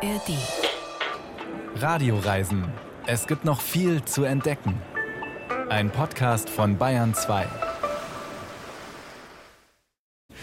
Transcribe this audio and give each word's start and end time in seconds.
ARD. 0.00 0.38
Radioreisen. 1.74 2.64
Es 3.08 3.26
gibt 3.26 3.44
noch 3.44 3.60
viel 3.60 4.04
zu 4.04 4.22
entdecken. 4.22 4.80
Ein 5.70 5.90
Podcast 5.90 6.48
von 6.48 6.78
Bayern 6.78 7.14
2. 7.14 7.48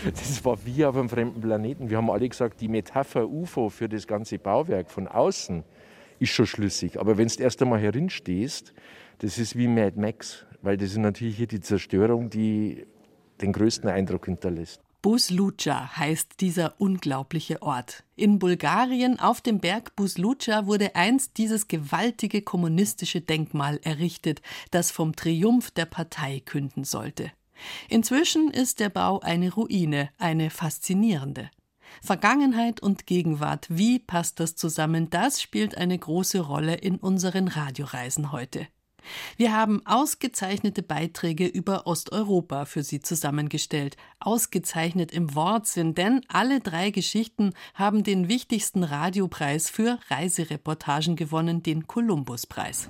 Das 0.04 0.44
war 0.44 0.58
wie 0.66 0.84
auf 0.84 0.98
einem 0.98 1.08
fremden 1.08 1.40
Planeten. 1.40 1.90
Wir 1.90 1.96
haben 1.96 2.12
alle 2.12 2.28
gesagt, 2.28 2.60
die 2.60 2.68
Metapher 2.68 3.30
UFO 3.30 3.70
für 3.70 3.88
das 3.88 4.08
ganze 4.08 4.40
Bauwerk 4.40 4.92
von 4.92 5.08
außen 5.08 5.64
ist 6.20 6.32
schon 6.32 6.48
schlüssig. 6.48 7.00
Aber 7.00 7.18
wenn 7.18 7.30
du 7.30 7.42
erst 7.42 7.62
einmal 7.62 8.10
stehst, 8.10 8.74
das 9.20 9.38
ist 9.38 9.56
wie 9.56 9.70
Mad 9.70 9.98
Max, 9.98 10.46
weil 10.64 10.76
das 10.76 10.90
ist 10.90 10.98
natürlich 10.98 11.38
hier 11.38 11.48
die 11.48 11.62
Zerstörung, 11.62 12.30
die 12.30 12.86
den 13.40 13.54
größten 13.54 13.90
Eindruck 13.90 14.26
hinterlässt. 14.26 14.85
Buslucha 15.06 15.96
heißt 15.98 16.42
dieser 16.42 16.82
unglaubliche 16.82 17.62
Ort. 17.62 18.04
In 18.16 18.40
Bulgarien 18.40 19.20
auf 19.20 19.40
dem 19.40 19.60
Berg 19.60 19.96
Buslucha 19.96 20.66
wurde 20.66 20.96
einst 20.96 21.38
dieses 21.38 21.68
gewaltige 21.68 22.42
kommunistische 22.42 23.22
Denkmal 23.22 23.80
errichtet, 23.84 24.42
das 24.72 24.90
vom 24.90 25.16
Triumph 25.16 25.70
der 25.70 25.86
Partei 25.86 26.40
künden 26.44 26.86
sollte. 26.86 27.32
Inzwischen 27.88 28.50
ist 28.50 28.80
der 28.80 28.90
Bau 28.90 29.20
eine 29.20 29.54
Ruine, 29.54 30.10
eine 30.18 30.50
faszinierende. 30.50 31.52
Vergangenheit 32.02 32.82
und 32.82 33.06
Gegenwart, 33.06 33.68
wie 33.70 34.00
passt 34.00 34.40
das 34.40 34.56
zusammen? 34.56 35.12
Das 35.12 35.40
spielt 35.40 35.78
eine 35.78 36.00
große 36.00 36.40
Rolle 36.40 36.74
in 36.74 36.96
unseren 36.96 37.48
Radioreisen 37.48 38.32
heute. 38.32 38.68
Wir 39.38 39.54
haben 39.54 39.86
ausgezeichnete 39.86 40.84
Beiträge 40.84 41.46
über 41.48 41.88
Osteuropa 41.88 42.66
für 42.66 42.84
Sie 42.84 43.00
zusammengestellt. 43.00 43.98
Ausgezeichnet 44.20 45.12
im 45.12 45.36
Wortsinn, 45.36 45.96
denn 45.96 46.22
alle 46.28 46.60
drei 46.60 46.92
Geschichten 46.92 47.54
haben 47.74 48.04
den 48.04 48.28
wichtigsten 48.28 48.84
Radiopreis 48.84 49.70
für 49.70 50.00
Reisereportagen 50.10 51.16
gewonnen, 51.16 51.64
den 51.64 51.88
Columbus-Preis. 51.88 52.90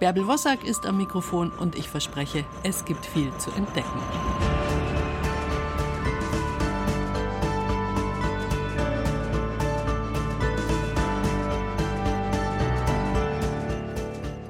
Bärbel 0.00 0.26
Wossack 0.28 0.64
ist 0.64 0.86
am 0.86 0.96
Mikrofon 0.96 1.50
und 1.50 1.76
ich 1.76 1.88
verspreche, 1.88 2.44
es 2.62 2.84
gibt 2.84 3.04
viel 3.04 3.32
zu 3.38 3.50
entdecken. 3.50 4.57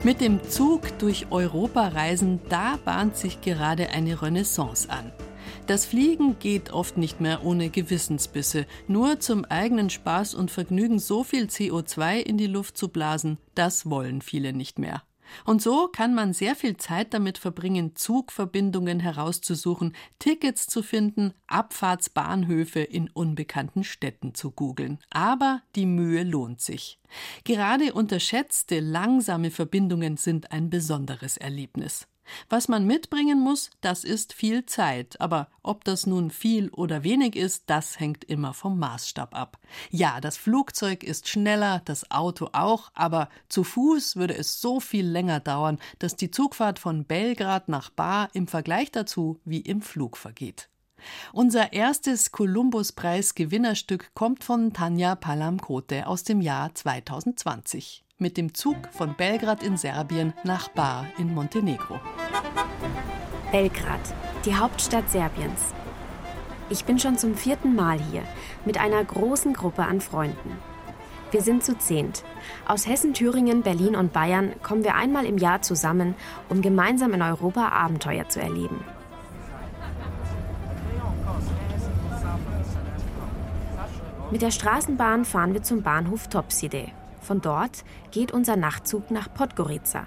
Mit 0.05 0.21
dem 0.21 0.49
Zug 0.49 0.97
durch 1.01 1.27
Europa 1.31 1.89
reisen, 1.89 2.39
da 2.49 2.79
bahnt 2.85 3.17
sich 3.17 3.41
gerade 3.41 3.91
eine 3.91 4.23
Renaissance 4.23 4.89
an. 4.89 5.11
Das 5.67 5.87
Fliegen 5.87 6.39
geht 6.39 6.73
oft 6.73 6.97
nicht 6.97 7.21
mehr 7.21 7.45
ohne 7.45 7.69
Gewissensbisse. 7.69 8.67
Nur 8.87 9.19
zum 9.19 9.45
eigenen 9.45 9.91
Spaß 9.91 10.35
und 10.35 10.53
Vergnügen 10.53 11.01
so 11.01 11.25
viel 11.25 11.47
CO2 11.47 12.21
in 12.21 12.39
die 12.39 12.47
Luft 12.47 12.77
zu 12.77 12.89
blasen, 12.89 13.39
das 13.57 13.91
wollen 13.91 14.23
viele 14.23 14.53
nicht 14.53 14.79
mehr. 14.79 15.03
Und 15.45 15.63
so 15.63 15.89
kann 15.89 16.15
man 16.15 16.33
sehr 16.33 16.55
viel 16.57 16.77
Zeit 16.77 17.15
damit 17.15 17.39
verbringen, 17.39 17.97
Zugverbindungen 17.97 19.01
herauszusuchen, 19.01 19.95
Tickets 20.19 20.67
zu 20.67 20.83
finden, 20.83 21.33
Abfahrtsbahnhöfe 21.47 22.81
in 22.81 23.09
unbekannten 23.11 23.85
Städten 23.85 24.35
zu 24.35 24.51
googeln. 24.51 24.99
Aber 25.11 25.63
die 25.75 25.87
Mühe 25.87 26.23
lohnt 26.25 26.61
sich. 26.61 26.99
Gerade 27.45 27.93
unterschätzte, 27.95 28.81
langsame 28.81 29.51
Verbindungen 29.51 30.17
sind 30.17 30.53
ein 30.53 30.71
besonderes 30.71 31.37
Erlebnis. 31.37 32.07
Was 32.49 32.69
man 32.69 32.87
mitbringen 32.87 33.41
muss, 33.41 33.71
das 33.81 34.05
ist 34.05 34.33
viel 34.33 34.67
Zeit, 34.67 35.21
aber 35.21 35.49
ob 35.63 35.85
das 35.85 36.07
nun 36.07 36.31
viel 36.31 36.71
oder 36.71 37.03
wenig 37.05 37.37
ist, 37.37 37.65
das 37.67 37.99
hängt 38.01 38.25
immer 38.25 38.55
vom 38.55 38.79
Maßstab 38.79 39.35
ab. 39.35 39.59
Ja, 39.91 40.21
das 40.21 40.37
Flugzeug 40.37 41.03
ist 41.03 41.29
schneller, 41.29 41.83
das 41.85 42.11
Auto 42.11 42.51
auch, 42.53 42.91
aber 42.95 43.29
zu 43.49 43.65
Fuß 43.65 44.17
würde 44.17 44.37
es 44.37 44.61
so 44.61 44.81
viel 44.81 45.07
länger 45.07 45.41
dauern, 45.41 45.79
dass 45.99 46.17
die 46.17 46.31
Zugfahrt 46.31 46.79
von 46.79 47.05
Belgrad 47.05 47.69
nach 47.69 47.91
Bar 47.91 48.31
im 48.33 48.47
Vergleich 48.47 48.91
dazu 48.93 49.41
wie 49.45 49.61
im 49.61 49.83
Flug 49.83 50.17
vergeht. 50.17 50.69
Unser 51.33 51.73
erstes 51.73 52.33
Columbus-Preis-Gewinnerstück 52.33 54.11
kommt 54.15 54.43
von 54.43 54.73
Tanja 54.73 55.15
Palamkote 55.15 56.07
aus 56.07 56.25
dem 56.25 56.41
Jahr 56.41 56.75
2020 56.75 58.05
mit 58.21 58.37
dem 58.37 58.53
Zug 58.53 58.77
von 58.91 59.15
Belgrad 59.15 59.63
in 59.63 59.77
Serbien 59.77 60.35
nach 60.43 60.69
Bar 60.69 61.07
in 61.19 61.33
Montenegro. 61.33 62.01
Belgrad, 63.53 64.01
die 64.45 64.57
Hauptstadt 64.57 65.09
Serbiens. 65.09 65.73
Ich 66.69 66.85
bin 66.85 66.99
schon 66.99 67.17
zum 67.17 67.37
vierten 67.37 67.77
Mal 67.77 68.01
hier 68.01 68.23
mit 68.65 68.79
einer 68.79 69.03
großen 69.05 69.55
Gruppe 69.55 69.85
an 69.85 70.01
Freunden. 70.01 70.59
Wir 71.31 71.43
sind 71.43 71.63
zu 71.63 71.79
zehnt. 71.79 72.25
Aus 72.67 72.89
Hessen, 72.89 73.15
Thüringen, 73.15 73.63
Berlin 73.63 73.95
und 73.95 74.13
Bayern 74.13 74.53
kommen 74.65 74.83
wir 74.83 74.97
einmal 74.97 75.25
im 75.25 75.39
Jahr 75.39 75.63
zusammen, 75.63 76.17
um 76.49 76.61
gemeinsam 76.61 77.13
in 77.15 77.23
Europa 77.23 77.69
Abenteuer 77.69 78.29
zu 78.29 78.41
erleben. 78.41 78.83
Mit 84.33 84.43
der 84.43 84.51
Straßenbahn 84.51 85.25
fahren 85.25 85.55
wir 85.55 85.63
zum 85.63 85.83
Bahnhof 85.83 86.27
Topside. 86.29 86.89
Von 87.29 87.43
dort 87.43 87.85
geht 88.11 88.33
unser 88.33 88.57
Nachtzug 88.57 89.11
nach 89.11 89.35
Podgorica. 89.35 90.07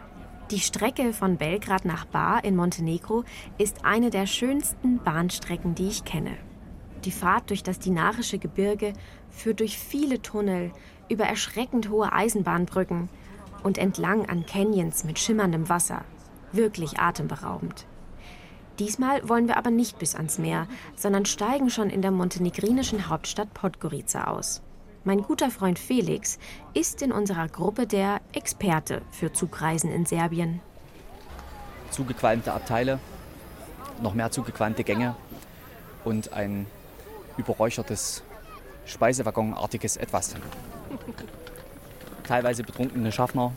Die 0.50 0.59
Strecke 0.59 1.14
von 1.14 1.38
Belgrad 1.38 1.86
nach 1.86 2.06
Bar 2.06 2.44
in 2.44 2.56
Montenegro 2.56 3.26
ist 3.59 3.86
eine 3.86 4.09
der 4.09 4.26
schönsten 4.26 4.98
Bahnstrecken, 4.98 5.76
die 5.76 5.88
ich 5.88 6.04
kenne. 6.04 6.36
Die 7.06 7.12
Fahrt 7.12 7.52
durch 7.52 7.62
das 7.62 7.78
dinarische 7.78 8.40
Gebirge 8.40 8.94
führt 9.30 9.59
durch 9.59 9.78
viele 9.78 10.24
Tunnel, 10.24 10.72
über 11.09 11.26
erschreckend 11.26 11.92
hohe 11.92 12.12
Eisenbahnbrücken 12.12 13.08
und 13.62 13.78
entlang 13.78 14.28
an 14.28 14.48
Canyons 14.48 15.03
mit 15.03 15.20
schimmerndem 15.20 15.70
Wasser. 15.70 16.03
Wirklich 16.52 16.98
atemberaubend. 16.98 17.86
Diesmal 18.80 19.30
wollen 19.30 19.48
wir 19.48 19.58
aber 19.58 19.70
nicht 19.70 20.00
bis 20.00 20.16
ans 20.16 20.40
Meer, 20.40 20.66
sondern 20.96 21.26
steigen 21.26 21.70
schon 21.70 21.92
in 21.92 22.02
der 22.02 22.09
montenegrinischen 22.09 23.09
Hauptstadt 23.09 23.53
Podgorica 23.53 24.24
aus. 24.24 24.64
Mein 25.04 25.24
guter 25.24 25.50
Freund 25.50 25.80
Felix 25.80 26.38
ist 26.76 27.02
in 27.02 27.12
unserer 27.12 27.48
Gruppe 27.48 27.88
der 27.88 28.22
Experte 28.34 29.02
für 29.10 29.34
Zugreisen 29.34 29.92
in 29.92 30.06
Serbien. 30.06 30.62
Zugequalmte 31.90 32.54
Abteile, 32.54 33.00
noch 34.04 34.14
mehr 34.14 34.30
zugequalmte 34.30 34.84
Gänge 34.84 35.16
und 36.06 36.34
ein 36.34 36.68
überräuchertes 37.36 38.22
Speisewaggonartiges 38.86 39.98
Etwas. 39.98 40.36
Teilweise 42.24 42.64
betrunkene 42.64 43.12
Schaffner, 43.12 43.54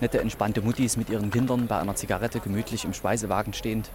nette, 0.00 0.20
entspannte 0.20 0.62
Muttis 0.62 0.96
mit 0.96 1.10
ihren 1.10 1.30
Kindern 1.30 1.68
bei 1.68 1.78
einer 1.78 1.94
Zigarette 1.94 2.40
gemütlich 2.40 2.84
im 2.84 2.92
Speisewagen 2.92 3.52
stehend. 3.52 3.88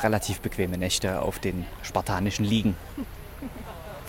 Relativ 0.00 0.40
bequeme 0.40 0.78
Nächte 0.78 1.20
auf 1.20 1.38
den 1.38 1.66
spartanischen 1.82 2.46
Liegen. 2.46 2.74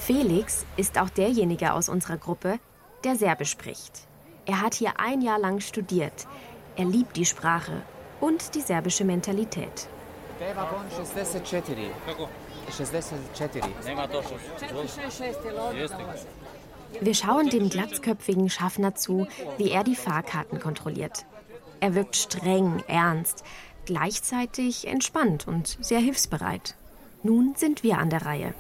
Felix 0.06 0.66
ist 0.76 1.00
auch 1.00 1.10
derjenige 1.10 1.72
aus 1.72 1.88
unserer 1.88 2.18
Gruppe, 2.18 2.60
der 3.06 3.16
Serbisch 3.16 3.52
spricht. 3.52 4.06
Er 4.46 4.60
hat 4.60 4.74
hier 4.74 5.00
ein 5.00 5.22
Jahr 5.22 5.40
lang 5.40 5.62
studiert. 5.62 6.28
Er 6.76 6.84
liebt 6.84 7.16
die 7.16 7.26
Sprache 7.26 7.84
und 8.20 8.54
die 8.54 8.60
serbische 8.60 9.06
Mentalität. 9.06 9.88
Wir 17.00 17.14
schauen 17.14 17.50
dem 17.50 17.70
glatzköpfigen 17.70 18.50
Schaffner 18.50 18.96
zu, 18.96 19.26
wie 19.58 19.72
er 19.72 19.86
die 19.86 19.96
Fahrkarten 19.96 20.60
kontrolliert. 20.60 21.26
Er 21.80 21.96
wirkt 21.96 22.18
streng, 22.18 22.84
ernst, 22.88 23.46
gleichzeitig 23.86 24.86
entspannt 24.86 25.48
und 25.48 25.78
sehr 25.80 26.00
hilfsbereit. 26.00 26.76
Nun 27.24 27.56
sind 27.56 27.84
wir 27.84 28.00
an 28.00 28.10
der 28.10 28.26
Reihe 28.26 28.54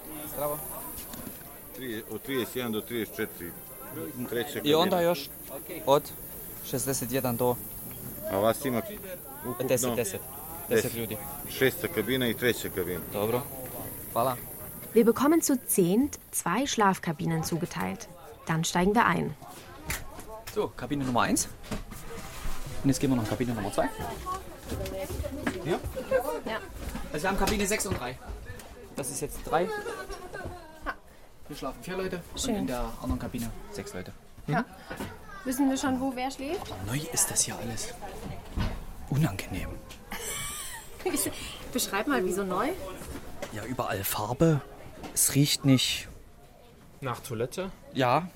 od 2.09 2.21
31 2.27 2.71
do 2.71 2.81
34. 2.81 3.27
Treća 4.29 4.59
I 4.63 4.73
onda 4.73 5.01
još 5.01 5.29
od 5.85 6.11
61 6.71 7.37
do... 7.37 7.55
A 8.31 8.37
vas 8.37 8.65
ima 8.65 8.81
ukupno... 9.45 9.69
10, 9.69 9.95
10. 9.95 10.17
10 10.69 10.97
ljudi. 10.97 11.17
Šesta 11.49 11.87
kabina 11.87 12.27
i 12.27 12.33
treća 12.33 12.69
kabina. 12.69 13.01
Dobro. 13.13 13.41
Hvala. 14.13 14.35
Wir 14.93 15.05
bekommen 15.05 15.41
zu 15.41 15.57
zehnt 15.67 16.19
zwei 16.31 16.67
Schlafkabinen 16.67 17.43
zugeteilt. 17.43 18.07
Dann 18.47 18.63
steigen 18.63 18.93
wir 18.93 19.05
ein. 19.05 19.33
So, 20.53 20.67
Kabine 20.75 21.03
Nummer 21.03 21.21
1. 21.21 21.47
Und 22.83 22.89
jetzt 22.89 22.99
gehen 22.99 23.09
wir 23.09 23.15
noch 23.15 23.23
in 23.23 23.29
Kabine 23.29 23.53
Nummer 23.53 23.71
2. 23.73 23.89
Hier? 25.63 25.79
Ja. 26.45 26.59
Also 27.11 27.23
wir 27.23 27.29
haben 27.29 27.39
Kabine 27.39 27.65
6 27.65 27.87
und 27.87 27.99
3. 27.99 28.17
Das 28.95 29.09
ist 29.09 29.21
jetzt 29.21 29.39
3. 29.45 29.67
Hier 31.53 31.59
schlafen 31.59 31.83
vier 31.83 31.97
Leute 31.97 32.19
Schön. 32.35 32.49
und 32.55 32.59
in 32.61 32.67
der 32.67 32.83
anderen 32.99 33.19
Kabine 33.19 33.47
sechs 33.69 33.93
Leute. 33.93 34.11
Ja. 34.47 34.65
Wissen 35.45 35.69
wir 35.69 35.77
schon, 35.77 36.01
wo 36.01 36.11
wer 36.15 36.31
schläft? 36.31 36.65
Neu 36.87 36.97
ist 37.13 37.29
das 37.29 37.43
hier 37.43 37.55
alles. 37.55 37.93
Unangenehm. 39.11 39.69
Beschreib 41.71 42.07
mal, 42.07 42.25
wieso 42.25 42.43
neu? 42.43 42.69
Ja, 43.51 43.65
überall 43.65 44.03
Farbe. 44.03 44.61
Es 45.13 45.35
riecht 45.35 45.63
nicht 45.63 46.07
Nach 47.01 47.19
Toilette? 47.19 47.69
Ja. 47.93 48.27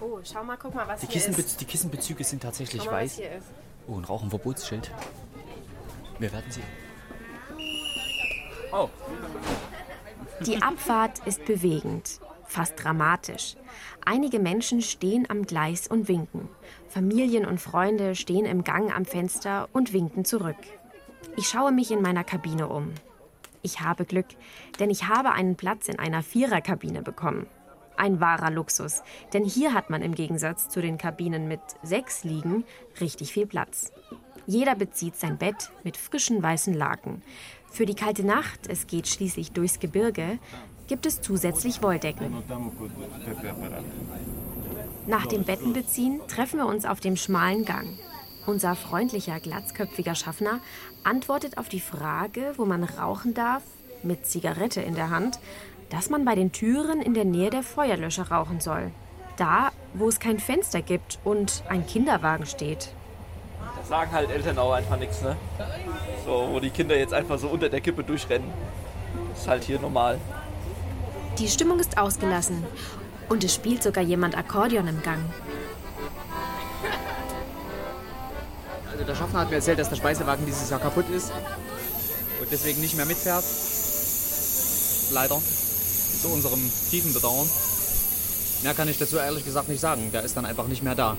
Oh, 0.00 0.18
schau 0.24 0.42
mal, 0.42 0.56
guck 0.56 0.74
mal, 0.74 0.88
was 0.88 0.98
Die, 0.98 1.06
hier 1.06 1.12
Kissenbe 1.12 1.42
ist. 1.42 1.60
die 1.60 1.66
Kissenbezüge 1.66 2.24
sind 2.24 2.42
tatsächlich 2.42 2.82
Schau 2.82 2.90
mal, 2.90 3.04
was 3.04 3.12
weiß. 3.12 3.16
hier 3.18 3.32
ist. 3.36 3.46
Oh, 3.86 3.96
ein 3.98 4.04
Rauchenverbotsschild. 4.04 4.90
Wir 6.18 6.32
werden 6.32 6.50
sie. 6.50 6.62
Oh, 8.72 8.88
Die 10.40 10.60
Abfahrt 10.60 11.20
ist 11.26 11.44
bewegend, 11.44 12.18
fast 12.54 12.82
dramatisch. 12.82 13.56
Einige 14.04 14.38
Menschen 14.38 14.80
stehen 14.80 15.28
am 15.28 15.42
Gleis 15.42 15.88
und 15.88 16.08
winken. 16.08 16.48
Familien 16.88 17.44
und 17.44 17.60
Freunde 17.60 18.14
stehen 18.14 18.46
im 18.46 18.62
Gang 18.62 18.94
am 18.94 19.04
Fenster 19.04 19.68
und 19.72 19.92
winken 19.92 20.24
zurück. 20.24 20.56
Ich 21.36 21.48
schaue 21.48 21.72
mich 21.72 21.90
in 21.90 22.00
meiner 22.00 22.22
Kabine 22.22 22.68
um. 22.68 22.92
Ich 23.62 23.80
habe 23.80 24.04
Glück, 24.04 24.28
denn 24.78 24.88
ich 24.88 25.08
habe 25.08 25.32
einen 25.32 25.56
Platz 25.56 25.88
in 25.88 25.98
einer 25.98 26.22
Viererkabine 26.22 27.02
bekommen. 27.02 27.46
Ein 27.96 28.20
wahrer 28.20 28.50
Luxus, 28.50 29.02
denn 29.32 29.44
hier 29.44 29.74
hat 29.74 29.90
man 29.90 30.02
im 30.02 30.14
Gegensatz 30.14 30.68
zu 30.68 30.80
den 30.80 30.98
Kabinen 30.98 31.48
mit 31.48 31.60
sechs 31.82 32.22
Liegen 32.22 32.64
richtig 33.00 33.32
viel 33.32 33.46
Platz. 33.46 33.92
Jeder 34.46 34.74
bezieht 34.74 35.16
sein 35.16 35.38
Bett 35.38 35.70
mit 35.82 35.96
frischen 35.96 36.42
weißen 36.42 36.74
Laken. 36.74 37.22
Für 37.70 37.86
die 37.86 37.94
kalte 37.94 38.24
Nacht, 38.24 38.68
es 38.68 38.86
geht 38.86 39.08
schließlich 39.08 39.52
durchs 39.52 39.80
Gebirge, 39.80 40.38
gibt 40.86 41.06
es 41.06 41.20
zusätzlich 41.20 41.82
Wolldecken. 41.82 42.42
Nach 45.06 45.26
dem 45.26 45.44
Bettenbeziehen 45.44 46.20
treffen 46.28 46.58
wir 46.58 46.66
uns 46.66 46.84
auf 46.84 47.00
dem 47.00 47.16
schmalen 47.16 47.64
Gang. 47.64 47.98
Unser 48.46 48.74
freundlicher, 48.74 49.40
glatzköpfiger 49.40 50.14
Schaffner 50.14 50.60
antwortet 51.02 51.58
auf 51.58 51.68
die 51.68 51.80
Frage, 51.80 52.52
wo 52.56 52.64
man 52.64 52.84
rauchen 52.84 53.34
darf, 53.34 53.62
mit 54.02 54.26
Zigarette 54.26 54.82
in 54.82 54.94
der 54.94 55.10
Hand, 55.10 55.38
dass 55.90 56.10
man 56.10 56.24
bei 56.24 56.34
den 56.34 56.52
Türen 56.52 57.00
in 57.00 57.14
der 57.14 57.24
Nähe 57.24 57.50
der 57.50 57.62
Feuerlöscher 57.62 58.30
rauchen 58.30 58.60
soll. 58.60 58.90
Da, 59.36 59.70
wo 59.94 60.08
es 60.08 60.20
kein 60.20 60.38
Fenster 60.38 60.82
gibt 60.82 61.18
und 61.24 61.62
ein 61.68 61.86
Kinderwagen 61.86 62.46
steht. 62.46 62.92
Da 63.76 63.84
sagen 63.84 64.12
halt 64.12 64.30
Eltern 64.30 64.58
auch 64.58 64.72
einfach 64.72 64.98
nichts, 64.98 65.22
ne? 65.22 65.36
So, 66.24 66.48
wo 66.52 66.60
die 66.60 66.70
Kinder 66.70 66.96
jetzt 66.96 67.14
einfach 67.14 67.38
so 67.38 67.48
unter 67.48 67.68
der 67.68 67.80
Kippe 67.80 68.04
durchrennen. 68.04 68.48
Ist 69.34 69.48
halt 69.48 69.64
hier 69.64 69.80
normal. 69.80 70.20
Die 71.38 71.48
Stimmung 71.48 71.80
ist 71.80 71.98
ausgelassen 71.98 72.64
und 73.28 73.42
es 73.44 73.54
spielt 73.54 73.82
sogar 73.82 74.04
jemand 74.04 74.36
Akkordeon 74.36 74.86
im 74.88 75.02
Gang. 75.02 75.18
also 78.92 79.04
der 79.04 79.14
Schaffner 79.16 79.40
hat 79.40 79.50
mir 79.50 79.56
erzählt, 79.56 79.78
dass 79.78 79.88
der 79.88 79.96
Speisewagen 79.96 80.46
dieses 80.46 80.70
Jahr 80.70 80.78
kaputt 80.80 81.06
ist 81.10 81.32
und 82.40 82.50
deswegen 82.52 82.80
nicht 82.80 82.96
mehr 82.96 83.06
mitfährt. 83.06 83.44
Leider. 85.12 85.40
Zu 86.22 86.28
unserem 86.28 86.60
tiefen 86.90 87.12
Bedauern. 87.12 87.48
Mehr 88.62 88.72
kann 88.74 88.88
ich 88.88 88.96
dazu 88.98 89.16
ehrlich 89.18 89.44
gesagt 89.44 89.68
nicht 89.68 89.80
sagen. 89.80 90.10
Der 90.12 90.22
ist 90.22 90.36
dann 90.36 90.46
einfach 90.46 90.66
nicht 90.68 90.82
mehr 90.82 90.94
da. 90.94 91.16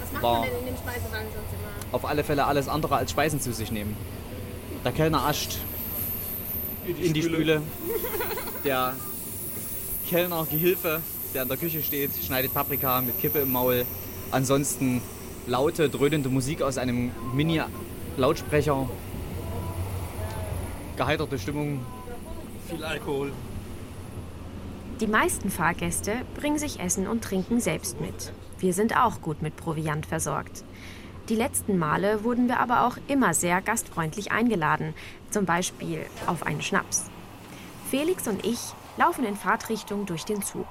Was 0.00 0.12
macht 0.12 0.22
War- 0.22 0.40
man 0.40 0.48
denn 0.48 0.58
in 0.60 0.66
dem 0.66 0.76
Speisewagen 0.76 1.26
sonst 1.32 1.52
immer? 1.52 1.94
Auf 1.94 2.04
alle 2.04 2.24
Fälle 2.24 2.46
alles 2.46 2.66
andere 2.68 2.96
als 2.96 3.10
Speisen 3.12 3.40
zu 3.40 3.52
sich 3.52 3.70
nehmen. 3.70 3.96
Der 4.84 4.92
Kellner 4.92 5.24
ascht 5.26 5.58
in 6.86 7.12
die 7.12 7.22
Spüle. 7.22 7.62
Der 8.64 8.94
Kellner, 10.08 10.46
Gehilfe, 10.50 11.00
der 11.34 11.42
in 11.42 11.48
der 11.48 11.56
Küche 11.56 11.82
steht, 11.82 12.10
schneidet 12.24 12.54
Paprika 12.54 13.00
mit 13.00 13.18
Kippe 13.20 13.40
im 13.40 13.52
Maul. 13.52 13.84
Ansonsten 14.30 15.02
laute, 15.46 15.88
dröhnende 15.88 16.28
Musik 16.28 16.62
aus 16.62 16.78
einem 16.78 17.10
Mini-Lautsprecher. 17.34 18.88
Geheiterte 20.96 21.38
Stimmung. 21.38 21.84
Viel 22.68 22.84
Alkohol. 22.84 23.32
Die 25.00 25.06
meisten 25.06 25.50
Fahrgäste 25.50 26.12
bringen 26.36 26.58
sich 26.58 26.80
Essen 26.80 27.08
und 27.08 27.22
Trinken 27.24 27.60
selbst 27.60 28.00
mit. 28.00 28.32
Wir 28.58 28.72
sind 28.72 28.96
auch 28.96 29.20
gut 29.20 29.42
mit 29.42 29.56
Proviant 29.56 30.06
versorgt. 30.06 30.64
Die 31.30 31.36
letzten 31.36 31.78
Male 31.78 32.22
wurden 32.22 32.48
wir 32.48 32.60
aber 32.60 32.86
auch 32.86 32.98
immer 33.08 33.32
sehr 33.32 33.62
gastfreundlich 33.62 34.30
eingeladen, 34.30 34.92
zum 35.30 35.46
Beispiel 35.46 36.04
auf 36.26 36.46
einen 36.46 36.60
Schnaps. 36.60 37.10
Felix 37.90 38.28
und 38.28 38.44
ich 38.44 38.60
laufen 38.98 39.24
in 39.24 39.34
Fahrtrichtung 39.34 40.04
durch 40.04 40.26
den 40.26 40.42
Zug. 40.42 40.66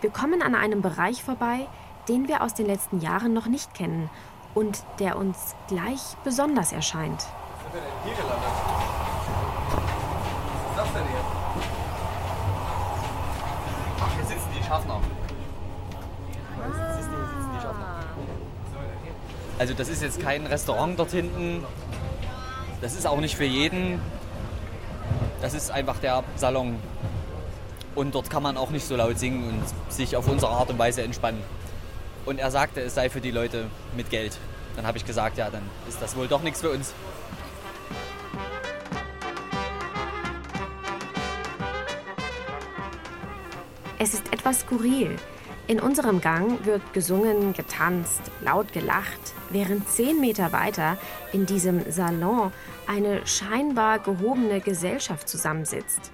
Wir 0.00 0.10
kommen 0.10 0.40
an 0.40 0.54
einem 0.54 0.82
Bereich 0.82 1.24
vorbei, 1.24 1.66
den 2.08 2.28
wir 2.28 2.42
aus 2.42 2.54
den 2.54 2.66
letzten 2.66 3.00
Jahren 3.00 3.32
noch 3.32 3.46
nicht 3.46 3.74
kennen 3.74 4.08
und 4.54 4.84
der 5.00 5.16
uns 5.16 5.56
gleich 5.66 6.16
besonders 6.22 6.72
erscheint. 6.72 7.20
Was 7.20 7.74
ist 10.70 10.76
das 10.76 10.92
denn 10.92 11.08
hier? 11.08 11.24
Ach, 14.00 14.14
hier 14.14 14.24
sitzen 14.26 14.48
die 14.56 14.62
Schaffner. 14.62 15.00
Also 19.62 19.74
das 19.74 19.88
ist 19.88 20.02
jetzt 20.02 20.20
kein 20.20 20.44
Restaurant 20.44 20.98
dort 20.98 21.12
hinten. 21.12 21.64
Das 22.80 22.96
ist 22.96 23.06
auch 23.06 23.20
nicht 23.20 23.36
für 23.36 23.44
jeden. 23.44 24.00
Das 25.40 25.54
ist 25.54 25.70
einfach 25.70 26.00
der 26.00 26.24
Salon. 26.34 26.80
Und 27.94 28.12
dort 28.16 28.28
kann 28.28 28.42
man 28.42 28.56
auch 28.56 28.70
nicht 28.70 28.84
so 28.84 28.96
laut 28.96 29.20
singen 29.20 29.48
und 29.48 29.92
sich 29.92 30.16
auf 30.16 30.26
unsere 30.26 30.50
Art 30.50 30.70
und 30.70 30.80
Weise 30.80 31.02
entspannen. 31.02 31.40
Und 32.26 32.40
er 32.40 32.50
sagte, 32.50 32.80
es 32.80 32.96
sei 32.96 33.08
für 33.08 33.20
die 33.20 33.30
Leute 33.30 33.66
mit 33.96 34.10
Geld. 34.10 34.36
Dann 34.74 34.84
habe 34.84 34.98
ich 34.98 35.06
gesagt, 35.06 35.38
ja, 35.38 35.48
dann 35.48 35.62
ist 35.88 36.02
das 36.02 36.16
wohl 36.16 36.26
doch 36.26 36.42
nichts 36.42 36.60
für 36.60 36.70
uns. 36.70 36.92
Es 44.00 44.12
ist 44.12 44.32
etwas 44.32 44.58
skurril. 44.62 45.16
In 45.68 45.80
unserem 45.80 46.20
Gang 46.20 46.64
wird 46.66 46.92
gesungen, 46.92 47.52
getanzt, 47.52 48.22
laut 48.40 48.72
gelacht, 48.72 49.32
während 49.50 49.88
zehn 49.88 50.20
Meter 50.20 50.52
weiter 50.52 50.98
in 51.32 51.46
diesem 51.46 51.90
Salon 51.90 52.52
eine 52.86 53.24
scheinbar 53.26 54.00
gehobene 54.00 54.60
Gesellschaft 54.60 55.28
zusammensitzt. 55.28 56.10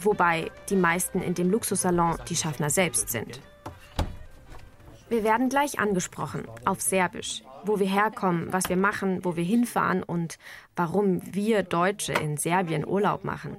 Wobei 0.00 0.50
die 0.70 0.76
meisten 0.76 1.20
in 1.20 1.34
dem 1.34 1.50
Luxussalon 1.50 2.16
die 2.28 2.34
Schaffner 2.34 2.70
selbst 2.70 3.10
sind. 3.10 3.40
Wir 5.10 5.22
werden 5.22 5.50
gleich 5.50 5.78
angesprochen, 5.78 6.48
auf 6.64 6.80
Serbisch, 6.80 7.42
wo 7.64 7.78
wir 7.78 7.86
herkommen, 7.86 8.50
was 8.50 8.70
wir 8.70 8.78
machen, 8.78 9.22
wo 9.22 9.36
wir 9.36 9.44
hinfahren 9.44 10.02
und 10.02 10.38
warum 10.74 11.20
wir 11.34 11.62
Deutsche 11.62 12.14
in 12.14 12.38
Serbien 12.38 12.86
Urlaub 12.86 13.22
machen. 13.22 13.58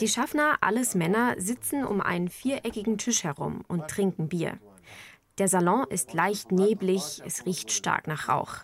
Die 0.00 0.08
Schaffner, 0.08 0.58
alles 0.60 0.94
Männer, 0.94 1.34
sitzen 1.38 1.84
um 1.84 2.02
einen 2.02 2.28
viereckigen 2.28 2.98
Tisch 2.98 3.24
herum 3.24 3.64
und 3.66 3.88
trinken 3.88 4.28
Bier. 4.28 4.58
Der 5.38 5.48
Salon 5.48 5.86
ist 5.88 6.12
leicht 6.12 6.52
neblig, 6.52 7.22
es 7.24 7.46
riecht 7.46 7.70
stark 7.70 8.06
nach 8.06 8.28
Rauch. 8.28 8.56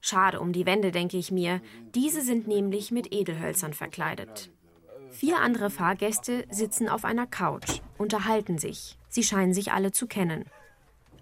Schade 0.00 0.38
um 0.38 0.52
die 0.52 0.66
Wände, 0.66 0.92
denke 0.92 1.16
ich 1.16 1.30
mir. 1.30 1.62
Diese 1.94 2.20
sind 2.20 2.46
nämlich 2.46 2.90
mit 2.90 3.12
Edelhölzern 3.12 3.72
verkleidet. 3.72 4.50
Vier 5.10 5.38
andere 5.38 5.70
Fahrgäste 5.70 6.44
sitzen 6.50 6.90
auf 6.90 7.06
einer 7.06 7.26
Couch, 7.26 7.80
unterhalten 7.96 8.58
sich. 8.58 8.98
Sie 9.08 9.22
scheinen 9.22 9.54
sich 9.54 9.72
alle 9.72 9.92
zu 9.92 10.06
kennen. 10.06 10.44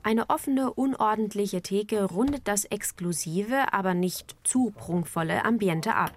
Eine 0.02 0.30
offene, 0.30 0.74
unordentliche 0.74 1.62
Theke 1.62 2.02
rundet 2.04 2.48
das 2.48 2.64
exklusive, 2.64 3.72
aber 3.72 3.94
nicht 3.94 4.36
zu 4.42 4.72
prunkvolle 4.72 5.44
Ambiente 5.44 5.94
ab. 5.94 6.12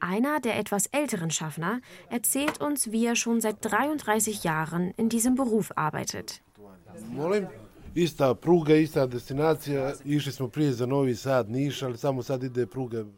Einer 0.00 0.40
der 0.40 0.58
etwas 0.58 0.86
älteren 0.86 1.30
Schaffner 1.30 1.80
erzählt 2.10 2.60
uns, 2.60 2.92
wie 2.92 3.06
er 3.06 3.16
schon 3.16 3.40
seit 3.40 3.56
33 3.60 4.44
Jahren 4.44 4.92
in 4.96 5.08
diesem 5.08 5.34
Beruf 5.34 5.72
arbeitet. 5.76 6.42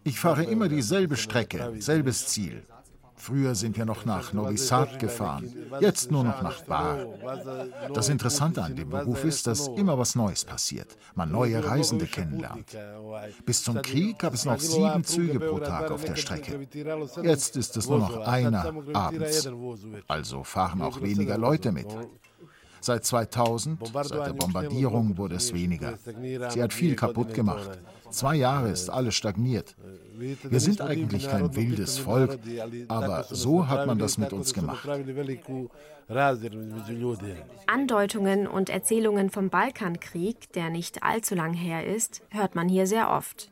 Ich 0.04 0.20
fahre 0.20 0.44
immer 0.44 0.68
dieselbe 0.68 1.16
Strecke, 1.16 1.72
selbes 1.78 2.26
Ziel. 2.26 2.62
Früher 3.26 3.56
sind 3.56 3.76
wir 3.76 3.84
noch 3.84 4.04
nach 4.04 4.32
Novi 4.32 4.56
Sad 4.56 5.00
gefahren, 5.00 5.52
jetzt 5.80 6.12
nur 6.12 6.22
noch 6.22 6.42
nach 6.42 6.62
Bar. 6.62 7.06
Das 7.92 8.08
Interessante 8.08 8.62
an 8.62 8.76
dem 8.76 8.88
Beruf 8.88 9.24
ist, 9.24 9.48
dass 9.48 9.66
immer 9.66 9.98
was 9.98 10.14
Neues 10.14 10.44
passiert, 10.44 10.96
man 11.16 11.32
neue 11.32 11.64
Reisende 11.64 12.06
kennenlernt. 12.06 12.78
Bis 13.44 13.64
zum 13.64 13.82
Krieg 13.82 14.20
gab 14.20 14.32
es 14.32 14.44
noch 14.44 14.60
sieben 14.60 15.02
Züge 15.02 15.40
pro 15.40 15.58
Tag 15.58 15.90
auf 15.90 16.04
der 16.04 16.14
Strecke. 16.14 16.68
Jetzt 17.24 17.56
ist 17.56 17.76
es 17.76 17.88
nur 17.88 17.98
noch 17.98 18.16
einer 18.18 18.72
abends. 18.92 19.48
Also 20.06 20.44
fahren 20.44 20.80
auch 20.80 21.00
weniger 21.02 21.36
Leute 21.36 21.72
mit. 21.72 21.88
Seit 22.80 23.04
2000, 23.04 23.78
seit 24.04 24.26
der 24.26 24.32
Bombardierung, 24.32 25.16
wurde 25.18 25.36
es 25.36 25.52
weniger. 25.52 25.98
Sie 26.50 26.62
hat 26.62 26.72
viel 26.72 26.94
kaputt 26.94 27.34
gemacht. 27.34 27.78
Zwei 28.10 28.36
Jahre 28.36 28.70
ist 28.70 28.88
alles 28.88 29.14
stagniert. 29.14 29.74
Wir 30.16 30.60
sind 30.60 30.80
eigentlich 30.80 31.28
kein 31.28 31.54
wildes 31.54 31.98
Volk, 31.98 32.38
aber 32.88 33.24
so 33.24 33.68
hat 33.68 33.86
man 33.86 33.98
das 33.98 34.18
mit 34.18 34.32
uns 34.32 34.54
gemacht. 34.54 34.88
Andeutungen 37.66 38.46
und 38.46 38.70
Erzählungen 38.70 39.30
vom 39.30 39.50
Balkankrieg, 39.50 40.52
der 40.52 40.70
nicht 40.70 41.02
allzu 41.02 41.34
lang 41.34 41.52
her 41.52 41.84
ist, 41.84 42.22
hört 42.30 42.54
man 42.54 42.68
hier 42.68 42.86
sehr 42.86 43.10
oft. 43.10 43.50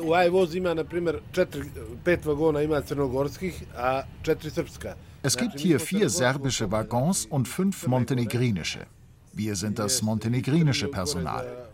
Ovaj 0.00 0.28
voz 0.30 0.54
ima, 0.54 0.74
na 0.74 0.84
primjer, 0.84 1.18
četiri, 1.32 1.68
pet 2.04 2.24
vagona 2.24 2.62
ima 2.62 2.82
crnogorskih, 2.82 3.62
a 3.76 4.02
četiri 4.22 4.50
srpska. 4.50 4.94
Es 5.24 5.38
gibt 5.38 5.58
hier 5.58 5.80
vier 5.80 6.10
serbische 6.10 6.70
Waggons 6.70 7.24
und 7.24 7.48
fünf 7.48 7.86
montenegrinische. 7.86 8.86
Wir 9.32 9.56
sind 9.56 9.78
das 9.78 10.02
montenegrinische 10.02 10.88
Personal. 10.88 11.70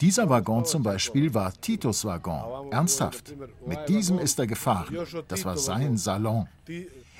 Dieser 0.00 0.28
Waggon 0.28 0.64
zum 0.64 0.82
Beispiel 0.82 1.32
war 1.32 1.52
Titos 1.52 2.04
Waggon. 2.04 2.72
Ernsthaft. 2.72 3.36
Mit 3.64 3.88
diesem 3.88 4.18
ist 4.18 4.40
er 4.40 4.48
gefahren. 4.48 5.06
Das 5.28 5.44
war 5.44 5.56
sein 5.56 5.96
Salon. 5.96 6.48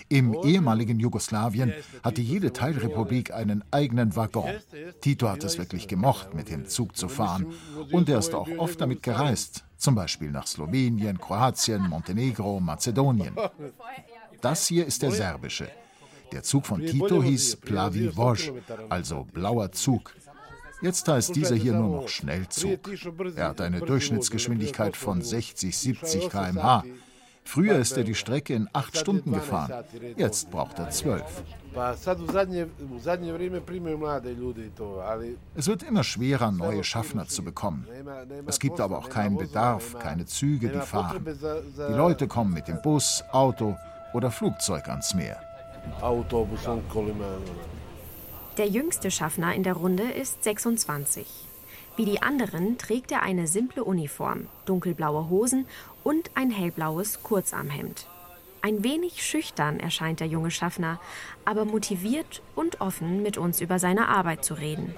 Im 0.09 0.35
ehemaligen 0.43 0.99
Jugoslawien 0.99 1.73
hatte 2.03 2.21
jede 2.21 2.53
Teilrepublik 2.53 3.33
einen 3.33 3.63
eigenen 3.71 4.17
Waggon. 4.17 4.51
Tito 5.01 5.29
hat 5.29 5.45
es 5.45 5.57
wirklich 5.57 5.87
gemocht, 5.87 6.35
mit 6.35 6.51
dem 6.51 6.67
Zug 6.67 6.97
zu 6.97 7.09
fahren. 7.09 7.47
Und 7.93 8.09
er 8.09 8.19
ist 8.19 8.35
auch 8.35 8.49
oft 8.59 8.81
damit 8.81 9.05
gereist, 9.05 9.65
zum 9.77 9.95
Beispiel 9.95 10.33
nach 10.33 10.49
Slowenien, 10.49 11.17
Kroatien, 11.19 11.89
Montenegro, 11.89 12.59
Mazedonien. 12.59 13.37
Das 14.41 14.67
hier 14.67 14.87
ist 14.87 15.03
der 15.03 15.11
serbische. 15.11 15.69
Der 16.33 16.43
Zug 16.43 16.67
von 16.67 16.81
Tito 16.81 17.23
hieß 17.23 17.57
Plavi 17.57 18.17
Voj, 18.17 18.53
also 18.89 19.27
blauer 19.33 19.73
Zug. 19.73 20.15
Jetzt 20.81 21.07
heißt 21.09 21.35
dieser 21.37 21.57
hier 21.57 21.75
nur 21.75 22.03
noch 22.03 22.09
Schnellzug. 22.09 22.91
Er 23.37 23.49
hat 23.49 23.61
eine 23.61 23.81
Durchschnittsgeschwindigkeit 23.81 24.97
von 24.97 25.21
60, 25.21 25.77
70 25.77 26.31
km/h. 26.31 26.85
Früher 27.45 27.79
ist 27.79 27.97
er 27.97 28.05
die 28.05 28.15
Strecke 28.15 28.55
in 28.55 28.69
acht 28.73 28.97
Stunden 28.97 29.33
gefahren. 29.33 29.85
Jetzt 30.17 30.51
braucht 30.51 30.79
er 30.79 30.91
zwölf. 30.91 31.43
Es 35.55 35.67
wird 35.67 35.83
immer 35.83 36.05
schwerer, 36.05 36.53
neue 36.53 36.85
Schaffner 36.85 37.27
zu 37.27 37.43
bekommen. 37.43 37.87
Es 38.47 38.61
gibt 38.61 38.81
aber 38.81 38.99
auch 38.99 39.09
keinen 39.09 39.37
Bedarf, 39.37 39.99
keine 39.99 40.27
Züge, 40.27 40.69
die 40.69 40.79
fahren. 40.79 41.25
Die 41.25 41.95
Leute 41.95 42.29
kommen 42.29 42.55
mit 42.55 42.69
dem 42.69 42.81
Bus, 42.83 43.25
Auto 43.33 43.77
oder 44.13 44.31
Flugzeug 44.31 44.89
ans 44.89 45.15
Meer. 45.15 45.41
Der 48.57 48.67
jüngste 48.67 49.11
Schaffner 49.11 49.55
in 49.55 49.63
der 49.63 49.75
Runde 49.75 50.03
ist 50.03 50.45
26. 50.45 51.27
Wie 51.97 52.05
die 52.05 52.23
anderen 52.23 52.79
trägt 52.79 53.13
er 53.13 53.23
eine 53.23 53.47
simple 53.47 53.85
Uniform, 53.85 54.47
dunkelblaue 54.65 55.29
Hosen 55.29 55.67
und 56.03 56.31
ein 56.35 56.51
hellblaues 56.51 57.23
Kurzarmhemd. 57.23 58.07
Ein 58.63 58.85
wenig 58.85 59.25
schüchtern 59.25 59.81
erscheint 59.81 60.21
der 60.21 60.27
junge 60.27 60.51
Schaffner, 60.51 61.01
aber 61.45 61.65
motiviert 61.65 62.43
und 62.55 62.81
offen, 62.81 63.23
mit 63.23 63.39
uns 63.39 63.61
über 63.61 63.79
seine 63.79 64.09
Arbeit 64.09 64.45
zu 64.45 64.55
reden. 64.55 64.95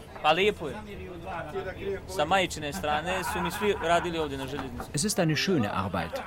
Es 4.93 5.05
ist 5.05 5.21
eine 5.21 5.37
schöne 5.37 5.73
Arbeit. 5.73 6.23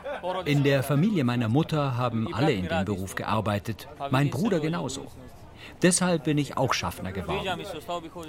In 0.45 0.63
der 0.63 0.83
Familie 0.83 1.23
meiner 1.23 1.49
Mutter 1.49 1.97
haben 1.97 2.33
alle 2.33 2.51
in 2.53 2.67
dem 2.67 2.85
Beruf 2.85 3.15
gearbeitet, 3.15 3.87
mein 4.11 4.29
Bruder 4.29 4.59
genauso. 4.59 5.07
Deshalb 5.81 6.23
bin 6.23 6.37
ich 6.37 6.57
auch 6.57 6.73
Schaffner 6.73 7.11
geworden. 7.11 7.61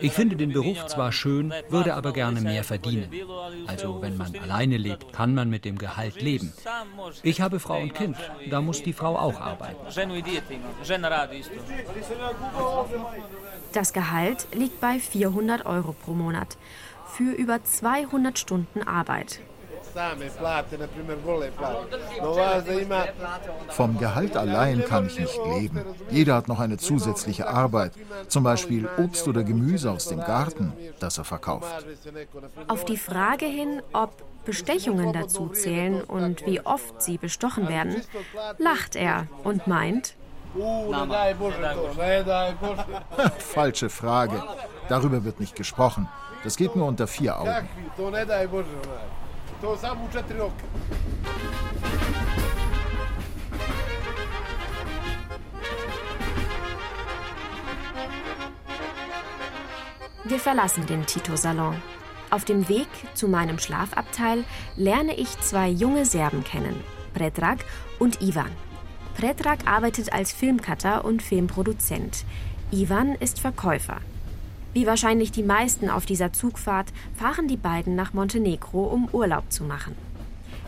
Ich 0.01 0.13
finde 0.13 0.37
den 0.37 0.53
Beruf 0.53 0.87
zwar 0.87 1.13
schön, 1.13 1.53
würde 1.69 1.95
aber 1.95 2.13
gerne 2.13 2.41
mehr 2.41 2.65
verdienen. 2.65 3.09
Also 3.67 4.01
wenn 4.03 4.17
man 4.17 4.35
alleine 4.37 4.77
lebt, 4.77 5.13
kann 5.13 5.35
man 5.35 5.51
mit 5.51 5.65
dem 5.65 5.79
Gehalt 5.79 6.21
leben. 6.21 6.53
Ich 7.23 7.41
habe 7.41 7.61
Frau 7.61 7.81
und 7.81 7.95
Kind, 7.95 8.17
da 8.51 8.61
muss 8.61 8.83
die 8.83 8.93
Frau 8.93 9.17
auch 9.17 9.41
arbeiten. 9.41 9.77
Das 13.73 13.93
Gehalt 13.93 14.47
liegt 14.53 14.81
bei 14.81 14.99
400 14.99 15.67
Euro 15.67 15.93
pro 15.93 16.13
Monat 16.13 16.57
für 17.07 17.33
über 17.33 17.63
200 17.63 18.39
Stunden 18.39 18.83
Arbeit. 18.83 19.41
Vom 23.69 23.99
Gehalt 23.99 24.37
allein 24.37 24.85
kann 24.85 25.07
ich 25.07 25.19
nicht 25.19 25.39
leben. 25.55 25.81
Jeder 26.11 26.35
hat 26.35 26.49
noch 26.49 26.61
eine 26.61 26.77
zusätzliche 26.77 27.49
Arbeit, 27.49 27.93
zum 28.29 28.45
Beispiel 28.45 28.89
Obst 28.99 29.27
oder 29.27 29.43
Gemüse 29.43 29.91
aus 29.91 30.09
dem 30.09 30.21
Garten, 30.21 30.73
das 31.01 31.19
er 31.19 31.25
verkauft. 31.25 31.87
Auf 32.69 32.85
die 32.85 32.97
Frage 32.97 33.47
hin, 33.47 33.83
ob 33.93 34.23
Bestechungen 34.45 35.13
dazu 35.13 35.49
zählen 35.49 36.03
und 36.03 36.47
wie 36.47 36.61
oft 36.61 37.03
sie 37.03 37.19
bestochen 37.19 37.69
werden, 37.69 38.03
lacht 38.59 38.97
er 38.97 39.27
und 39.45 39.67
meint, 39.67 40.15
Falsche 43.39 43.91
Frage. 43.91 44.43
Darüber 44.89 45.25
wird 45.25 45.41
nicht 45.41 45.55
gesprochen. 45.55 46.09
Das 46.45 46.57
geht 46.57 46.77
nur 46.77 46.87
unter 46.87 47.07
vier 47.07 47.39
Augen. 47.39 47.69
To 49.61 49.73
u 49.73 50.13
četiri 50.13 50.41
oka. 50.41 50.65
Wir 60.25 60.41
verlassen 60.41 60.87
den 60.87 61.07
Tito-Salon. 61.07 61.77
Auf 62.31 62.45
dem 62.45 62.69
Weg 62.69 62.89
zu 63.15 63.29
meinem 63.29 63.59
Schlafabteil 63.59 64.45
lerne 64.77 65.15
ich 65.15 65.39
zwei 65.41 65.69
junge 65.69 66.05
Serben 66.05 66.45
kennen, 66.45 66.83
Predrag 67.15 67.59
und 67.99 68.21
Ivan. 68.21 68.51
Predrag 69.17 69.61
arbeitet 69.67 70.13
als 70.13 70.33
Filmcutter 70.33 71.05
und 71.05 71.23
Filmproduzent. 71.23 72.25
Ivan 72.73 73.15
ist 73.15 73.41
Verkäufer. 73.41 74.01
Wie 74.77 74.87
wahrscheinlich 74.87 75.33
die 75.33 75.43
meisten 75.43 75.89
auf 75.89 76.05
dieser 76.05 76.35
Zugfahrt 76.35 76.93
fahren 77.15 77.49
die 77.49 77.57
beiden 77.57 77.97
nach 77.97 78.13
Montenegro, 78.13 78.85
um 78.85 79.09
Urlaub 79.11 79.51
zu 79.51 79.65
machen. 79.65 79.97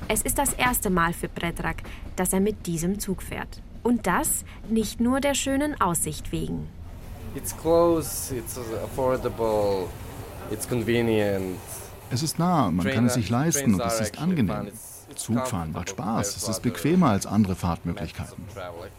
Es 0.08 0.22
ist 0.22 0.38
das 0.38 0.54
erste 0.54 0.88
Mal 0.88 1.12
für 1.12 1.28
Predrag, 1.28 1.82
dass 2.16 2.32
er 2.32 2.40
mit 2.40 2.66
diesem 2.66 3.00
Zug 3.00 3.20
fährt. 3.22 3.60
Und 3.82 4.06
das 4.06 4.46
nicht 4.70 4.98
nur 4.98 5.20
der 5.20 5.34
schönen 5.34 5.78
Aussicht 5.78 6.32
wegen. 6.32 6.68
It's 7.34 7.54
close, 7.54 8.34
it's 8.34 8.58
affordable, 8.82 9.88
it's 10.50 10.66
convenient. 10.66 11.58
Es 12.10 12.22
ist 12.22 12.38
nah, 12.38 12.70
man 12.70 12.86
kann 12.86 13.04
es 13.04 13.12
sich 13.12 13.28
leisten 13.28 13.74
und 13.74 13.82
es 13.82 14.00
ist 14.00 14.18
angenehm. 14.18 14.68
Zugfahren 15.18 15.72
macht 15.72 15.90
Spaß, 15.90 16.36
es 16.36 16.48
ist 16.48 16.62
bequemer 16.62 17.10
als 17.10 17.26
andere 17.26 17.54
Fahrtmöglichkeiten. 17.54 18.44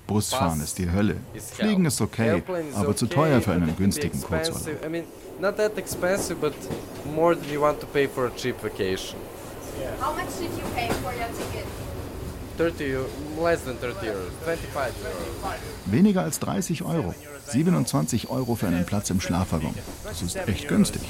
Busfahren 0.05 0.61
ist 0.61 0.77
die 0.77 0.91
Hölle. 0.91 1.15
Fliegen 1.53 1.85
ist 1.85 2.01
okay, 2.01 2.43
aber 2.75 2.95
zu 2.95 3.07
teuer 3.07 3.41
für 3.41 3.53
einen 3.53 3.75
günstigen 3.75 4.21
Kurzurlaub. 4.21 4.67
Not 5.39 5.55
that 5.55 5.77
expensive, 5.77 6.35
but 6.35 6.53
more 7.15 7.33
than 7.33 7.49
you 7.49 7.61
want 7.61 7.79
to 7.79 7.87
pay 7.87 8.09
for 8.09 8.25
a 8.25 8.31
cheap 8.35 8.61
vacation. 8.61 9.17
How 10.01 10.13
much 10.13 10.27
did 10.37 10.51
you 10.51 10.65
pay 10.75 10.89
for 11.01 11.13
your 11.13 11.29
ticket? 11.37 11.65
30, 12.57 12.97
less 13.41 13.63
than 13.63 13.79
30 13.79 14.09
euros, 14.09 14.33
25 14.43 14.75
euros. 14.75 15.55
Weniger 15.85 16.23
als 16.23 16.39
30 16.39 16.83
Euro. 16.83 17.15
27 17.47 18.29
Euro 18.29 18.55
für 18.55 18.67
einen 18.67 18.85
Platz 18.85 19.09
im 19.09 19.21
Schlafwaggon. 19.21 19.73
Das 20.03 20.21
ist 20.21 20.35
echt 20.35 20.67
günstig. 20.67 21.01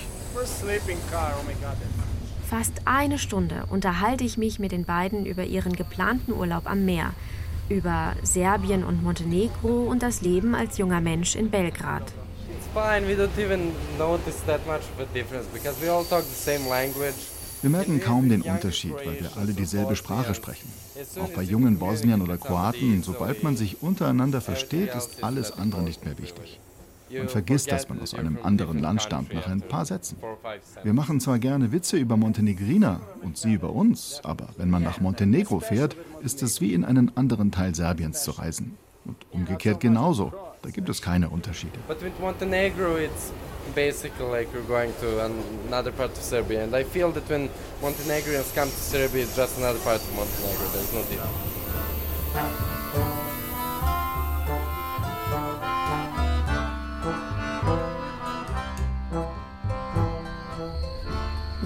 Fast 2.49 2.81
eine 2.85 3.19
Stunde 3.19 3.65
unterhalte 3.69 4.23
ich 4.23 4.39
mich 4.39 4.57
mit 4.57 4.71
den 4.71 4.83
beiden 4.83 5.27
über 5.27 5.43
ihren 5.43 5.73
geplanten 5.73 6.33
Urlaub 6.33 6.63
am 6.65 6.83
Meer, 6.83 7.13
über 7.69 8.15
Serbien 8.23 8.83
und 8.83 9.03
Montenegro 9.03 9.83
und 9.83 10.01
das 10.01 10.21
Leben 10.21 10.55
als 10.55 10.79
junger 10.79 10.99
Mensch 10.99 11.35
in 11.35 11.51
Belgrad. 11.51 12.11
Wir 17.61 17.69
merken 17.69 18.01
kaum 18.01 18.29
den 18.29 18.41
Unterschied, 18.41 18.95
weil 18.95 19.21
wir 19.21 19.37
alle 19.37 19.53
dieselbe 19.53 19.95
Sprache 19.95 20.33
sprechen. 20.33 20.73
Auch 21.21 21.29
bei 21.29 21.43
jungen 21.43 21.77
Bosniern 21.77 22.23
oder 22.23 22.39
Kroaten, 22.39 23.03
sobald 23.03 23.43
man 23.43 23.57
sich 23.57 23.83
untereinander 23.83 24.41
versteht, 24.41 24.95
ist 24.95 25.23
alles 25.23 25.51
andere 25.51 25.83
nicht 25.83 26.03
mehr 26.03 26.17
wichtig. 26.17 26.59
Man 27.11 27.29
vergisst, 27.29 27.71
dass 27.71 27.89
man 27.89 28.01
aus 28.01 28.13
einem 28.13 28.37
anderen 28.43 28.79
Land 28.79 29.01
stammt, 29.01 29.33
nach 29.33 29.47
ein 29.47 29.61
paar 29.61 29.85
Sätzen. 29.85 30.17
Wir 30.83 30.93
machen 30.93 31.19
zwar 31.19 31.39
gerne 31.39 31.71
Witze 31.71 31.97
über 31.97 32.17
Montenegriner 32.17 33.01
und 33.21 33.37
sie 33.37 33.53
über 33.53 33.71
uns, 33.71 34.21
aber 34.23 34.49
wenn 34.57 34.69
man 34.69 34.83
nach 34.83 34.99
Montenegro 35.01 35.59
fährt, 35.59 35.95
ist 36.21 36.43
es 36.43 36.61
wie 36.61 36.73
in 36.73 36.85
einen 36.85 37.15
anderen 37.17 37.51
Teil 37.51 37.75
Serbiens 37.75 38.23
zu 38.23 38.31
reisen. 38.31 38.77
Und 39.05 39.15
umgekehrt 39.31 39.79
genauso. 39.79 40.33
Da 40.61 40.69
gibt 40.69 40.89
es 40.89 41.01
keine 41.01 41.29
Unterschiede. 41.29 41.79
But 41.87 42.01
with 42.01 42.11
Montenegro, 42.19 42.97
it's 42.97 43.31
basically 43.73 44.29
like 44.29 44.47
you're 44.53 44.67
going 44.67 44.91
to 44.99 45.21
another 45.67 45.91
part 45.91 46.11
of 46.11 46.21
Serbia. 46.21 46.63
And 46.63 46.75
I 46.75 46.83
feel 46.83 47.11
that 47.13 47.27
when 47.29 47.49
Montenegrins 47.81 48.53
come 48.53 48.69
to 48.69 48.77
Serbia, 48.77 49.23
it's 49.23 49.35
just 49.35 49.57
another 49.57 49.79
part 49.79 50.01
of 50.01 50.15
Montenegro. 50.15 50.67
There's 50.73 50.93
no 50.93 51.01
difference. 51.03 52.78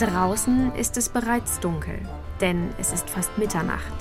Draußen 0.04 0.76
ist 0.76 0.98
es 0.98 1.08
bereits 1.08 1.62
dunkel, 1.62 1.98
denn 2.42 2.72
es 2.78 2.92
ist 2.92 3.10
fast 3.10 3.38
Mitternacht. 3.38 3.94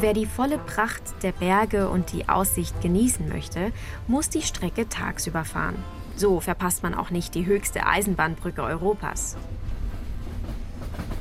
Wer 0.00 0.12
die 0.12 0.26
volle 0.26 0.58
Pracht 0.58 1.22
der 1.22 1.30
Berge 1.30 1.88
und 1.88 2.10
die 2.10 2.28
Aussicht 2.28 2.80
genießen 2.80 3.28
möchte, 3.28 3.70
muss 4.08 4.28
die 4.28 4.42
Strecke 4.42 4.88
tagsüber 4.88 5.44
fahren. 5.44 5.76
So 6.16 6.40
verpasst 6.40 6.82
man 6.82 6.94
auch 6.94 7.10
nicht 7.10 7.36
die 7.36 7.46
höchste 7.46 7.86
Eisenbahnbrücke 7.86 8.60
Europas. 8.60 9.36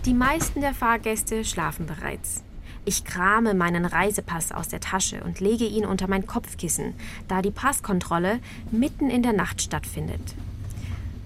Die 0.05 0.15
meisten 0.15 0.59
der 0.59 0.73
Fahrgäste 0.73 1.45
schlafen 1.45 1.85
bereits. 1.85 2.43
Ich 2.83 3.05
krame 3.05 3.53
meinen 3.53 3.85
Reisepass 3.85 4.51
aus 4.51 4.69
der 4.69 4.79
Tasche 4.79 5.23
und 5.23 5.39
lege 5.39 5.65
ihn 5.65 5.85
unter 5.85 6.07
mein 6.07 6.25
Kopfkissen, 6.25 6.95
da 7.27 7.43
die 7.43 7.51
Passkontrolle 7.51 8.39
mitten 8.71 9.11
in 9.11 9.21
der 9.21 9.33
Nacht 9.33 9.61
stattfindet. 9.61 10.35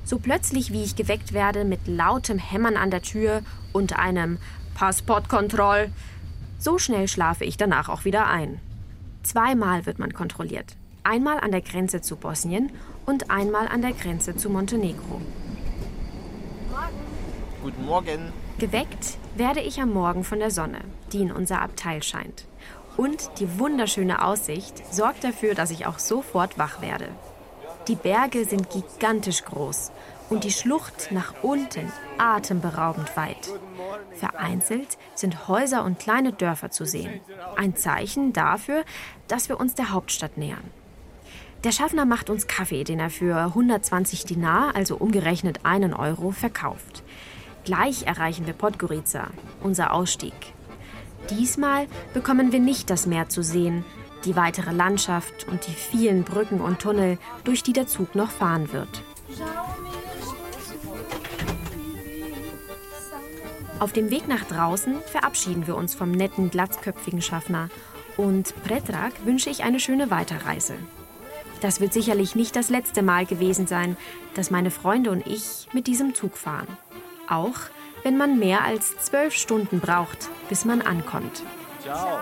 So 0.09 0.17
plötzlich, 0.17 0.73
wie 0.73 0.81
ich 0.81 0.95
geweckt 0.95 1.33
werde 1.33 1.63
mit 1.63 1.85
lautem 1.85 2.39
Hämmern 2.39 2.77
an 2.77 2.89
der 2.89 3.03
Tür 3.03 3.43
und 3.73 3.99
einem 3.99 4.39
Passportkontroll, 4.73 5.91
so 6.57 6.79
schnell 6.79 7.07
schlafe 7.07 7.45
ich 7.45 7.57
danach 7.57 7.89
auch 7.89 8.05
wieder 8.05 8.25
ein. 8.25 8.59
Zweimal 9.21 9.85
wird 9.85 9.99
man 9.99 10.11
kontrolliert. 10.11 10.75
Einmal 11.03 11.39
an 11.39 11.51
der 11.51 11.61
Grenze 11.61 12.01
zu 12.01 12.15
Bosnien 12.15 12.71
und 13.05 13.29
einmal 13.29 13.67
an 13.67 13.83
der 13.83 13.91
Grenze 13.91 14.35
zu 14.35 14.49
Montenegro. 14.49 15.21
Guten 17.61 17.85
Morgen. 17.85 18.33
Geweckt 18.57 19.19
werde 19.35 19.59
ich 19.59 19.79
am 19.79 19.93
Morgen 19.93 20.23
von 20.23 20.39
der 20.39 20.49
Sonne, 20.49 20.79
die 21.13 21.21
in 21.21 21.31
unser 21.31 21.61
Abteil 21.61 22.01
scheint. 22.01 22.45
Und 22.97 23.29
die 23.37 23.59
wunderschöne 23.59 24.23
Aussicht 24.25 24.91
sorgt 24.91 25.23
dafür, 25.23 25.53
dass 25.53 25.69
ich 25.69 25.85
auch 25.85 25.99
sofort 25.99 26.57
wach 26.57 26.81
werde. 26.81 27.09
Die 27.87 27.95
Berge 27.95 28.45
sind 28.45 28.69
gigantisch 28.69 29.43
groß 29.45 29.91
und 30.29 30.43
die 30.43 30.51
Schlucht 30.51 31.11
nach 31.11 31.33
unten 31.41 31.91
atemberaubend 32.17 33.15
weit. 33.17 33.49
Vereinzelt 34.13 34.97
sind 35.15 35.47
Häuser 35.47 35.83
und 35.83 35.99
kleine 35.99 36.33
Dörfer 36.33 36.69
zu 36.69 36.85
sehen. 36.85 37.21
Ein 37.55 37.75
Zeichen 37.75 38.33
dafür, 38.33 38.83
dass 39.27 39.49
wir 39.49 39.59
uns 39.59 39.75
der 39.75 39.91
Hauptstadt 39.91 40.37
nähern. 40.37 40.63
Der 41.63 41.71
Schaffner 41.71 42.05
macht 42.05 42.29
uns 42.29 42.47
Kaffee, 42.47 42.83
den 42.83 42.99
er 42.99 43.09
für 43.09 43.35
120 43.35 44.23
Dinar, 44.23 44.75
also 44.75 44.95
umgerechnet 44.95 45.65
einen 45.65 45.93
Euro, 45.93 46.31
verkauft. 46.31 47.03
Gleich 47.65 48.03
erreichen 48.03 48.45
wir 48.45 48.53
Podgorica, 48.53 49.31
unser 49.61 49.93
Ausstieg. 49.93 50.33
Diesmal 51.29 51.87
bekommen 52.13 52.51
wir 52.51 52.59
nicht 52.59 52.89
das 52.89 53.05
Meer 53.05 53.27
zu 53.27 53.43
sehen, 53.43 53.83
die 54.25 54.35
weitere 54.35 54.71
Landschaft 54.71 55.47
und 55.47 55.67
die 55.67 55.73
vielen 55.73 56.23
Brücken 56.23 56.61
und 56.61 56.79
Tunnel, 56.79 57.17
durch 57.43 57.63
die 57.63 57.73
der 57.73 57.87
Zug 57.87 58.15
noch 58.15 58.31
fahren 58.31 58.71
wird. 58.73 59.03
Auf 63.79 63.93
dem 63.93 64.09
Weg 64.09 64.27
nach 64.27 64.43
draußen 64.43 65.01
verabschieden 65.05 65.65
wir 65.65 65.75
uns 65.75 65.95
vom 65.95 66.11
netten, 66.11 66.49
glatzköpfigen 66.49 67.21
Schaffner 67.21 67.69
und 68.17 68.53
Pretrag 68.63 69.13
wünsche 69.25 69.49
ich 69.49 69.63
eine 69.63 69.79
schöne 69.79 70.11
Weiterreise. 70.11 70.75
Das 71.61 71.79
wird 71.79 71.93
sicherlich 71.93 72.35
nicht 72.35 72.55
das 72.55 72.69
letzte 72.69 73.01
Mal 73.01 73.25
gewesen 73.25 73.67
sein, 73.67 73.95
dass 74.33 74.51
meine 74.51 74.71
Freunde 74.71 75.11
und 75.11 75.25
ich 75.25 75.67
mit 75.73 75.87
diesem 75.87 76.13
Zug 76.13 76.37
fahren. 76.37 76.67
Auch 77.29 77.55
wenn 78.03 78.17
man 78.17 78.39
mehr 78.39 78.63
als 78.63 78.97
zwölf 78.97 79.33
Stunden 79.33 79.79
braucht, 79.79 80.29
bis 80.49 80.65
man 80.65 80.81
ankommt. 80.81 81.43
Ciao. 81.81 82.19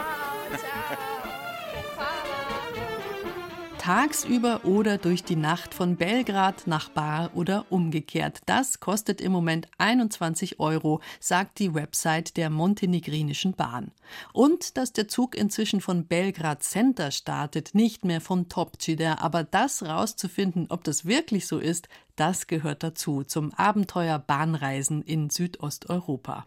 Tagsüber 3.88 4.66
oder 4.66 4.98
durch 4.98 5.24
die 5.24 5.38
Nacht 5.38 5.74
von 5.74 5.96
Belgrad 5.96 6.68
nach 6.68 6.90
Bar 6.90 7.32
oder 7.36 7.68
umgekehrt. 7.70 8.42
Das 8.46 8.82
kostet 8.82 9.22
im 9.22 9.32
Moment 9.32 9.70
21 9.78 10.60
Euro, 10.60 11.00
sagt 11.22 11.60
die 11.60 11.74
Website 11.74 12.36
der 12.36 12.50
Montenegrinischen 12.50 13.54
Bahn. 13.54 13.94
Und 14.34 14.76
dass 14.76 14.92
der 14.92 15.08
Zug 15.08 15.38
inzwischen 15.38 15.80
von 15.80 16.06
Belgrad 16.06 16.64
Center 16.64 17.12
startet, 17.12 17.76
nicht 17.76 18.04
mehr 18.04 18.20
von 18.20 18.50
Topcida. 18.50 19.20
Aber 19.20 19.46
das 19.46 19.82
rauszufinden, 19.82 20.66
ob 20.68 20.84
das 20.84 21.06
wirklich 21.06 21.48
so 21.48 21.58
ist, 21.58 21.88
das 22.18 22.48
gehört 22.48 22.84
dazu 22.84 23.24
zum 23.24 23.54
Abenteuer 23.54 24.20
Bahnreisen 24.20 25.02
in 25.02 25.30
Südosteuropa. 25.30 26.46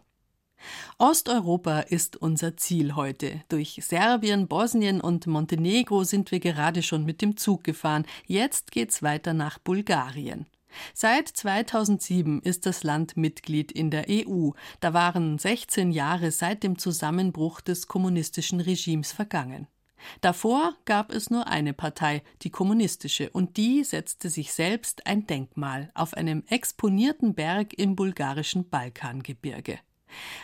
Osteuropa 0.97 1.79
ist 1.79 2.17
unser 2.17 2.57
Ziel 2.57 2.95
heute. 2.95 3.41
Durch 3.49 3.79
Serbien, 3.81 4.47
Bosnien 4.47 5.01
und 5.01 5.27
Montenegro 5.27 6.03
sind 6.03 6.31
wir 6.31 6.39
gerade 6.39 6.83
schon 6.83 7.05
mit 7.05 7.21
dem 7.21 7.37
Zug 7.37 7.63
gefahren. 7.63 8.05
Jetzt 8.25 8.71
geht's 8.71 9.03
weiter 9.03 9.33
nach 9.33 9.59
Bulgarien. 9.59 10.45
Seit 10.93 11.27
2007 11.27 12.41
ist 12.41 12.65
das 12.65 12.83
Land 12.83 13.17
Mitglied 13.17 13.71
in 13.71 13.91
der 13.91 14.05
EU. 14.09 14.51
Da 14.79 14.93
waren 14.93 15.37
16 15.37 15.91
Jahre 15.91 16.31
seit 16.31 16.63
dem 16.63 16.77
Zusammenbruch 16.77 17.61
des 17.61 17.87
kommunistischen 17.87 18.61
Regimes 18.61 19.11
vergangen. 19.11 19.67
Davor 20.21 20.75
gab 20.85 21.11
es 21.11 21.29
nur 21.29 21.47
eine 21.47 21.73
Partei, 21.73 22.23
die 22.41 22.49
kommunistische, 22.49 23.29
und 23.29 23.57
die 23.57 23.83
setzte 23.83 24.29
sich 24.29 24.51
selbst 24.51 25.05
ein 25.05 25.27
Denkmal 25.27 25.91
auf 25.93 26.15
einem 26.15 26.43
exponierten 26.47 27.35
Berg 27.35 27.73
im 27.77 27.95
bulgarischen 27.95 28.67
Balkangebirge. 28.69 29.79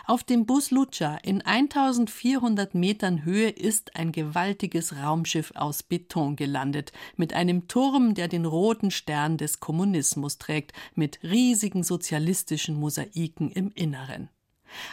Auf 0.06 0.24
dem 0.24 0.46
Bus 0.46 0.72
Lucha 0.72 1.18
in 1.24 1.42
1400 1.42 2.76
Metern 2.76 3.24
Höhe 3.24 3.50
ist 3.50 3.96
ein 3.96 4.12
gewaltiges 4.12 4.96
Raumschiff 4.98 5.52
aus 5.56 5.84
Beton 5.84 6.36
gelandet, 6.36 6.92
mit 7.16 7.34
einem 7.34 7.68
Turm, 7.68 8.14
der 8.14 8.28
den 8.28 8.46
roten 8.46 8.92
Stern 8.92 9.38
des 9.38 9.60
Kommunismus 9.60 10.38
trägt, 10.38 10.74
mit 10.96 11.20
riesigen 11.24 11.84
sozialistischen 11.84 12.80
Mosaiken 12.80 13.52
im 13.52 13.72
Inneren. 13.74 14.30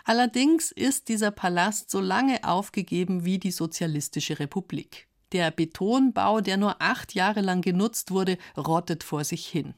Allerdings 0.04 0.70
ist 0.70 1.08
dieser 1.08 1.30
Palast 1.30 1.90
so 1.90 2.00
lange 2.00 2.44
aufgegeben 2.44 3.24
wie 3.24 3.38
die 3.38 3.50
Sozialistische 3.50 4.38
Republik. 4.38 5.08
Der 5.32 5.50
Betonbau, 5.50 6.40
der 6.40 6.56
nur 6.56 6.80
acht 6.80 7.14
Jahre 7.14 7.40
lang 7.40 7.60
genutzt 7.60 8.10
wurde, 8.12 8.38
rottet 8.56 9.02
vor 9.02 9.24
sich 9.24 9.46
hin. 9.46 9.74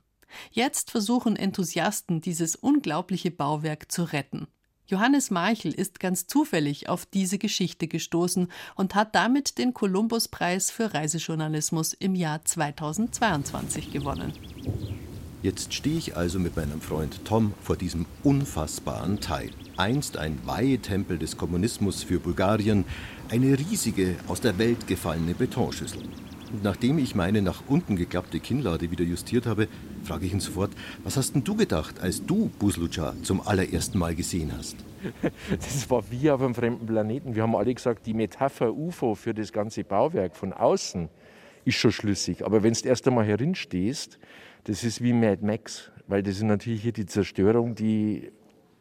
Jetzt 0.51 0.91
versuchen 0.91 1.37
Enthusiasten, 1.37 2.21
dieses 2.21 2.57
unglaubliche 2.57 3.31
Bauwerk 3.31 3.91
zu 3.91 4.05
retten. 4.05 4.49
Johannes 4.89 5.33
Marchel 5.33 5.73
ist 5.73 5.99
ganz 5.99 6.29
zufällig 6.29 6.89
auf 6.89 7.07
diese 7.07 7.39
Geschichte 7.39 7.89
gestoßen 7.89 8.49
und 8.77 8.95
hat 8.95 9.17
damit 9.17 9.59
den 9.59 9.75
Columbus-Preis 9.75 10.71
für 10.71 10.95
Reisejournalismus 10.95 11.93
im 11.93 12.15
Jahr 12.15 12.45
2022 12.45 13.91
gewonnen. 13.91 14.33
Jetzt 15.43 15.75
stehe 15.75 15.99
ich 15.99 16.17
also 16.17 16.39
mit 16.39 16.57
meinem 16.57 16.81
Freund 16.81 17.25
Tom 17.25 17.53
vor 17.63 17.77
diesem 17.77 18.07
unfassbaren 18.23 19.21
Teil. 19.21 19.51
Einst 19.77 20.17
ein 20.19 20.39
Weihentempel 20.45 21.19
des 21.19 21.37
Kommunismus 21.37 22.05
für 22.05 22.21
Bulgarien, 22.21 22.85
eine 23.29 23.59
riesige, 23.59 24.17
aus 24.29 24.41
der 24.41 24.57
Welt 24.59 24.87
gefallene 24.87 25.35
Betonschüssel. 25.35 26.03
Und 26.53 26.63
nachdem 26.63 26.99
ich 26.99 27.15
meine 27.15 27.43
nach 27.43 27.63
unten 27.69 27.97
geklappte 27.97 28.41
Kinnlade 28.41 28.91
wieder 28.91 29.05
justiert 29.05 29.47
habe, 29.47 29.69
frage 30.05 30.27
ich 30.27 30.33
ihn 30.33 30.41
sofort, 30.41 30.71
was 31.03 31.17
hast 31.17 31.35
denn 31.35 31.45
du 31.45 31.57
gedacht, 31.57 32.01
als 32.01 32.25
du 32.25 32.51
Buslucha 32.59 33.15
zum 33.23 33.41
allerersten 33.41 33.99
Mal 33.99 34.15
gesehen 34.15 34.53
hast? 34.57 34.77
Das 35.51 35.89
war 35.91 36.03
wie 36.11 36.31
auf 36.31 36.41
einem 36.43 36.55
fremden 36.55 36.87
Planeten. 36.87 37.35
Wir 37.35 37.43
haben 37.43 37.55
alle 37.55 37.75
gesagt, 37.75 38.07
die 38.07 38.15
Metapher 38.15 38.75
UFO 38.75 39.15
für 39.15 39.35
das 39.35 39.53
ganze 39.53 39.85
Bauwerk 39.85 40.37
von 40.37 40.53
außen 40.53 41.09
ist 41.65 41.77
schon 41.77 41.93
schlüssig. 41.93 42.45
Aber 42.45 42.63
wenn 42.63 42.73
du 42.73 42.89
erst 42.89 43.07
einmal 43.07 43.25
herinstehst, 43.25 44.19
das 44.65 44.85
ist 44.85 45.03
wie 45.03 45.13
Mad 45.13 45.45
Max, 45.45 45.91
weil 46.07 46.23
das 46.23 46.37
ist 46.37 46.43
natürlich 46.43 46.83
hier 46.83 46.93
die 46.93 47.07
Zerstörung, 47.07 47.75
die 47.75 48.31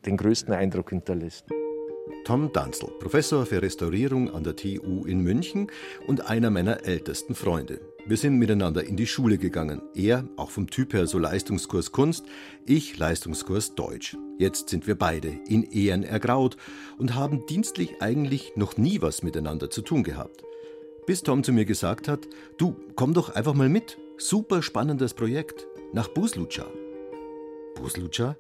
den 0.06 0.18
größten 0.18 0.54
Eindruck 0.54 0.92
hinterlässt. 0.92 1.46
Tom 2.24 2.52
Danzel, 2.52 2.90
Professor 3.00 3.46
für 3.46 3.62
Restaurierung 3.62 4.34
an 4.34 4.44
der 4.44 4.56
TU 4.56 5.06
in 5.06 5.22
München 5.22 5.72
und 6.08 6.30
einer 6.30 6.50
meiner 6.50 6.86
ältesten 6.86 7.36
Freunde. 7.36 7.80
Wir 8.08 8.18
sind 8.18 8.38
miteinander 8.38 8.84
in 8.84 8.96
die 8.96 9.08
Schule 9.08 9.38
gegangen. 9.38 9.82
Er, 9.96 10.28
auch 10.38 10.52
vom 10.52 10.70
Typ 10.70 10.94
her 10.94 11.08
so 11.08 11.18
Leistungskurs 11.18 11.92
Kunst, 11.92 12.26
ich 12.66 12.98
Leistungskurs 12.98 13.76
Deutsch. 13.76 14.16
Jetzt 14.38 14.70
sind 14.70 14.86
wir 14.86 14.96
beide 14.96 15.30
in 15.48 15.64
Ehren 15.64 16.04
ergraut 16.04 16.58
und 16.98 17.16
haben 17.16 17.46
dienstlich 17.48 18.02
eigentlich 18.02 18.54
noch 18.56 18.78
nie 18.78 19.02
was 19.02 19.24
miteinander 19.24 19.70
zu 19.70 19.82
tun 19.82 20.04
gehabt. 20.04 20.44
Bis 21.08 21.24
Tom 21.24 21.44
zu 21.44 21.52
mir 21.52 21.66
gesagt 21.66 22.08
hat, 22.08 22.28
du, 22.58 22.76
komm 22.96 23.14
doch 23.14 23.30
einfach 23.36 23.54
mal 23.54 23.70
mit. 23.70 23.98
Super 24.18 24.62
spannendes 24.62 25.14
Projekt. 25.14 25.68
Nach 25.94 26.08
Buslucha. 26.08 26.66
Buslucha? 27.76 28.36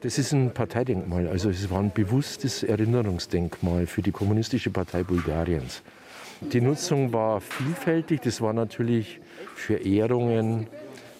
Das 0.00 0.18
ist 0.18 0.32
ein 0.32 0.52
Parteidenkmal, 0.52 1.26
also 1.26 1.48
es 1.48 1.70
war 1.70 1.80
ein 1.80 1.90
bewusstes 1.90 2.62
Erinnerungsdenkmal 2.62 3.86
für 3.86 4.02
die 4.02 4.12
Kommunistische 4.12 4.70
Partei 4.70 5.02
Bulgariens. 5.02 5.82
Die 6.40 6.60
Nutzung 6.60 7.14
war 7.14 7.40
vielfältig, 7.40 8.20
das 8.20 8.42
war 8.42 8.52
natürlich 8.52 9.20
für 9.54 9.76
Ehrungen, 9.76 10.66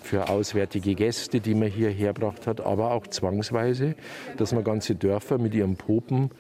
für 0.03 0.29
auswärtige 0.29 0.95
Gäste, 0.95 1.41
die 1.41 1.55
man 1.55 1.69
hierher 1.69 2.13
gebracht 2.13 2.47
hat, 2.47 2.61
aber 2.61 2.91
auch 2.91 3.07
zwangsweise, 3.07 3.95
dass 4.37 4.53
man 4.53 4.63
ganze 4.63 4.95
Dörfer 4.95 5.39
mit 5.39 5.55
ihren 5.55 5.77
Popen 5.77 6.31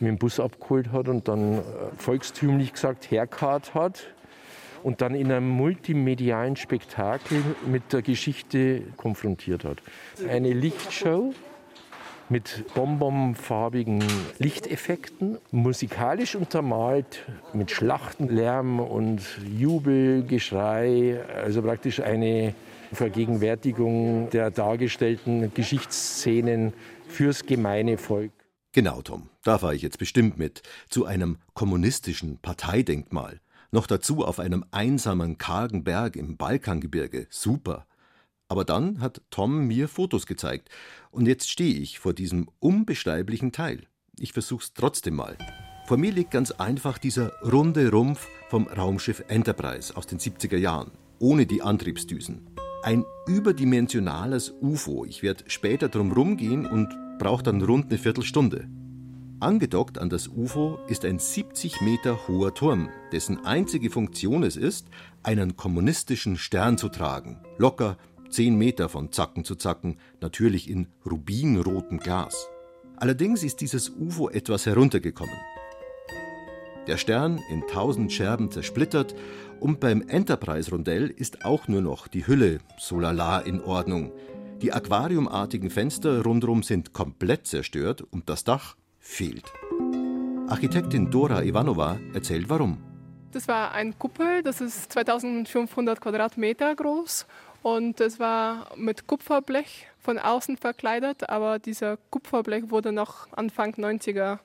mit 0.00 0.08
dem 0.08 0.18
Bus 0.18 0.40
abgeholt 0.40 0.90
hat 0.90 1.06
und 1.08 1.28
dann 1.28 1.58
äh, 1.58 1.62
volkstümlich 1.96 2.72
gesagt 2.72 3.12
herkart 3.12 3.74
hat 3.74 4.08
und 4.82 5.00
dann 5.00 5.14
in 5.14 5.32
einem 5.32 5.48
multimedialen 5.48 6.56
Spektakel 6.56 7.42
mit 7.66 7.92
der 7.92 8.02
Geschichte 8.02 8.82
konfrontiert 8.96 9.64
hat. 9.64 9.78
Eine 10.28 10.52
Lichtshow 10.52 11.32
mit 12.28 12.64
bonbonfarbigen 12.74 14.02
Lichteffekten, 14.38 15.38
musikalisch 15.50 16.34
untermalt 16.34 17.24
mit 17.52 17.70
Schlachtenlärm 17.70 18.80
und 18.80 19.22
Jubelgeschrei, 19.56 21.20
also 21.34 21.62
praktisch 21.62 22.00
eine 22.00 22.54
Vergegenwärtigung 22.92 24.30
der 24.30 24.50
dargestellten 24.50 25.52
Geschichtsszenen 25.54 26.72
fürs 27.08 27.44
gemeine 27.46 27.98
Volk. 27.98 28.32
Genau, 28.72 29.00
Tom, 29.02 29.30
da 29.42 29.58
fahre 29.58 29.74
ich 29.74 29.82
jetzt 29.82 29.98
bestimmt 29.98 30.38
mit. 30.38 30.62
Zu 30.88 31.06
einem 31.06 31.38
kommunistischen 31.54 32.38
Parteidenkmal. 32.38 33.40
Noch 33.70 33.86
dazu 33.86 34.24
auf 34.24 34.38
einem 34.38 34.64
einsamen, 34.70 35.38
kargen 35.38 35.82
Berg 35.82 36.16
im 36.16 36.36
Balkangebirge. 36.36 37.26
Super. 37.30 37.86
Aber 38.48 38.64
dann 38.64 39.00
hat 39.00 39.22
Tom 39.30 39.66
mir 39.66 39.88
Fotos 39.88 40.26
gezeigt. 40.26 40.68
Und 41.10 41.26
jetzt 41.26 41.50
stehe 41.50 41.74
ich 41.74 41.98
vor 41.98 42.14
diesem 42.14 42.48
unbeschreiblichen 42.60 43.52
Teil. 43.52 43.86
Ich 44.18 44.32
versuch's 44.32 44.72
trotzdem 44.72 45.16
mal. 45.16 45.36
Vor 45.86 45.96
mir 45.96 46.12
liegt 46.12 46.30
ganz 46.30 46.50
einfach 46.50 46.98
dieser 46.98 47.32
runde 47.42 47.90
Rumpf 47.90 48.26
vom 48.48 48.66
Raumschiff 48.66 49.22
Enterprise 49.28 49.96
aus 49.96 50.06
den 50.06 50.18
70er 50.18 50.56
Jahren, 50.56 50.92
ohne 51.18 51.46
die 51.46 51.62
Antriebsdüsen. 51.62 52.48
Ein 52.82 53.04
überdimensionales 53.26 54.54
UFO. 54.60 55.04
Ich 55.04 55.22
werde 55.22 55.44
später 55.48 55.88
drum 55.88 56.12
rumgehen 56.12 56.66
und 56.66 56.88
brauche 57.18 57.42
dann 57.42 57.62
rund 57.62 57.86
eine 57.86 57.98
Viertelstunde. 57.98 58.68
Angedockt 59.38 59.98
an 59.98 60.08
das 60.08 60.28
UFO 60.28 60.78
ist 60.88 61.04
ein 61.04 61.18
70 61.18 61.82
Meter 61.82 62.26
hoher 62.26 62.54
Turm, 62.54 62.88
dessen 63.12 63.44
einzige 63.44 63.90
Funktion 63.90 64.42
es 64.42 64.56
ist, 64.56 64.88
einen 65.22 65.56
kommunistischen 65.56 66.36
Stern 66.36 66.78
zu 66.78 66.88
tragen. 66.88 67.42
Locker 67.58 67.98
10 68.30 68.56
Meter 68.56 68.88
von 68.88 69.12
Zacken 69.12 69.44
zu 69.44 69.54
Zacken, 69.54 69.98
natürlich 70.20 70.68
in 70.70 70.88
rubinrotem 71.04 71.98
Glas. 71.98 72.48
Allerdings 72.96 73.42
ist 73.42 73.60
dieses 73.60 73.90
UFO 73.90 74.30
etwas 74.30 74.66
heruntergekommen. 74.66 75.36
Der 76.86 76.96
Stern 76.96 77.40
in 77.50 77.66
tausend 77.66 78.12
Scherben 78.12 78.50
zersplittert 78.50 79.14
und 79.58 79.80
beim 79.80 80.02
Enterprise-Rondell 80.02 81.08
ist 81.08 81.44
auch 81.44 81.66
nur 81.66 81.82
noch 81.82 82.06
die 82.06 82.26
Hülle 82.26 82.60
so 82.78 83.00
lala 83.00 83.40
in 83.40 83.60
Ordnung. 83.60 84.12
Die 84.62 84.72
aquariumartigen 84.72 85.70
Fenster 85.70 86.22
rundherum 86.22 86.62
sind 86.62 86.92
komplett 86.92 87.46
zerstört 87.46 88.02
und 88.02 88.30
das 88.30 88.44
Dach 88.44 88.76
fehlt. 88.98 89.52
Architektin 90.48 91.10
Dora 91.10 91.42
Ivanova 91.42 91.98
erzählt 92.14 92.48
warum. 92.48 92.78
Das 93.32 93.48
war 93.48 93.72
ein 93.72 93.98
Kuppel, 93.98 94.42
das 94.42 94.60
ist 94.60 94.92
2500 94.92 96.00
Quadratmeter 96.00 96.74
groß 96.74 97.26
und 97.62 98.00
es 98.00 98.18
war 98.18 98.70
mit 98.76 99.06
Kupferblech 99.06 99.88
von 100.00 100.18
außen 100.18 100.56
verkleidet, 100.56 101.28
aber 101.28 101.58
dieser 101.58 101.96
Kupferblech 102.10 102.70
wurde 102.70 102.92
noch 102.92 103.26
Anfang 103.32 103.74
90er 103.74 104.38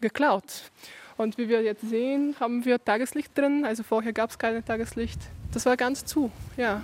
geklaut. 0.00 0.70
Und 1.16 1.38
wie 1.38 1.48
wir 1.48 1.62
jetzt 1.62 1.88
sehen, 1.88 2.34
haben 2.40 2.64
wir 2.64 2.82
Tageslicht 2.82 3.36
drin. 3.36 3.64
Also 3.64 3.82
vorher 3.82 4.12
gab 4.12 4.30
es 4.30 4.38
kein 4.38 4.64
Tageslicht. 4.64 5.20
Das 5.52 5.66
war 5.66 5.76
ganz 5.76 6.04
zu, 6.04 6.30
ja. 6.56 6.82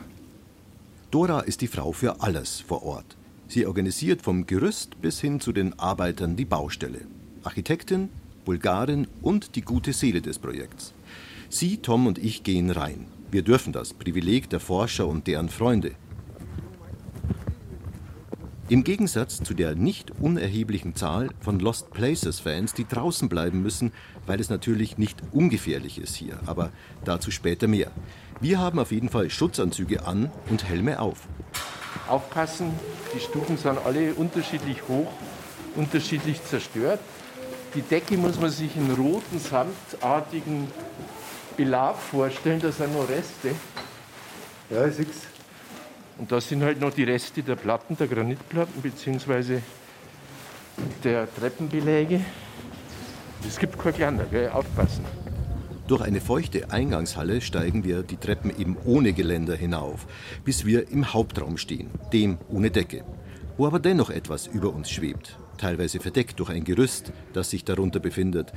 Dora 1.11 1.41
ist 1.41 1.63
die 1.63 1.69
Frau 1.69 1.93
für 1.93 2.21
alles 2.21 2.61
vor 2.61 2.83
Ort. 2.83 3.17
Sie 3.49 3.65
organisiert 3.65 4.21
vom 4.21 4.47
Gerüst 4.47 5.01
bis 5.01 5.21
hin 5.21 5.41
zu 5.41 5.53
den 5.53 5.79
Arbeitern 5.79 6.37
die 6.37 6.45
Baustelle. 6.45 7.01
Architektin, 7.45 8.11
Bulgarin 8.45 9.07
und 9.23 9.57
die 9.57 9.63
gute 9.63 9.95
Seele 9.95 10.21
des 10.21 10.39
Projekts. 10.39 10.93
Sie, 11.49 11.79
Tom 11.79 12.07
und 12.07 12.19
ich 12.19 12.43
gehen 12.43 12.71
rein. 12.71 13.07
Wir 13.31 13.43
dürfen 13.43 13.75
das, 13.75 13.93
Privileg 13.93 14.49
der 14.49 14.59
Forscher 14.59 15.07
und 15.07 15.27
deren 15.27 15.51
Freunde. 15.51 15.93
Im 18.71 18.85
Gegensatz 18.85 19.43
zu 19.43 19.53
der 19.53 19.75
nicht 19.75 20.13
unerheblichen 20.21 20.95
Zahl 20.95 21.29
von 21.41 21.59
Lost 21.59 21.91
Places-Fans, 21.91 22.73
die 22.73 22.87
draußen 22.87 23.29
bleiben 23.29 23.63
müssen, 23.63 23.93
weil 24.27 24.41
es 24.41 24.49
natürlich 24.49 24.97
nicht 24.97 25.23
ungefährlich 25.33 25.99
ist 25.99 26.17
hier, 26.17 26.39
aber 26.47 26.71
dazu 27.05 27.31
später 27.31 27.67
mehr. 27.67 27.91
Wir 28.41 28.59
haben 28.59 28.79
auf 28.79 28.93
jeden 28.93 29.11
Fall 29.11 29.29
Schutzanzüge 29.29 30.07
an 30.07 30.31
und 30.49 30.65
Helme 30.65 31.01
auf. 31.01 31.29
Aufpassen, 32.09 32.71
die 33.15 33.21
Stufen 33.21 33.59
sind 33.59 33.79
alle 33.85 34.15
unterschiedlich 34.15 34.87
hoch, 34.89 35.11
unterschiedlich 35.77 36.43
zerstört. 36.45 37.01
Die 37.75 37.83
Decke 37.83 38.17
muss 38.17 38.41
man 38.41 38.51
sich 38.51 38.75
in 38.77 38.91
roten, 38.91 39.39
samtartigen 39.39 40.69
Belag 41.59 41.97
vorstellen, 41.97 42.61
da 42.61 42.71
sind 42.71 42.95
noch 42.95 43.09
Reste. 43.09 43.51
Ja, 44.71 44.87
ich 44.87 44.95
sehe 44.95 45.07
und 46.19 46.31
da 46.31 46.41
sind 46.41 46.63
halt 46.63 46.81
noch 46.81 46.93
die 46.93 47.03
Reste 47.03 47.43
der 47.43 47.57
Platten, 47.57 47.97
der 47.97 48.07
Granitplatten 48.07 48.81
bzw. 48.81 49.59
der 51.03 51.29
Treppenbeläge. 51.35 52.21
Es 53.47 53.59
gibt 53.59 53.77
kein 53.79 53.93
Kleiner, 53.93 54.25
gell? 54.25 54.51
aufpassen. 54.51 55.05
Durch 55.89 56.03
eine 56.03 56.21
feuchte 56.21 56.71
Eingangshalle 56.71 57.41
steigen 57.41 57.83
wir 57.83 58.03
die 58.03 58.19
Treppen 58.19 58.51
eben 58.57 58.77
ohne 58.85 59.13
Geländer 59.13 59.57
hinauf, 59.57 60.07
bis 60.45 60.65
wir 60.65 60.89
im 60.91 61.13
Hauptraum 61.13 61.57
stehen, 61.57 61.91
dem 62.13 62.39
ohne 62.49 62.71
Decke, 62.71 63.03
wo 63.57 63.67
aber 63.67 63.81
dennoch 63.81 64.11
etwas 64.11 64.47
über 64.47 64.73
uns 64.73 64.91
schwebt, 64.91 65.37
teilweise 65.57 65.99
verdeckt 65.99 66.39
durch 66.39 66.51
ein 66.51 66.65
Gerüst, 66.65 67.13
das 67.33 67.51
sich 67.51 67.65
darunter 67.65 68.01
befindet 68.01 68.53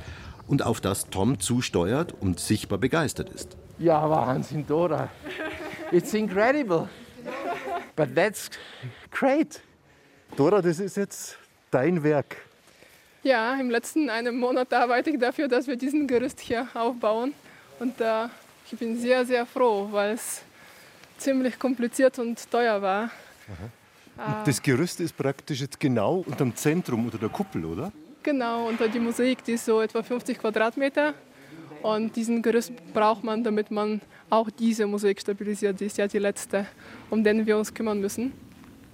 und 0.46 0.62
auf 0.62 0.80
das 0.80 1.08
Tom 1.10 1.40
zusteuert 1.40 2.14
und 2.20 2.40
sichtbar 2.40 2.78
begeistert 2.78 3.30
ist. 3.30 3.56
Ja, 3.78 4.08
Wahnsinn, 4.08 4.66
Dora. 4.66 5.08
It's 5.90 6.14
incredible. 6.14 6.88
But 7.96 8.14
that's 8.14 8.50
great. 9.10 9.60
Dora, 10.36 10.62
das 10.62 10.78
ist 10.78 10.96
jetzt 10.96 11.36
dein 11.70 12.02
Werk. 12.02 12.36
Ja, 13.22 13.54
im 13.60 13.70
letzten 13.70 14.10
einem 14.10 14.38
Monat 14.38 14.72
arbeite 14.72 15.10
ich 15.10 15.18
dafür, 15.18 15.46
dass 15.48 15.66
wir 15.66 15.76
diesen 15.76 16.06
Gerüst 16.06 16.40
hier 16.40 16.66
aufbauen. 16.74 17.34
Und 17.78 18.00
äh, 18.00 18.26
ich 18.70 18.78
bin 18.78 18.98
sehr, 18.98 19.24
sehr 19.24 19.46
froh, 19.46 19.88
weil 19.90 20.14
es 20.14 20.42
ziemlich 21.18 21.58
kompliziert 21.58 22.18
und 22.18 22.50
teuer 22.50 22.80
war. 22.82 23.04
Äh, 24.18 24.44
das 24.44 24.60
Gerüst 24.60 25.00
ist 25.00 25.16
praktisch 25.16 25.60
jetzt 25.60 25.78
genau 25.78 26.24
unter 26.26 26.44
dem 26.44 26.56
Zentrum, 26.56 27.04
unter 27.04 27.18
der 27.18 27.28
Kuppel, 27.28 27.64
oder? 27.64 27.92
Genau, 28.22 28.68
unter 28.68 28.88
die 28.88 29.00
Musik, 29.00 29.42
die 29.44 29.52
ist 29.52 29.64
so 29.64 29.80
etwa 29.80 30.02
50 30.02 30.38
Quadratmeter. 30.38 31.14
Und 31.82 32.14
diesen 32.14 32.42
Gerüst 32.42 32.72
braucht 32.94 33.24
man, 33.24 33.42
damit 33.42 33.70
man 33.72 34.00
auch 34.30 34.48
diese 34.50 34.86
Musik 34.86 35.20
stabilisiert. 35.20 35.80
Die 35.80 35.86
ist 35.86 35.98
ja 35.98 36.06
die 36.06 36.18
letzte, 36.18 36.66
um 37.10 37.24
den 37.24 37.44
wir 37.44 37.58
uns 37.58 37.74
kümmern 37.74 38.00
müssen. 38.00 38.32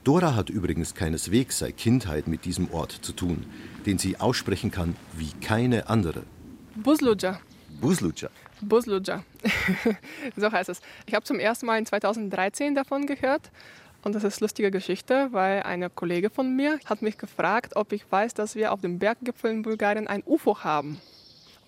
Dora 0.05 0.35
hat 0.35 0.49
übrigens 0.49 0.95
keineswegs 0.95 1.59
seit 1.59 1.77
Kindheit 1.77 2.29
mit 2.29 2.47
diesem 2.47 2.73
Ort 2.73 2.93
zu 2.93 3.13
tun, 3.13 3.45
den 3.85 3.99
sie 3.99 4.19
aussprechen 4.19 4.71
kann 4.71 4.97
wie 5.13 5.31
keine 5.45 5.91
andere. 5.91 6.23
Buzluja. 6.77 7.41
Buzluja. 7.81 8.31
Buzluja. 8.63 9.23
so 10.37 10.51
heißt 10.51 10.71
es. 10.71 10.81
Ich 11.07 11.15
habe 11.15 11.25
zum 11.25 11.39
ersten 11.39 11.67
Mal 11.67 11.79
in 11.79 11.85
2013 11.85 12.75
davon 12.75 13.07
gehört. 13.07 13.51
Und 14.09 14.15
das 14.15 14.25
ist 14.25 14.39
eine 14.39 14.47
lustige 14.47 14.71
Geschichte, 14.71 15.29
weil 15.33 15.65
eine 15.65 15.91
Kollege 15.91 16.31
von 16.31 16.57
mir 16.57 16.81
hat 16.87 17.03
mich 17.03 17.19
gefragt, 17.19 17.77
ob 17.77 17.93
ich 17.93 18.11
weiß, 18.11 18.33
dass 18.33 18.55
wir 18.55 18.73
auf 18.73 18.81
dem 18.81 18.99
Berggipfel 18.99 19.51
in 19.51 19.61
Bulgarien 19.61 20.09
ein 20.09 20.23
UFO 20.25 20.65
haben. 20.65 20.99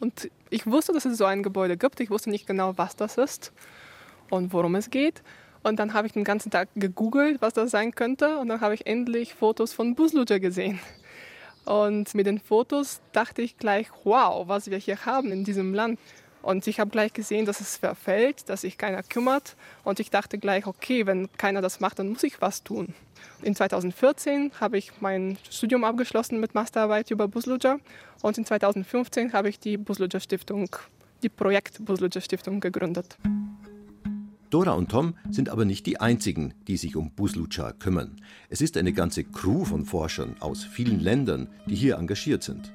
Und 0.01 0.31
ich 0.49 0.67
wusste, 0.67 0.95
dass 0.95 1.05
es 1.05 1.19
so 1.19 1.27
ein 1.27 1.43
Gebäude 1.43 1.77
gibt. 1.77 2.01
Ich 2.01 2.09
wusste 2.09 2.31
nicht 2.31 2.47
genau, 2.47 2.79
was 2.79 2.97
das 2.97 3.19
ist 3.19 3.53
und 4.31 4.55
worum 4.55 4.75
es 4.75 4.89
geht. 4.89 5.23
Und 5.63 5.79
dann 5.79 5.93
habe 5.93 6.07
ich 6.07 6.15
den 6.15 6.25
ganzen 6.25 6.51
Tag 6.51 6.71
gegoogelt, 6.77 7.43
was 7.43 7.53
das 7.53 7.73
sein 7.73 7.95
könnte. 7.95 8.39
Und 8.39 8.49
dann 8.49 8.63
habe 8.63 8.73
ich 8.73 8.87
endlich 8.87 9.35
Fotos 9.35 9.75
von 9.75 9.95
Buzluja 9.95 10.39
gesehen. 10.39 10.81
Und 11.67 12.15
mit 12.15 12.27
den 12.27 12.39
Fotos 12.39 13.03
dachte 13.13 13.43
ich 13.43 13.59
gleich, 13.59 13.89
wow, 14.05 14.49
was 14.49 14.71
wir 14.71 14.79
hier 14.79 15.05
haben 15.05 15.31
in 15.31 15.45
diesem 15.45 15.75
Land. 15.75 16.01
Und 16.43 16.67
ich 16.67 16.81
habe 16.81 16.91
gleich 16.91 17.13
gesehen, 17.13 17.47
dass 17.47 17.61
es 17.61 17.77
verfällt, 17.77 18.49
dass 18.49 18.63
sich 18.63 18.79
keiner 18.79 19.03
kümmert. 19.03 19.57
Und 19.85 20.01
ich 20.01 20.11
dachte 20.11 20.39
gleich, 20.39 20.67
okay, 20.67 21.07
wenn 21.07 21.31
keiner 21.37 21.61
das 21.61 21.81
macht, 21.81 21.99
dann 21.99 22.09
muss 22.09 22.23
ich 22.23 22.41
was 22.41 22.63
tun. 22.63 22.95
In 23.43 23.55
2014 23.55 24.53
habe 24.61 24.79
ich 24.79 25.01
mein 25.01 25.37
Studium 25.51 25.85
abgeschlossen 25.85 26.41
mit 26.41 26.55
Masterarbeit 26.55 27.11
über 27.11 27.29
Buzluja 27.29 27.79
und 28.23 28.39
in 28.39 28.45
2015 28.45 29.33
habe 29.33 29.49
ich 29.49 29.59
die 29.59 29.77
Buzluja 29.77 30.21
Stiftung, 30.21 30.69
die 31.23 31.29
Projekt 31.29 31.85
Buzluja 31.85 32.21
Stiftung 32.21 32.61
gegründet. 32.61 33.17
Dora 34.51 34.73
und 34.73 34.91
Tom 34.91 35.15
sind 35.31 35.49
aber 35.49 35.65
nicht 35.65 35.87
die 35.87 36.01
einzigen, 36.01 36.55
die 36.67 36.77
sich 36.77 36.97
um 36.97 37.13
Buzluja 37.13 37.73
kümmern. 37.73 38.21
Es 38.49 38.61
ist 38.61 38.77
eine 38.77 38.93
ganze 38.93 39.25
Crew 39.25 39.65
von 39.65 39.85
Forschern 39.85 40.37
aus 40.41 40.65
vielen 40.65 41.01
Ländern, 41.01 41.49
die 41.67 41.77
hier 41.77 41.97
engagiert 41.97 42.43
sind. 42.43 42.73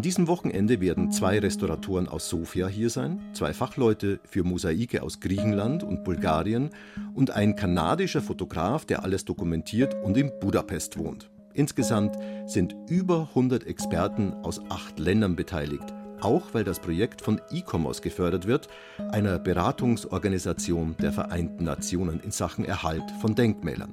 An 0.00 0.02
diesem 0.02 0.28
Wochenende 0.28 0.80
werden 0.80 1.12
zwei 1.12 1.38
Restauratoren 1.38 2.08
aus 2.08 2.30
Sofia 2.30 2.68
hier 2.68 2.88
sein, 2.88 3.20
zwei 3.34 3.52
Fachleute 3.52 4.18
für 4.24 4.44
Mosaike 4.44 5.02
aus 5.02 5.20
Griechenland 5.20 5.82
und 5.82 6.04
Bulgarien 6.04 6.70
und 7.12 7.32
ein 7.32 7.54
kanadischer 7.54 8.22
Fotograf, 8.22 8.86
der 8.86 9.04
alles 9.04 9.26
dokumentiert 9.26 9.94
und 10.02 10.16
in 10.16 10.32
Budapest 10.40 10.96
wohnt. 10.96 11.28
Insgesamt 11.52 12.16
sind 12.46 12.74
über 12.88 13.28
100 13.28 13.66
Experten 13.66 14.32
aus 14.42 14.62
acht 14.70 14.98
Ländern 14.98 15.36
beteiligt, 15.36 15.92
auch 16.22 16.54
weil 16.54 16.64
das 16.64 16.80
Projekt 16.80 17.20
von 17.20 17.38
ICOMOS 17.50 18.00
gefördert 18.00 18.46
wird, 18.46 18.68
einer 19.10 19.38
Beratungsorganisation 19.38 20.96
der 21.02 21.12
Vereinten 21.12 21.64
Nationen 21.64 22.20
in 22.20 22.30
Sachen 22.30 22.64
Erhalt 22.64 23.04
von 23.20 23.34
Denkmälern. 23.34 23.92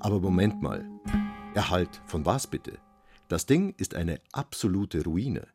Aber 0.00 0.20
Moment 0.20 0.62
mal, 0.62 0.88
Erhalt 1.54 2.00
von 2.06 2.24
was 2.24 2.46
bitte? 2.46 2.78
Das 3.28 3.44
Ding 3.44 3.74
ist 3.76 3.94
eine 3.94 4.20
absolute 4.32 5.04
Ruine. 5.04 5.46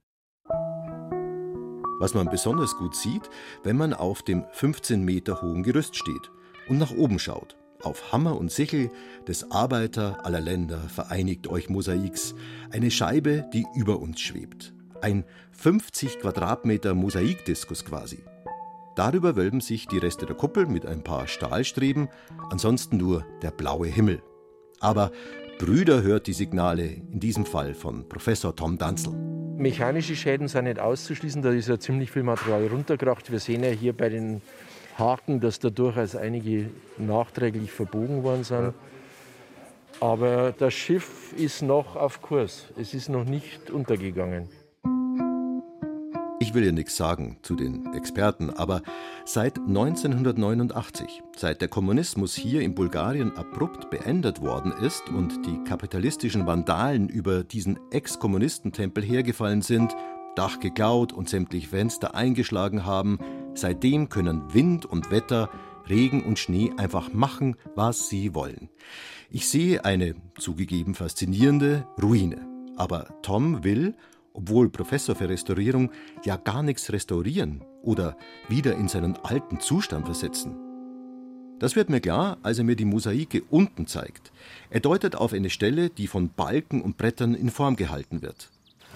Was 1.99 2.13
man 2.13 2.29
besonders 2.29 2.77
gut 2.77 2.95
sieht, 2.95 3.27
wenn 3.63 3.77
man 3.77 3.95
auf 3.95 4.21
dem 4.21 4.45
15 4.51 5.03
Meter 5.03 5.41
hohen 5.41 5.63
Gerüst 5.63 5.95
steht 5.95 6.29
und 6.69 6.77
nach 6.77 6.91
oben 6.91 7.17
schaut, 7.17 7.57
auf 7.81 8.12
Hammer 8.12 8.38
und 8.38 8.51
Sichel 8.51 8.91
des 9.27 9.49
Arbeiter 9.49 10.23
aller 10.23 10.39
Länder 10.39 10.77
vereinigt 10.81 11.47
euch 11.47 11.67
Mosaiks, 11.67 12.36
eine 12.69 12.91
Scheibe, 12.91 13.49
die 13.51 13.65
über 13.73 13.99
uns 13.99 14.21
schwebt. 14.21 14.71
Ein 15.01 15.25
50 15.53 16.19
Quadratmeter 16.19 16.93
Mosaikdiskus 16.93 17.86
quasi. 17.86 18.23
Darüber 18.95 19.36
wölben 19.36 19.62
sich 19.62 19.88
die 19.88 19.97
Reste 19.97 20.27
der 20.27 20.36
Kuppel 20.36 20.67
mit 20.67 20.86
ein 20.86 21.03
paar 21.03 21.27
Stahlstreben, 21.27 22.07
ansonsten 22.51 22.97
nur 22.97 23.25
der 23.41 23.49
blaue 23.49 23.88
Himmel. 23.88 24.21
Aber 24.79 25.12
Brüder 25.65 26.04
hört 26.04 26.28
die 26.28 26.34
Signale, 26.34 26.84
in 26.84 27.21
diesem 27.21 27.45
Fall 27.45 27.73
von 27.73 28.10
Professor 28.10 28.54
Tom 28.54 28.78
Danzel. 28.78 29.13
Mechanische 29.13 30.13
Schäden 30.13 30.49
sind 30.49 30.65
nicht 30.65 30.78
auszuschließen, 30.78 31.41
da 31.41 31.52
ist 31.52 31.69
ja 31.69 31.80
ziemlich 31.80 32.12
viel 32.12 32.23
Material 32.23 32.67
runtergebracht. 32.67 33.32
Wir 33.32 33.39
sehen 33.39 33.63
ja 33.63 33.69
hier 33.69 33.93
bei 33.93 34.10
den 34.10 34.41
Haken, 34.97 35.39
dass 35.39 35.60
da 35.60 35.69
durchaus 35.69 36.17
einige 36.17 36.69
nachträglich 36.97 37.71
verbogen 37.71 38.23
worden 38.23 38.43
sind. 38.43 38.73
Aber 40.02 40.52
das 40.52 40.73
Schiff 40.73 41.32
ist 41.38 41.62
noch 41.62 41.95
auf 41.95 42.21
Kurs. 42.21 42.65
Es 42.78 42.93
ist 42.93 43.08
noch 43.08 43.23
nicht 43.23 43.71
untergegangen. 43.71 44.49
Ich 46.54 46.56
will 46.56 46.68
ja 46.68 46.72
nichts 46.72 46.98
sagen 46.98 47.38
zu 47.42 47.56
den 47.56 47.96
Experten, 47.96 48.52
aber 48.52 48.84
seit 49.26 49.58
1989, 49.58 51.24
seit 51.36 51.62
der 51.62 51.68
Kommunismus 51.68 52.36
hier 52.36 52.62
in 52.62 52.76
Bulgarien 52.76 53.36
abrupt 53.36 53.89
beendet 53.89 54.39
worden 54.39 54.72
ist 54.72 55.10
und 55.10 55.48
die 55.48 55.58
kapitalistischen 55.68 56.46
Vandalen 56.46 57.10
über 57.10 57.44
diesen 57.44 57.80
Ex-Kommunistentempel 57.89 59.04
hergefallen 59.04 59.63
sind, 59.63 59.96
Dach 60.36 60.60
geklaut 60.60 61.12
und 61.12 61.28
sämtliche 61.28 61.70
Fenster 61.70 62.13
eingeschlagen 62.13 62.86
haben, 62.86 63.18
seitdem 63.56 64.10
können 64.10 64.54
Wind 64.54 64.86
und 64.86 65.10
Wetter, 65.10 65.50
Regen 65.89 66.24
und 66.24 66.38
Schnee 66.38 66.72
einfach 66.78 67.12
machen, 67.13 67.56
was 67.74 68.10
sie 68.10 68.36
wollen. 68.36 68.70
Ich 69.32 69.50
sehe 69.50 69.86
eine 69.86 70.13
zugegeben 70.38 70.94
faszinierende 70.94 71.88
Ruine. 72.00 72.48
Aber 72.76 73.08
Tom 73.24 73.63
will, 73.63 73.96
obwohl 74.34 74.69
Professor 74.69 75.15
für 75.15 75.30
Restaurierung, 75.30 75.91
ja 76.26 76.38
gar 76.38 76.63
nichts 76.63 76.91
restaurieren 76.91 77.63
oder 77.82 78.17
wieder 78.50 78.76
in 78.76 78.88
seinen 78.88 79.17
alten 79.17 79.60
Zustand 79.60 80.06
versetzen. 80.06 80.56
Das 81.60 81.76
wird 81.76 81.89
mir 81.89 82.02
klar, 82.02 82.38
als 82.43 82.58
er 82.58 82.65
mir 82.65 82.76
die 82.76 82.86
Mosaike 82.86 83.43
unten 83.50 83.88
zeigt. 83.88 84.32
Er 84.69 84.82
deutet 84.82 85.15
auf 85.15 85.34
eine 85.34 85.50
Stelle, 85.50 85.89
die 85.89 86.08
von 86.08 86.30
Balken 86.30 86.82
und 86.82 86.98
Brettern 86.98 87.36
in 87.36 87.50
Form 87.50 87.76
gehalten 87.76 88.22
wird. 88.22 88.50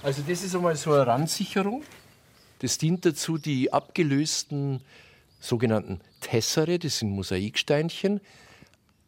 Also 0.04 0.22
das 0.28 0.44
ist 0.44 0.56
einmal 0.56 0.76
so 0.76 0.92
eine 0.92 1.08
Randsicherung. 1.08 1.84
Das 2.60 2.78
dient 2.78 3.06
dazu, 3.06 3.38
die 3.38 3.72
abgelösten 3.72 4.82
sogenannten 5.40 6.02
Tessere, 6.20 6.80
das 6.80 7.00
sind 7.00 7.12
Mosaiksteinchen, 7.12 8.20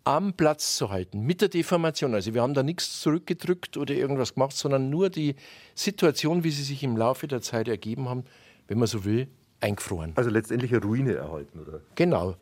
am 0.10 0.34
Platz 0.34 0.76
zu 0.76 0.89
halten, 0.89 1.22
mit 1.22 1.39
der 1.39 1.50
Deformation. 1.50 2.15
Also 2.15 2.34
wir 2.34 2.41
haben 2.41 2.56
da 2.56 2.63
nichts 2.63 3.00
zurückgedrückt 3.00 3.78
oder 3.78 3.93
irgendwas 3.93 4.34
gemacht, 4.34 4.58
sondern 4.58 4.89
nur 4.89 5.12
die 5.12 5.36
Situation, 5.76 6.43
wie 6.43 6.50
sie 6.50 6.63
sich 6.63 6.82
im 6.82 6.98
Laufe 6.98 7.28
der 7.28 7.41
Zeit 7.41 7.67
ergeben 7.67 8.10
haben, 8.10 8.24
wenn 8.67 8.80
man 8.80 8.88
so 8.88 9.06
will, 9.06 9.28
eingefroren. 9.62 10.13
Also 10.15 10.32
letztendlich 10.32 10.72
eine 10.72 10.82
Ruine 10.82 11.13
erhalten, 11.13 11.60
oder? 11.60 11.82
Genau. 11.93 12.38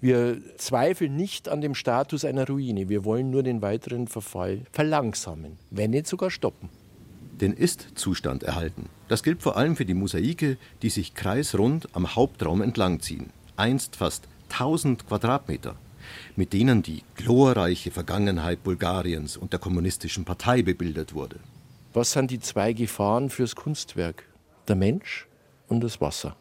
Wir 0.00 0.36
zweifeln 0.56 1.14
nicht 1.14 1.48
an 1.48 1.60
dem 1.60 1.76
Status 1.76 2.24
einer 2.24 2.48
Ruine. 2.48 2.88
Wir 2.88 3.04
wollen 3.04 3.30
nur 3.30 3.44
den 3.44 3.62
weiteren 3.62 4.08
Verfall 4.08 4.62
verlangsamen, 4.72 5.58
wenn 5.70 5.92
nicht 5.92 6.08
sogar 6.08 6.28
stoppen. 6.28 6.70
Den 7.40 7.52
Ist-Zustand 7.52 8.42
erhalten. 8.42 8.88
Das 9.06 9.22
gilt 9.22 9.42
vor 9.44 9.56
allem 9.56 9.76
für 9.76 9.84
die 9.84 9.94
Mosaike, 9.94 10.56
die 10.82 10.90
sich 10.90 11.14
kreisrund 11.14 11.88
am 11.92 12.16
Hauptraum 12.16 12.62
entlangziehen. 12.62 13.30
Einst 13.54 13.94
fast 13.94 14.26
1000 14.48 15.06
Quadratmeter 15.06 15.76
mit 16.36 16.52
denen 16.52 16.82
die 16.82 17.02
glorreiche 17.14 17.90
Vergangenheit 17.90 18.62
Bulgariens 18.62 19.36
und 19.36 19.52
der 19.52 19.60
kommunistischen 19.60 20.24
Partei 20.24 20.62
bebildert 20.62 21.14
wurde. 21.14 21.36
Was 21.92 22.12
sind 22.12 22.30
die 22.30 22.40
zwei 22.40 22.72
Gefahren 22.72 23.30
fürs 23.30 23.54
Kunstwerk? 23.54 24.24
Der 24.68 24.76
Mensch 24.76 25.26
und 25.68 25.82
das 25.82 26.00
Wasser. 26.00 26.36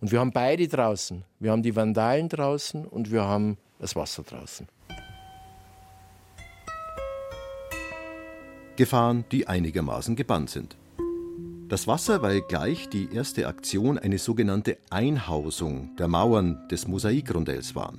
Und 0.00 0.12
wir 0.12 0.20
haben 0.20 0.32
beide 0.32 0.66
draußen. 0.66 1.24
Wir 1.38 1.52
haben 1.52 1.62
die 1.62 1.76
Vandalen 1.76 2.28
draußen 2.28 2.86
und 2.86 3.10
wir 3.10 3.24
haben 3.24 3.58
das 3.78 3.96
Wasser 3.96 4.22
draußen. 4.22 4.66
Gefahren, 8.76 9.24
die 9.30 9.46
einigermaßen 9.46 10.16
gebannt 10.16 10.50
sind. 10.50 10.76
Das 11.70 11.86
Wasser 11.86 12.20
war 12.20 12.34
gleich 12.40 12.88
die 12.88 13.14
erste 13.14 13.46
Aktion 13.46 13.96
eine 13.96 14.18
sogenannte 14.18 14.78
Einhausung 14.90 15.94
der 15.94 16.08
Mauern 16.08 16.66
des 16.68 16.88
Mosaikrondells 16.88 17.76
war. 17.76 17.92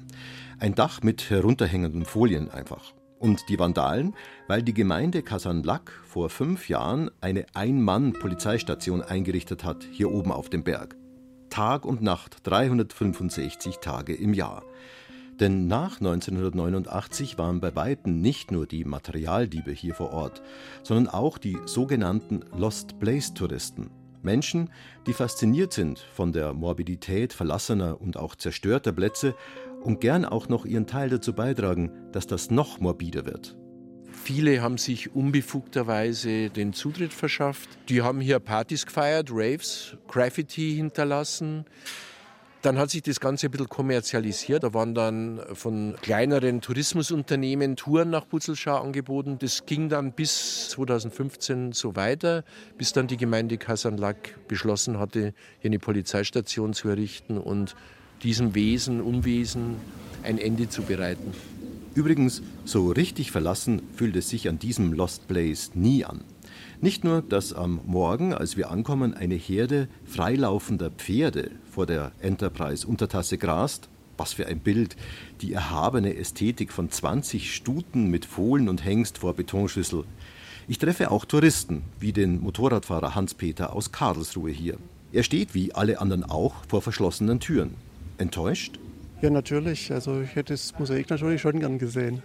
Ein 0.60 0.76
Dach 0.76 1.04
mit 1.04 1.30
herunterhängenden 1.30 2.04
Folien 2.04 2.52
einfach. 2.52 2.92
Und 3.18 3.48
die 3.48 3.58
Vandalen, 3.58 4.14
weil 4.50 4.62
die 4.62 4.74
Gemeinde 4.74 5.24
Kasanlak 5.24 5.90
vor 6.04 6.30
fünf 6.30 6.68
Jahren 6.68 7.12
eine 7.22 7.46
Ein-Mann-Polizeistation 7.54 9.04
eingerichtet 9.04 9.64
hat, 9.64 9.88
hier 9.90 10.12
oben 10.12 10.34
auf 10.34 10.50
dem 10.50 10.66
Berg. 10.66 10.98
Tag 11.50 11.86
und 11.86 12.02
Nacht, 12.02 12.40
365 12.44 13.78
Tage 13.78 14.14
im 14.14 14.34
Jahr. 14.34 14.64
Denn 15.42 15.66
nach 15.66 16.00
1989 16.00 17.40
waren 17.40 17.62
bei 17.62 17.76
Weitem 17.76 18.22
nicht 18.22 18.52
nur 18.52 18.68
die 18.68 18.86
Materialdiebe 18.86 19.72
hier 19.72 19.96
vor 19.96 20.14
Ort, 20.14 20.44
sondern 20.84 21.12
auch 21.12 21.40
die 21.40 21.58
sogenannten 21.66 22.42
Lost 22.56 23.00
Place 23.00 23.34
Touristen. 23.34 23.90
Menschen, 24.22 24.70
die 25.08 25.14
fasziniert 25.14 25.74
sind 25.74 25.98
von 25.98 26.32
der 26.32 26.54
Morbidität 26.54 27.34
verlassener 27.34 28.00
und 28.00 28.18
auch 28.18 28.36
zerstörter 28.36 28.92
Plätze 28.92 29.34
und 29.82 30.00
gern 30.00 30.26
auch 30.26 30.48
noch 30.48 30.64
ihren 30.64 30.86
Teil 30.86 31.10
dazu 31.10 31.34
beitragen, 31.34 31.92
dass 32.12 32.28
das 32.28 32.52
noch 32.52 32.80
morbider 32.80 33.26
wird. 33.26 33.58
Viele 34.12 34.62
haben 34.62 34.78
sich 34.78 35.16
unbefugterweise 35.16 36.52
den 36.52 36.74
Zutritt 36.74 37.14
verschafft. 37.14 37.68
Die 37.90 38.04
haben 38.04 38.22
hier 38.22 38.38
Partys 38.38 38.86
gefeiert, 38.86 39.30
Raves, 39.32 39.98
Graffiti 40.08 40.76
hinterlassen. 40.76 41.66
Dann 42.62 42.78
hat 42.78 42.92
sich 42.92 43.02
das 43.02 43.20
Ganze 43.20 43.48
ein 43.48 43.52
bisschen 43.52 43.70
kommerzialisiert. 43.70 44.64
Da 44.64 44.74
waren 44.76 44.94
dann 44.94 45.42
von 45.54 45.96
kleineren 46.00 46.62
Tourismusunternehmen 46.62 47.76
Touren 47.76 48.12
nach 48.12 48.26
Butzelschau 48.26 48.78
angeboten. 48.78 49.38
Das 49.40 49.66
ging 49.66 49.90
dann 49.90 50.12
bis 50.12 50.70
2015 50.70 51.72
so 51.72 51.96
weiter, 51.96 52.44
bis 52.78 52.94
dann 52.94 53.08
die 53.08 53.18
Gemeinde 53.18 53.58
Kasanlak 53.58 54.48
beschlossen 54.48 55.00
hatte, 55.00 55.34
hier 55.60 55.70
eine 55.70 55.80
Polizeistation 55.80 56.74
zu 56.74 56.90
errichten 56.90 57.40
und 57.40 57.76
diesem 58.22 58.54
Wesen, 58.54 59.02
Unwesen 59.02 59.78
ein 60.22 60.38
Ende 60.38 60.70
zu 60.70 60.84
bereiten. 60.84 61.34
Übrigens, 61.96 62.44
so 62.64 62.92
richtig 62.92 63.32
verlassen 63.32 63.82
fühlt 63.96 64.16
es 64.16 64.30
sich 64.30 64.48
an 64.48 64.60
diesem 64.60 64.94
Lost 64.94 65.28
Place 65.28 65.72
nie 65.74 66.06
an. 66.06 66.24
Nicht 66.80 67.04
nur, 67.04 67.24
dass 67.24 67.54
am 67.54 67.82
Morgen, 67.86 68.34
als 68.34 68.56
wir 68.56 68.70
ankommen, 68.70 69.16
eine 69.16 69.36
Herde 69.36 69.88
freilaufender 70.06 70.92
Pferde 70.92 71.52
vor 71.72 71.86
der 71.86 72.12
Enterprise-Untertasse 72.22 73.38
grast, 73.38 73.90
was 74.18 74.34
für 74.34 74.46
ein 74.46 74.60
Bild, 74.60 74.96
die 75.42 75.54
erhabene 75.54 76.16
Ästhetik 76.16 76.72
von 76.72 76.92
20 76.92 77.56
Stuten 77.56 78.12
mit 78.12 78.26
Fohlen 78.26 78.70
und 78.70 78.86
Hengst 78.86 79.20
vor 79.20 79.34
Betonschüssel. 79.34 80.04
Ich 80.68 80.78
treffe 80.78 81.10
auch 81.10 81.26
Touristen, 81.26 81.84
wie 82.00 82.14
den 82.14 82.42
Motorradfahrer 82.42 83.16
Hans-Peter 83.16 83.74
aus 83.74 83.92
Karlsruhe 83.92 84.52
hier. 84.52 84.78
Er 85.12 85.24
steht 85.24 85.56
wie 85.56 85.74
alle 85.74 86.00
anderen 86.00 86.24
auch 86.24 86.54
vor 86.68 86.82
verschlossenen 86.82 87.40
Türen. 87.40 87.76
Enttäuscht? 88.18 88.80
Ja, 89.22 89.30
natürlich. 89.30 89.92
Also 89.92 90.22
ich 90.22 90.36
hätte 90.36 90.54
das 90.54 90.78
Mosaik 90.78 91.10
natürlich 91.10 91.42
schon 91.42 91.60
gern 91.60 91.80
gesehen 91.80 92.22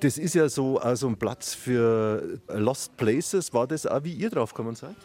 das 0.00 0.18
ist 0.18 0.34
ja 0.34 0.48
so 0.48 0.78
also 0.78 1.08
ein 1.08 1.16
Platz 1.16 1.54
für 1.54 2.38
Lost 2.48 2.96
Places. 2.96 3.52
War 3.54 3.66
das 3.66 3.86
auch, 3.86 4.04
wie 4.04 4.12
ihr 4.12 4.30
drauf 4.30 4.52
gekommen 4.52 4.74
seid? 4.74 4.96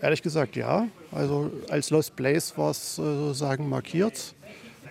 Ehrlich 0.00 0.22
gesagt, 0.22 0.56
ja. 0.56 0.88
Also 1.12 1.50
als 1.70 1.90
Lost 1.90 2.16
Place 2.16 2.56
war 2.58 2.70
es 2.70 2.98
äh, 2.98 3.02
sozusagen 3.02 3.68
markiert. 3.68 4.34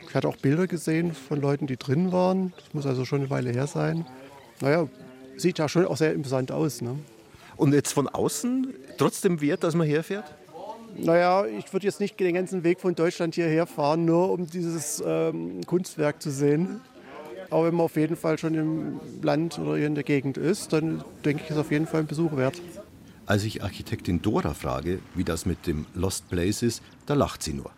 Ich 0.08 0.16
hatte 0.16 0.28
auch 0.28 0.38
Bilder 0.38 0.68
gesehen 0.68 1.14
von 1.14 1.42
Leuten, 1.42 1.68
die 1.68 1.78
drin 1.78 2.12
waren. 2.12 2.54
Das 2.56 2.74
muss 2.74 2.86
also 2.86 3.06
schon 3.06 3.22
eine 3.22 3.30
Weile 3.30 3.52
her 3.52 3.68
sein. 3.68 4.06
Naja, 4.62 4.88
sieht 5.38 5.60
ja 5.60 5.68
schon 5.68 5.86
auch 5.86 5.98
sehr 5.98 6.14
imposant 6.14 6.52
aus. 6.52 6.82
Ne? 6.82 6.98
Und 7.58 7.74
jetzt 7.74 7.94
von 7.94 8.08
außen 8.08 8.74
trotzdem 8.98 9.42
wert, 9.42 9.64
dass 9.64 9.76
man 9.76 9.88
herfährt? 9.88 10.26
Naja, 10.96 11.46
ich 11.46 11.72
würde 11.74 11.88
jetzt 11.88 12.00
nicht 12.00 12.20
den 12.20 12.36
ganzen 12.36 12.64
Weg 12.64 12.80
von 12.80 12.94
Deutschland 12.94 13.36
hierher 13.36 13.66
fahren, 13.66 14.06
nur 14.06 14.32
um 14.32 14.46
dieses 14.48 15.02
ähm, 15.06 15.62
Kunstwerk 15.66 16.22
zu 16.22 16.30
sehen. 16.30 16.82
Aber 17.50 17.66
wenn 17.66 17.76
man 17.76 17.86
auf 17.86 17.96
jeden 17.96 18.16
Fall 18.16 18.38
schon 18.38 18.54
im 18.56 19.00
Land 19.22 19.60
oder 19.60 19.78
in 19.78 19.96
der 19.96 20.04
Gegend 20.04 20.38
ist, 20.38 20.74
dann 20.74 21.04
denke 21.26 21.44
ich, 21.44 21.50
ist 21.50 21.58
auf 21.58 21.72
jeden 21.72 21.88
Fall 21.88 22.02
ein 22.02 22.08
Besuch 22.08 22.36
wert. 22.38 22.62
Als 23.26 23.46
ich 23.46 23.64
Architektin 23.64 24.22
Dora 24.22 24.54
frage, 24.54 25.00
wie 25.16 25.24
das 25.24 25.46
mit 25.46 25.66
dem 25.66 25.86
Lost 25.94 26.30
Place 26.30 26.62
ist, 26.62 26.84
da 27.06 27.14
lacht 27.14 27.42
sie 27.42 27.54
nur. 27.54 27.72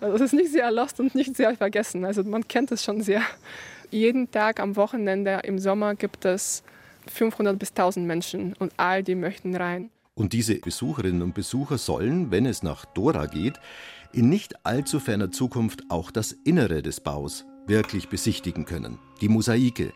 Also 0.00 0.14
es 0.14 0.20
ist 0.20 0.34
nicht 0.34 0.52
sehr 0.52 0.70
lost 0.70 1.00
und 1.00 1.14
nicht 1.14 1.36
sehr 1.36 1.56
vergessen. 1.56 2.04
Also 2.04 2.22
man 2.22 2.46
kennt 2.46 2.70
es 2.70 2.84
schon 2.84 3.02
sehr. 3.02 3.22
Jeden 3.90 4.30
Tag 4.30 4.60
am 4.60 4.76
Wochenende 4.76 5.40
im 5.44 5.58
Sommer 5.58 5.96
gibt 5.96 6.24
es 6.24 6.62
500 7.08 7.58
bis 7.58 7.70
1000 7.70 8.06
Menschen 8.06 8.54
und 8.54 8.72
all 8.76 9.02
die 9.02 9.16
möchten 9.16 9.56
rein. 9.56 9.90
Und 10.14 10.32
diese 10.32 10.54
Besucherinnen 10.54 11.22
und 11.22 11.34
Besucher 11.34 11.76
sollen, 11.76 12.30
wenn 12.30 12.46
es 12.46 12.62
nach 12.62 12.84
Dora 12.84 13.26
geht, 13.26 13.58
in 14.12 14.28
nicht 14.28 14.64
allzu 14.64 15.00
ferner 15.00 15.32
Zukunft 15.32 15.82
auch 15.88 16.12
das 16.12 16.30
Innere 16.30 16.82
des 16.82 17.00
Baus 17.00 17.44
wirklich 17.66 18.08
besichtigen 18.08 18.64
können. 18.64 18.98
Die 19.20 19.28
Mosaike, 19.28 19.92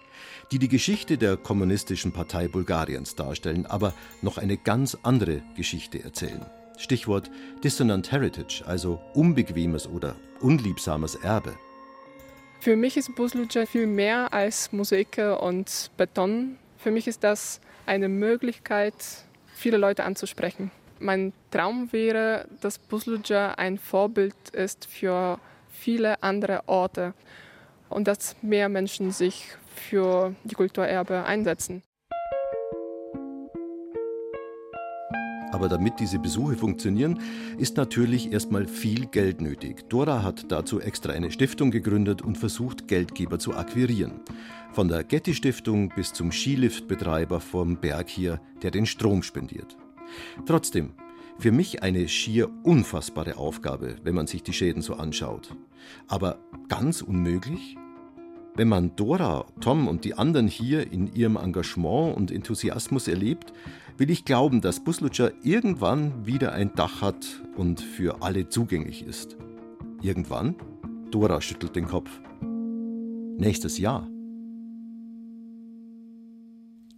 die 0.52 0.58
die 0.58 0.68
Geschichte 0.68 1.18
der 1.18 1.36
kommunistischen 1.36 2.12
Partei 2.12 2.48
Bulgariens 2.48 3.14
darstellen, 3.14 3.66
aber 3.66 3.92
noch 4.22 4.38
eine 4.38 4.56
ganz 4.56 4.96
andere 5.02 5.42
Geschichte 5.56 6.02
erzählen. 6.02 6.46
Stichwort 6.78 7.30
Dissonant 7.64 8.10
Heritage, 8.12 8.62
also 8.66 9.00
unbequemes 9.14 9.88
oder 9.88 10.14
unliebsames 10.40 11.16
Erbe. 11.16 11.54
Für 12.60 12.76
mich 12.76 12.96
ist 12.96 13.14
Busluja 13.14 13.66
viel 13.66 13.86
mehr 13.86 14.32
als 14.32 14.72
Mosaike 14.72 15.38
und 15.38 15.90
Beton. 15.96 16.56
Für 16.76 16.90
mich 16.90 17.06
ist 17.06 17.22
das 17.24 17.60
eine 17.86 18.08
Möglichkeit, 18.08 18.94
viele 19.54 19.76
Leute 19.76 20.04
anzusprechen. 20.04 20.70
Mein 21.00 21.32
Traum 21.50 21.92
wäre, 21.92 22.46
dass 22.60 22.78
Busluja 22.78 23.54
ein 23.54 23.78
Vorbild 23.78 24.34
ist 24.52 24.86
für 24.86 25.38
viele 25.70 26.22
andere 26.22 26.62
Orte 26.66 27.14
und 27.88 28.08
dass 28.08 28.36
mehr 28.42 28.68
Menschen 28.68 29.10
sich 29.10 29.46
für 29.74 30.34
die 30.44 30.54
Kulturerbe 30.54 31.24
einsetzen. 31.24 31.82
Aber 35.50 35.68
damit 35.68 35.98
diese 35.98 36.18
Besuche 36.18 36.56
funktionieren, 36.56 37.20
ist 37.56 37.76
natürlich 37.76 38.32
erstmal 38.32 38.66
viel 38.66 39.06
Geld 39.06 39.40
nötig. 39.40 39.88
Dora 39.88 40.22
hat 40.22 40.52
dazu 40.52 40.80
extra 40.80 41.12
eine 41.12 41.30
Stiftung 41.30 41.70
gegründet 41.70 42.22
und 42.22 42.36
versucht, 42.36 42.86
Geldgeber 42.86 43.38
zu 43.38 43.54
akquirieren. 43.54 44.20
Von 44.72 44.88
der 44.88 45.04
Getty 45.04 45.34
Stiftung 45.34 45.88
bis 45.88 46.12
zum 46.12 46.30
Skiliftbetreiber 46.30 47.40
vom 47.40 47.80
Berg 47.80 48.08
hier, 48.08 48.40
der 48.62 48.70
den 48.70 48.84
Strom 48.84 49.22
spendiert. 49.22 49.76
Trotzdem, 50.46 50.92
für 51.38 51.52
mich 51.52 51.82
eine 51.82 52.08
schier 52.08 52.50
unfassbare 52.64 53.36
Aufgabe, 53.36 53.96
wenn 54.02 54.14
man 54.14 54.26
sich 54.26 54.42
die 54.42 54.52
Schäden 54.52 54.82
so 54.82 54.94
anschaut. 54.94 55.54
Aber 56.08 56.38
ganz 56.68 57.00
unmöglich? 57.02 57.76
Wenn 58.56 58.68
man 58.68 58.96
Dora, 58.96 59.46
Tom 59.60 59.86
und 59.86 60.04
die 60.04 60.14
anderen 60.14 60.48
hier 60.48 60.92
in 60.92 61.14
ihrem 61.14 61.36
Engagement 61.36 62.16
und 62.16 62.32
Enthusiasmus 62.32 63.06
erlebt, 63.06 63.52
will 63.98 64.10
ich 64.10 64.24
glauben, 64.24 64.60
dass 64.60 64.82
Buslutscher 64.82 65.32
irgendwann 65.44 66.26
wieder 66.26 66.52
ein 66.52 66.74
Dach 66.74 67.02
hat 67.02 67.42
und 67.56 67.80
für 67.80 68.20
alle 68.22 68.48
zugänglich 68.48 69.06
ist. 69.06 69.36
Irgendwann? 70.02 70.56
Dora 71.12 71.40
schüttelt 71.40 71.76
den 71.76 71.86
Kopf. 71.86 72.10
Nächstes 73.38 73.78
Jahr. 73.78 74.08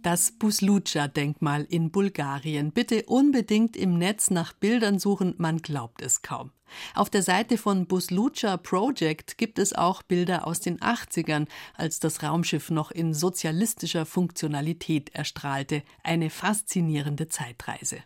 Das 0.03 0.31
Buslucha-Denkmal 0.31 1.63
in 1.69 1.91
Bulgarien. 1.91 2.71
Bitte 2.71 3.03
unbedingt 3.05 3.77
im 3.77 3.99
Netz 3.99 4.31
nach 4.31 4.51
Bildern 4.51 4.97
suchen, 4.97 5.35
man 5.37 5.59
glaubt 5.59 6.01
es 6.01 6.23
kaum. 6.23 6.51
Auf 6.95 7.11
der 7.11 7.21
Seite 7.21 7.55
von 7.55 7.85
Buslucha 7.85 8.57
Project 8.57 9.37
gibt 9.37 9.59
es 9.59 9.73
auch 9.73 10.01
Bilder 10.01 10.47
aus 10.47 10.59
den 10.59 10.79
80ern, 10.79 11.47
als 11.75 11.99
das 11.99 12.23
Raumschiff 12.23 12.71
noch 12.71 12.89
in 12.89 13.13
sozialistischer 13.13 14.07
Funktionalität 14.07 15.13
erstrahlte. 15.13 15.83
Eine 16.03 16.31
faszinierende 16.31 17.27
Zeitreise. 17.27 17.97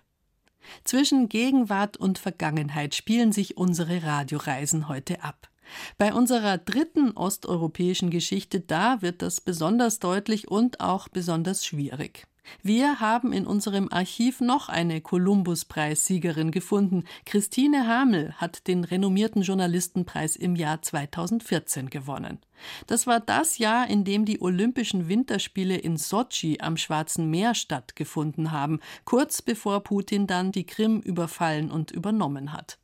Zwischen 0.84 1.30
Gegenwart 1.30 1.96
und 1.96 2.20
Vergangenheit 2.20 2.94
spielen 2.94 3.32
sich 3.32 3.56
unsere 3.56 4.04
Radioreisen 4.04 4.90
heute 4.90 5.24
ab. 5.24 5.50
Bei 5.98 6.14
unserer 6.14 6.58
dritten 6.58 7.12
osteuropäischen 7.12 8.10
Geschichte 8.10 8.60
da 8.60 9.02
wird 9.02 9.22
das 9.22 9.42
besonders 9.42 10.00
deutlich 10.00 10.48
und 10.50 10.80
auch 10.80 11.08
besonders 11.08 11.66
schwierig. 11.66 12.28
Wir 12.62 13.00
haben 13.00 13.34
in 13.34 13.46
unserem 13.46 13.90
Archiv 13.92 14.42
noch 14.42 14.70
eine 14.70 15.02
Kolumbus-Preissiegerin 15.02 16.52
gefunden. 16.52 17.04
Christine 17.26 17.88
Hamel 17.88 18.34
hat 18.34 18.68
den 18.68 18.84
renommierten 18.84 19.42
Journalistenpreis 19.42 20.36
im 20.36 20.56
Jahr 20.56 20.82
2014 20.82 21.90
gewonnen. 21.90 22.40
Das 22.88 23.08
war 23.08 23.20
das 23.20 23.58
Jahr, 23.58 23.90
in 23.90 24.04
dem 24.04 24.26
die 24.26 24.42
Olympischen 24.42 25.08
Winterspiele 25.08 25.78
in 25.78 25.98
Sotschi 25.98 26.60
am 26.62 26.78
Schwarzen 26.78 27.30
Meer 27.30 27.56
stattgefunden 27.56 28.52
haben, 28.52 28.80
kurz 29.04 29.42
bevor 29.42 29.84
Putin 29.84 30.28
dann 30.28 30.52
die 30.52 30.66
Krim 30.66 31.02
überfallen 31.02 31.72
und 31.72 31.92
übernommen 31.92 32.54
hat. 32.54 32.78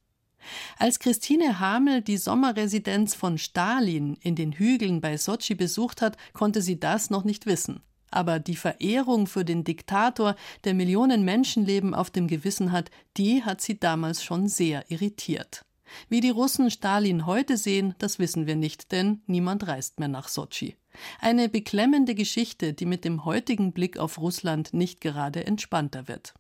Als 0.78 1.00
Christine 1.00 1.60
Hamel 1.60 2.02
die 2.02 2.18
Sommerresidenz 2.18 3.16
von 3.16 3.38
Stalin 3.38 4.18
in 4.22 4.36
den 4.36 4.54
Hügeln 4.54 5.02
bei 5.02 5.18
Sotschi 5.18 5.56
besucht 5.56 6.02
hat, 6.02 6.18
konnte 6.34 6.62
sie 6.62 6.80
das 6.80 7.10
noch 7.10 7.24
nicht 7.24 7.46
wissen. 7.46 7.82
Aber 8.12 8.40
die 8.40 8.58
Verehrung 8.58 9.26
für 9.26 9.46
den 9.46 9.64
Diktator, 9.64 10.36
der 10.66 10.74
Millionen 10.74 11.24
Menschenleben 11.24 11.96
auf 11.96 12.10
dem 12.10 12.28
Gewissen 12.28 12.72
hat, 12.72 12.92
die 13.18 13.44
hat 13.44 13.62
sie 13.62 13.80
damals 13.80 14.24
schon 14.24 14.48
sehr 14.48 14.90
irritiert. 14.92 15.66
Wie 16.10 16.20
die 16.20 16.30
Russen 16.30 16.72
Stalin 16.72 17.26
heute 17.26 17.58
sehen, 17.58 17.96
das 18.00 18.20
wissen 18.20 18.48
wir 18.48 18.56
nicht, 18.56 18.92
denn 18.92 19.22
niemand 19.28 19.68
reist 19.68 20.00
mehr 20.00 20.08
nach 20.08 20.28
Sotschi. 20.28 20.76
Eine 21.20 21.50
beklemmende 21.50 22.16
Geschichte, 22.16 22.74
die 22.74 22.86
mit 22.86 23.06
dem 23.06 23.26
heutigen 23.26 23.72
Blick 23.72 23.98
auf 23.98 24.18
Russland 24.18 24.74
nicht 24.74 25.02
gerade 25.02 25.46
entspannter 25.46 26.08
wird. 26.08 26.34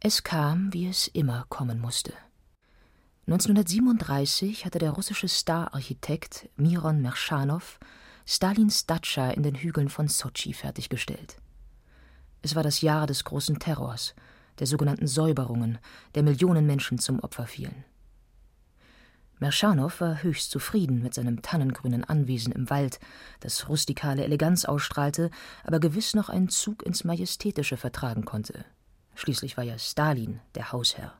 Es 0.00 0.22
kam, 0.22 0.72
wie 0.72 0.86
es 0.86 1.08
immer 1.08 1.46
kommen 1.48 1.80
musste. 1.80 2.12
1937 3.26 4.66
hatte 4.66 4.78
der 4.78 4.90
russische 4.90 5.28
Star-Architekt 5.28 6.50
Miron 6.56 7.00
Merschanow 7.00 7.78
Stalins 8.26 8.84
Datscha 8.84 9.30
in 9.30 9.42
den 9.42 9.54
Hügeln 9.54 9.88
von 9.88 10.08
Sotschi 10.08 10.52
fertiggestellt. 10.52 11.38
Es 12.42 12.54
war 12.54 12.62
das 12.62 12.82
Jahr 12.82 13.06
des 13.06 13.24
großen 13.24 13.58
Terrors, 13.58 14.14
der 14.58 14.66
sogenannten 14.66 15.06
Säuberungen, 15.06 15.78
der 16.14 16.22
Millionen 16.22 16.66
Menschen 16.66 16.98
zum 16.98 17.18
Opfer 17.20 17.46
fielen. 17.46 17.84
Merschanow 19.40 20.00
war 20.02 20.22
höchst 20.22 20.50
zufrieden 20.50 21.02
mit 21.02 21.14
seinem 21.14 21.40
tannengrünen 21.40 22.04
Anwesen 22.04 22.52
im 22.52 22.68
Wald, 22.68 23.00
das 23.40 23.70
rustikale 23.70 24.22
Eleganz 24.24 24.66
ausstrahlte, 24.66 25.30
aber 25.64 25.80
gewiss 25.80 26.14
noch 26.14 26.28
einen 26.28 26.50
Zug 26.50 26.82
ins 26.82 27.04
Majestätische 27.04 27.78
vertragen 27.78 28.26
konnte. 28.26 28.66
Schließlich 29.14 29.56
war 29.56 29.64
ja 29.64 29.78
Stalin 29.78 30.40
der 30.54 30.72
Hausherr. 30.72 31.18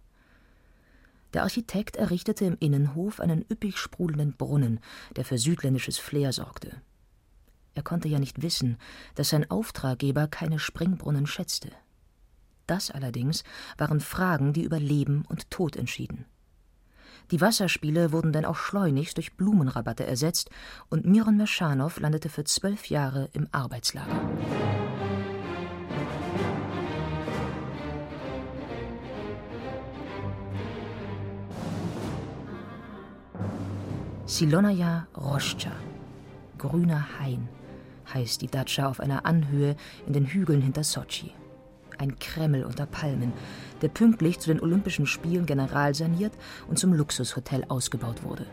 Der 1.34 1.42
Architekt 1.42 1.96
errichtete 1.96 2.44
im 2.44 2.56
Innenhof 2.60 3.20
einen 3.20 3.44
üppig 3.50 3.76
sprudelnden 3.76 4.36
Brunnen, 4.36 4.80
der 5.16 5.24
für 5.24 5.36
südländisches 5.36 5.98
Flair 5.98 6.32
sorgte. 6.32 6.80
Er 7.74 7.82
konnte 7.82 8.06
ja 8.06 8.20
nicht 8.20 8.40
wissen, 8.42 8.78
dass 9.16 9.30
sein 9.30 9.50
Auftraggeber 9.50 10.28
keine 10.28 10.60
Springbrunnen 10.60 11.26
schätzte. 11.26 11.70
Das 12.68 12.92
allerdings 12.92 13.42
waren 13.76 14.00
Fragen, 14.00 14.52
die 14.52 14.62
über 14.62 14.78
Leben 14.78 15.24
und 15.28 15.50
Tod 15.50 15.76
entschieden. 15.76 16.24
Die 17.30 17.40
Wasserspiele 17.40 18.12
wurden 18.12 18.32
dann 18.32 18.44
auch 18.44 18.56
schleunigst 18.56 19.16
durch 19.16 19.36
Blumenrabatte 19.36 20.06
ersetzt 20.06 20.50
und 20.88 21.04
Miron 21.04 21.36
Merschanow 21.36 21.98
landete 21.98 22.28
für 22.28 22.44
zwölf 22.44 22.86
Jahre 22.90 23.28
im 23.32 23.48
Arbeitslager. 23.50 24.30
Silonaja 34.34 35.06
Roscha, 35.16 35.70
grüner 36.58 37.06
Hain, 37.20 37.48
heißt 38.12 38.42
die 38.42 38.48
Datscha 38.48 38.88
auf 38.88 38.98
einer 38.98 39.26
Anhöhe 39.26 39.76
in 40.08 40.12
den 40.12 40.26
Hügeln 40.26 40.60
hinter 40.60 40.82
Sochi. 40.82 41.32
Ein 41.98 42.18
Kreml 42.18 42.64
unter 42.64 42.84
Palmen, 42.84 43.32
der 43.80 43.90
pünktlich 43.90 44.40
zu 44.40 44.52
den 44.52 44.60
Olympischen 44.60 45.06
Spielen 45.06 45.46
generalsaniert 45.46 46.32
und 46.66 46.80
zum 46.80 46.94
Luxushotel 46.94 47.64
ausgebaut 47.68 48.24
wurde. 48.24 48.46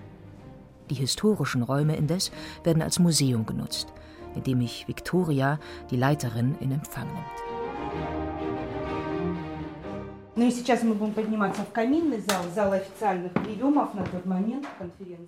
Die 0.91 0.94
historischen 0.94 1.63
Räume 1.63 1.96
indes 1.96 2.32
werden 2.63 2.84
als 2.84 3.00
Museum 3.00 3.48
genutzt, 3.48 3.88
in 4.36 4.44
dem 4.44 4.60
mich 4.60 4.88
Victoria, 4.88 5.60
die 5.89 5.98
Leiterin, 5.98 6.58
in 6.60 6.74
Empfang 6.74 7.08
nimmt. 7.08 8.51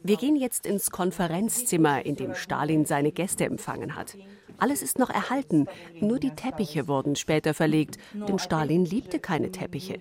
Wir 0.03 0.17
gehen 0.17 0.35
jetzt 0.37 0.65
ins 0.65 0.91
Konferenzzimmer, 0.91 2.05
in 2.05 2.15
dem 2.15 2.33
Stalin 2.35 2.85
seine 2.85 3.11
Gäste 3.11 3.43
empfangen 3.43 3.97
hat. 3.97 4.15
Alles 4.59 4.81
ist 4.81 4.99
noch 4.99 5.09
erhalten, 5.09 5.65
nur 5.99 6.19
die 6.19 6.29
Teppiche 6.29 6.87
wurden 6.87 7.15
später 7.15 7.53
verlegt, 7.53 7.97
denn 8.13 8.39
Stalin 8.39 8.85
liebte 8.85 9.19
keine 9.19 9.51
Teppiche. 9.51 9.99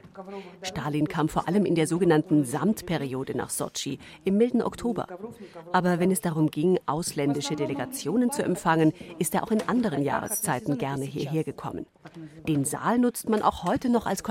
Stalin 0.63 1.09
kam 1.09 1.29
vor 1.29 1.49
allem 1.49 1.65
in 1.65 1.75
der 1.75 1.87
sogenannten 1.87 2.45
Samtperiode 2.45 3.37
nach 3.37 3.51
Sotschi, 3.51 3.99
im 4.25 4.37
milden 4.37 4.63
Oktober. 4.63 5.07
Aber 5.73 5.99
wenn 5.99 6.11
es 6.11 6.21
darum 6.21 6.51
ging, 6.51 6.79
ausländische 6.87 7.57
Delegationen 7.57 8.31
zu 8.31 8.43
empfangen, 8.45 8.93
ist 9.19 9.35
er 9.35 9.43
auch 9.43 9.51
in 9.51 9.69
anderen 9.69 10.03
Jahreszeiten 10.03 10.79
gerne 10.79 11.05
hierher 11.07 11.45
gekommen. 11.45 11.87
Den 12.47 12.65
Saal 12.65 12.99
nutzt 12.99 13.29
man 13.29 13.43
auch 13.43 13.65
heute 13.65 13.89
noch 13.89 14.07
als 14.07 14.23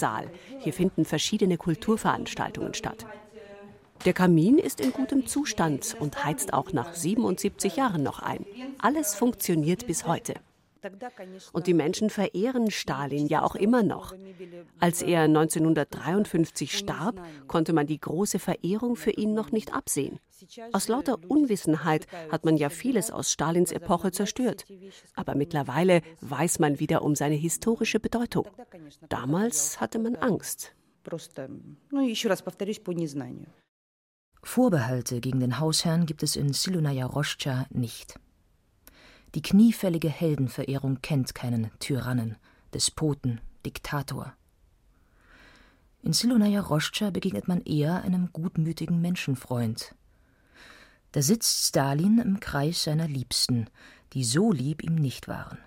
Konferenzsaal. 0.00 0.30
Hier 0.60 0.72
finden 0.72 1.04
verschiedene 1.04 1.56
Kulturveranstaltungen 1.56 2.74
statt. 2.74 3.06
Der 4.04 4.14
Kamin 4.14 4.56
ist 4.58 4.80
in 4.80 4.92
gutem 4.92 5.26
Zustand 5.26 5.94
und 6.00 6.24
heizt 6.24 6.54
auch 6.54 6.72
nach 6.72 6.94
77 6.94 7.76
Jahren 7.76 8.02
noch 8.02 8.20
ein. 8.20 8.46
Alles 8.78 9.14
funktioniert 9.14 9.86
bis 9.86 10.06
heute. 10.06 10.34
Und 11.52 11.66
die 11.66 11.74
Menschen 11.74 12.10
verehren 12.10 12.70
Stalin 12.70 13.26
ja 13.26 13.42
auch 13.42 13.54
immer 13.54 13.82
noch. 13.82 14.14
Als 14.78 15.02
er 15.02 15.22
1953 15.22 16.76
starb, 16.76 17.20
konnte 17.46 17.72
man 17.72 17.86
die 17.86 18.00
große 18.00 18.38
Verehrung 18.38 18.96
für 18.96 19.10
ihn 19.10 19.34
noch 19.34 19.52
nicht 19.52 19.74
absehen. 19.74 20.18
Aus 20.72 20.88
lauter 20.88 21.18
Unwissenheit 21.28 22.06
hat 22.30 22.44
man 22.44 22.56
ja 22.56 22.70
vieles 22.70 23.10
aus 23.10 23.30
Stalins 23.30 23.72
Epoche 23.72 24.10
zerstört. 24.10 24.64
Aber 25.14 25.34
mittlerweile 25.34 26.02
weiß 26.20 26.58
man 26.58 26.80
wieder 26.80 27.02
um 27.02 27.14
seine 27.14 27.34
historische 27.34 28.00
Bedeutung. 28.00 28.46
Damals 29.08 29.80
hatte 29.80 29.98
man 29.98 30.16
Angst. 30.16 30.74
Vorbehalte 34.42 35.20
gegen 35.20 35.40
den 35.40 35.58
Hausherrn 35.58 36.06
gibt 36.06 36.22
es 36.22 36.36
in 36.36 36.52
Silunaya 36.52 37.06
Roschcha 37.06 37.66
nicht. 37.70 38.18
Die 39.34 39.42
kniefällige 39.42 40.08
Heldenverehrung 40.08 41.02
kennt 41.02 41.34
keinen 41.34 41.70
Tyrannen, 41.78 42.36
Despoten, 42.74 43.40
Diktator. 43.64 44.34
In 46.02 46.12
Silunaya 46.12 46.60
Roschcha 46.60 47.10
begegnet 47.10 47.46
man 47.46 47.60
eher 47.60 48.02
einem 48.02 48.32
gutmütigen 48.32 49.00
Menschenfreund. 49.00 49.94
Da 51.12 51.22
sitzt 51.22 51.68
Stalin 51.68 52.18
im 52.18 52.40
Kreis 52.40 52.84
seiner 52.84 53.06
Liebsten, 53.06 53.68
die 54.14 54.24
so 54.24 54.52
lieb 54.52 54.82
ihm 54.82 54.94
nicht 54.96 55.28
waren. 55.28 55.58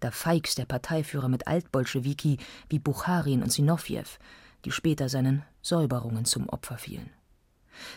Da 0.00 0.10
feigst 0.10 0.58
der 0.58 0.64
Parteiführer 0.64 1.28
mit 1.28 1.46
Altbolschewiki 1.46 2.38
wie 2.68 2.78
Bucharin 2.78 3.42
und 3.42 3.52
Sinowjew, 3.52 4.06
die 4.64 4.72
später 4.72 5.08
seinen 5.08 5.44
Säuberungen 5.62 6.24
zum 6.24 6.48
Opfer 6.48 6.78
fielen. 6.78 7.10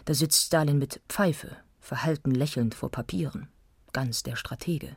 Da 0.05 0.13
sitzt 0.13 0.45
Stalin 0.45 0.77
mit 0.77 1.01
Pfeife, 1.07 1.55
verhalten 1.79 2.31
lächelnd 2.31 2.75
vor 2.75 2.91
Papieren, 2.91 3.47
ganz 3.93 4.23
der 4.23 4.35
Stratege. 4.35 4.95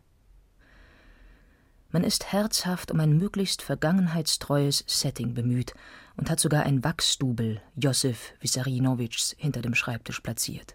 Man 1.91 2.03
ist 2.05 2.33
herzhaft 2.33 2.91
um 2.91 3.01
ein 3.01 3.17
möglichst 3.17 3.63
vergangenheitstreues 3.63 4.85
Setting 4.87 5.35
bemüht 5.35 5.73
und 6.17 6.29
hat 6.29 6.41
sogar 6.41 6.65
ein 6.65 6.83
Wachsdubel 6.83 7.63
Josef 7.77 8.35
Wissarionowitschs 8.41 9.35
hinter 9.39 9.63
dem 9.63 9.75
Schreibtisch 9.75 10.21
platziert. 10.21 10.75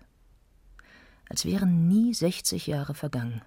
Als 1.30 1.46
wären 1.46 1.88
nie 1.88 2.14
60 2.14 2.68
Jahre 2.68 2.94
vergangen. 2.94 3.42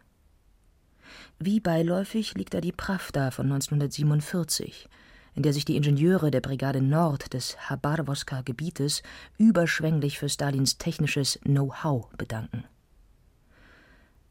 Wie 1.38 1.60
beiläufig 1.60 2.34
liegt 2.34 2.54
da 2.54 2.60
die 2.60 2.72
Pravda 2.72 3.30
von 3.30 3.46
1947, 3.46 4.88
in 5.34 5.42
der 5.42 5.52
sich 5.52 5.64
die 5.64 5.76
Ingenieure 5.76 6.30
der 6.30 6.40
Brigade 6.40 6.80
Nord 6.80 7.32
des 7.32 7.56
Habarwoska-Gebietes 7.68 9.02
überschwänglich 9.36 10.18
für 10.18 10.28
Stalins 10.28 10.78
technisches 10.78 11.40
Know-how 11.42 12.08
bedanken. 12.16 12.64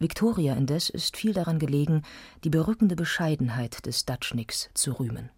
Viktoria 0.03 0.53
indes 0.53 0.89
ist 0.89 1.17
viel 1.17 1.33
daran 1.33 1.57
gelegen, 1.57 2.03
die 2.43 2.49
berückende 2.49 2.95
Bescheidenheit 2.95 3.85
des 3.85 4.05
Datschniks 4.05 4.69
zu 4.73 4.91
rühmen. 4.91 5.29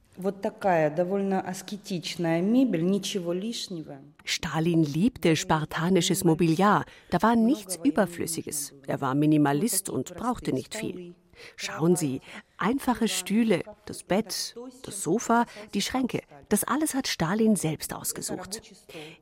Stalin 4.24 4.84
liebte 4.84 5.36
spartanisches 5.36 6.24
Mobiliar, 6.24 6.86
da 7.12 7.22
war 7.22 7.36
nichts 7.36 7.80
Überflüssiges. 7.84 8.74
Er 8.88 9.02
war 9.02 9.14
Minimalist 9.14 9.90
und 9.90 10.16
brauchte 10.16 10.52
nicht 10.52 10.74
viel. 10.74 11.14
Schauen 11.58 11.96
Sie, 11.96 12.22
einfache 12.58 13.08
Stühle, 13.08 13.64
das 13.86 14.04
Bett, 14.04 14.56
das 14.84 15.02
Sofa, 15.02 15.46
die 15.74 15.82
Schränke, 15.82 16.22
das 16.50 16.64
alles 16.64 16.94
hat 16.94 17.08
Stalin 17.08 17.56
selbst 17.56 17.94
ausgesucht. 17.94 18.62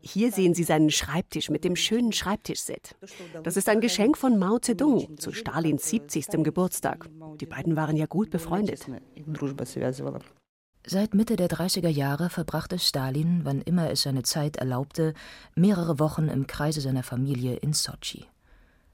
Hier 0.02 0.32
sehen 0.32 0.54
Sie 0.54 0.64
seinen 0.64 0.90
Schreibtisch 0.90 1.50
mit 1.50 1.64
dem 1.64 1.76
schönen 1.76 2.12
Schreibtischset. 2.12 2.96
Das 3.44 3.58
ist 3.58 3.70
ein 3.70 3.82
Geschenk 3.82 4.18
von 4.18 4.38
Mao 4.38 4.60
Zedong 4.60 5.18
zu 5.18 5.32
Stalins 5.32 5.90
70. 5.90 6.44
Geburtstag. 6.44 7.10
Die 7.40 7.46
beiden 7.46 7.76
waren 7.76 7.98
ja 7.98 8.06
gut 8.06 8.30
befreundet. 8.30 8.86
Seit 10.86 11.14
Mitte 11.14 11.38
der 11.38 11.48
30er 11.48 11.88
Jahre 11.88 12.30
verbrachte 12.30 12.78
Stalin, 12.78 13.42
wann 13.44 13.62
immer 13.62 13.90
es 13.90 14.02
seine 14.02 14.24
Zeit 14.24 14.58
erlaubte, 14.58 15.14
mehrere 15.56 15.98
Wochen 15.98 16.28
im 16.28 16.46
Kreise 16.46 16.82
seiner 16.82 17.04
Familie 17.04 17.56
in 17.56 17.72
Sotschi 17.72 18.28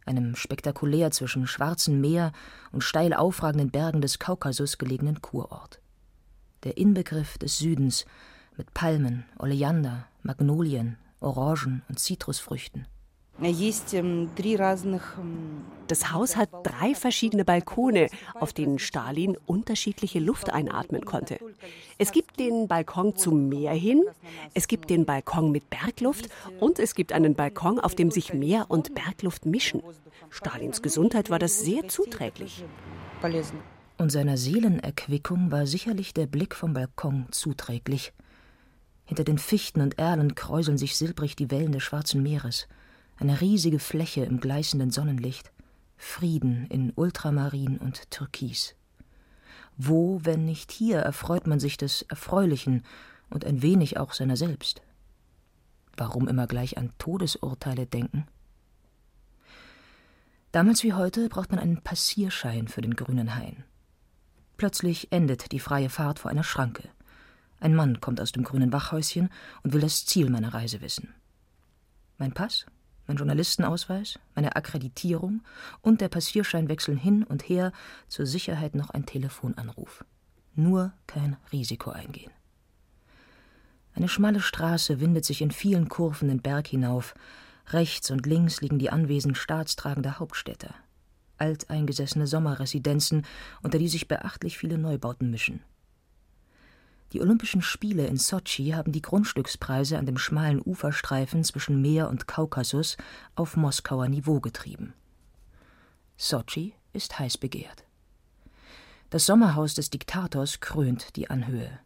einem 0.06 0.36
spektakulär 0.36 1.12
zwischen 1.12 1.48
Schwarzem 1.48 2.02
Meer 2.02 2.32
und 2.72 2.84
steil 2.84 3.14
aufragenden 3.14 3.72
Bergen 3.72 4.02
des 4.02 4.20
Kaukasus 4.20 4.78
gelegenen 4.78 5.22
Kurort. 5.22 5.80
Der 6.64 6.78
Inbegriff 6.78 7.38
des 7.38 7.58
Südens 7.58 8.06
mit 8.58 8.74
Palmen, 8.74 9.26
Oleander, 9.38 10.08
Magnolien, 10.24 10.98
Orangen 11.20 11.84
und 11.88 12.00
Zitrusfrüchten. 12.00 12.88
Das 15.88 16.12
Haus 16.12 16.36
hat 16.36 16.50
drei 16.64 16.94
verschiedene 16.94 17.46
Balkone, 17.46 18.10
auf 18.36 18.54
denen 18.54 18.80
Stalin 18.80 19.38
unterschiedliche 19.46 20.20
Luft 20.20 20.52
einatmen 20.52 21.06
konnte. 21.06 21.40
Es 21.98 22.12
gibt 22.12 22.38
den 22.40 22.68
Balkon 22.68 23.16
zum 23.16 23.48
Meer 23.48 23.74
hin, 23.74 24.04
es 24.54 24.68
gibt 24.68 24.90
den 24.90 25.06
Balkon 25.06 25.52
mit 25.52 25.70
Bergluft 25.70 26.30
und 26.60 26.80
es 26.80 26.96
gibt 26.96 27.14
einen 27.14 27.34
Balkon, 27.34 27.80
auf 27.80 27.96
dem 27.96 28.12
sich 28.12 28.34
Meer 28.34 28.66
und 28.68 28.94
Bergluft 28.94 29.46
mischen. 29.46 29.82
Stalins 30.30 30.82
Gesundheit 30.82 31.30
war 31.30 31.40
das 31.40 31.62
sehr 31.62 31.88
zuträglich. 31.88 32.66
Und 33.98 34.12
seiner 34.12 34.38
Seelenerquickung 34.38 35.52
war 35.52 35.66
sicherlich 35.66 36.14
der 36.14 36.28
Blick 36.28 36.56
vom 36.56 36.74
Balkon 36.74 37.28
zuträglich. 37.32 38.14
Hinter 39.06 39.24
den 39.24 39.40
Fichten 39.40 39.82
und 39.82 39.98
Erlen 39.98 40.36
kräuseln 40.36 40.78
sich 40.78 40.96
silbrig 40.96 41.36
die 41.36 41.50
Wellen 41.50 41.72
des 41.72 41.84
Schwarzen 41.84 42.22
Meeres 42.22 42.68
eine 43.20 43.42
riesige 43.42 43.80
Fläche 43.80 44.24
im 44.24 44.40
gleißenden 44.40 44.92
Sonnenlicht, 44.92 45.52
Frieden 45.98 46.66
in 46.68 46.94
Ultramarin 46.96 47.78
und 47.78 48.10
Türkis. 48.10 48.76
Wo, 49.78 50.22
wenn 50.24 50.46
nicht 50.46 50.72
hier, 50.72 51.00
erfreut 51.00 51.46
man 51.46 51.60
sich 51.60 51.78
des 51.78 52.04
Erfreulichen 52.04 52.84
und 53.30 53.46
ein 53.46 53.62
wenig 53.62 53.98
auch 53.98 54.14
seiner 54.14 54.38
selbst? 54.38 54.82
Warum 55.98 56.28
immer 56.28 56.48
gleich 56.48 56.78
an 56.78 56.94
Todesurteile 56.98 57.86
denken? 57.86 58.26
Damals 60.52 60.84
wie 60.84 60.94
heute 60.94 61.30
braucht 61.30 61.52
man 61.52 61.60
einen 61.60 61.82
Passierschein 61.82 62.70
für 62.70 62.82
den 62.82 62.96
grünen 62.96 63.36
Hain. 63.36 63.66
Plötzlich 64.58 65.12
endet 65.12 65.52
die 65.52 65.60
freie 65.60 65.90
Fahrt 65.90 66.20
vor 66.20 66.32
einer 66.32 66.44
Schranke. 66.44 66.90
Ein 67.60 67.76
Mann 67.76 68.00
kommt 68.00 68.20
aus 68.22 68.32
dem 68.32 68.44
grünen 68.44 68.72
Wachhäuschen 68.72 69.30
und 69.64 69.74
will 69.74 69.82
das 69.82 70.06
Ziel 70.06 70.30
meiner 70.30 70.54
Reise 70.54 70.82
wissen. 70.82 71.14
Mein 72.18 72.34
Pass? 72.34 72.66
Mein 73.10 73.18
Journalistenausweis, 73.18 74.20
meine 74.36 74.56
Akkreditierung 74.56 75.42
und 75.82 76.00
der 76.00 76.08
Passierschein 76.08 76.70
wechseln 76.70 76.96
hin 76.96 77.24
und 77.24 77.50
her, 77.50 77.74
zur 78.08 78.26
Sicherheit 78.26 78.76
noch 78.76 78.92
ein 78.92 79.06
Telefonanruf. 79.06 80.06
Nur 80.56 80.94
kein 81.08 81.36
Risiko 81.52 81.90
eingehen. 81.90 82.32
Eine 83.96 84.08
schmale 84.08 84.40
Straße 84.40 85.02
windet 85.02 85.26
sich 85.26 85.42
in 85.42 85.52
vielen 85.52 85.90
Kurven 85.90 86.30
den 86.30 86.42
Berg 86.42 86.68
hinauf. 86.68 87.16
Rechts 87.68 88.12
und 88.12 88.26
links 88.26 88.62
liegen 88.62 88.80
die 88.80 88.92
Anwesen 88.92 89.36
staatstragender 89.36 90.20
Hauptstädter. 90.20 90.74
Alteingesessene 91.38 92.28
Sommerresidenzen, 92.28 93.26
unter 93.64 93.80
die 93.80 93.88
sich 93.88 94.08
beachtlich 94.08 94.58
viele 94.58 94.78
Neubauten 94.78 95.32
mischen. 95.32 95.62
Die 97.12 97.22
Olympischen 97.22 97.62
Spiele 97.62 98.06
in 98.06 98.18
Sotschi 98.18 98.72
haben 98.72 98.92
die 98.92 99.02
Grundstückspreise 99.02 99.98
an 99.98 100.06
dem 100.06 100.18
schmalen 100.18 100.62
Uferstreifen 100.64 101.44
zwischen 101.44 101.82
Meer 101.82 102.08
und 102.10 102.28
Kaukasus 102.28 102.98
auf 103.36 103.58
Moskauer 103.58 104.08
Niveau 104.08 104.40
getrieben. 104.40 104.94
Sotschi 106.18 106.74
ist 106.94 107.18
heiß 107.18 107.38
begehrt. 107.38 107.84
Das 109.10 109.26
Sommerhaus 109.26 109.74
des 109.74 109.90
Diktators 109.90 110.60
krönt 110.60 111.16
die 111.16 111.32
Anhöhe. 111.32 111.80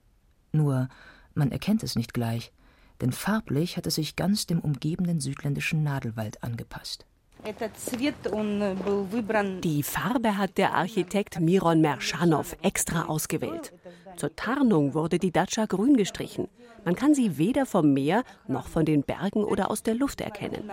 Nur 0.51 0.89
man 1.34 1.51
erkennt 1.51 1.84
es 1.84 1.95
nicht 1.95 2.13
gleich, 2.13 2.51
denn 2.99 3.13
farblich 3.13 3.78
hat 3.78 3.88
es 3.88 3.95
sich 3.95 4.17
ganz 4.17 4.45
dem 4.45 4.59
umgebenden 4.59 5.21
südländischen 5.21 5.84
Nadelwald 5.84 6.43
angepasst. 6.43 7.05
Die 9.64 9.84
Farbe 9.84 10.38
hat 10.38 10.58
der 10.58 10.74
Architekt 10.74 11.39
Miron 11.39 11.82
Merschanow 11.82 12.56
extra 12.62 13.06
ausgewählt. 13.06 13.74
Zur 14.16 14.36
Tarnung 14.36 14.94
wurde 14.94 15.20
die 15.20 15.32
Datscha 15.32 15.66
grün 15.66 15.98
gestrichen. 15.98 16.48
Man 16.86 16.96
kann 16.96 17.14
sie 17.14 17.38
weder 17.38 17.66
vom 17.66 17.94
Meer 17.94 18.24
noch 18.48 18.68
von 18.68 18.86
den 18.86 19.04
Bergen 19.04 19.44
oder 19.44 19.72
aus 19.72 19.84
der 19.84 19.96
Luft 19.96 20.22
erkennen. 20.22 20.70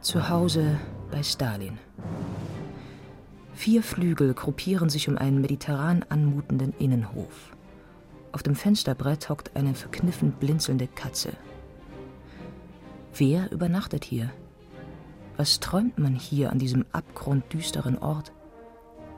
Zu 0.00 0.28
Hause 0.28 0.80
bei 1.10 1.22
Stalin. 1.22 1.78
Vier 3.60 3.82
Flügel 3.82 4.32
gruppieren 4.32 4.88
sich 4.88 5.06
um 5.10 5.18
einen 5.18 5.42
mediterran 5.42 6.02
anmutenden 6.08 6.72
Innenhof. 6.78 7.54
Auf 8.32 8.42
dem 8.42 8.54
Fensterbrett 8.54 9.28
hockt 9.28 9.54
eine 9.54 9.74
verkniffen 9.74 10.32
blinzelnde 10.32 10.86
Katze. 10.86 11.34
Wer 13.14 13.52
übernachtet 13.52 14.06
hier? 14.06 14.30
Was 15.36 15.60
träumt 15.60 15.98
man 15.98 16.14
hier 16.14 16.50
an 16.50 16.58
diesem 16.58 16.86
abgrunddüsteren 16.92 17.98
Ort? 17.98 18.32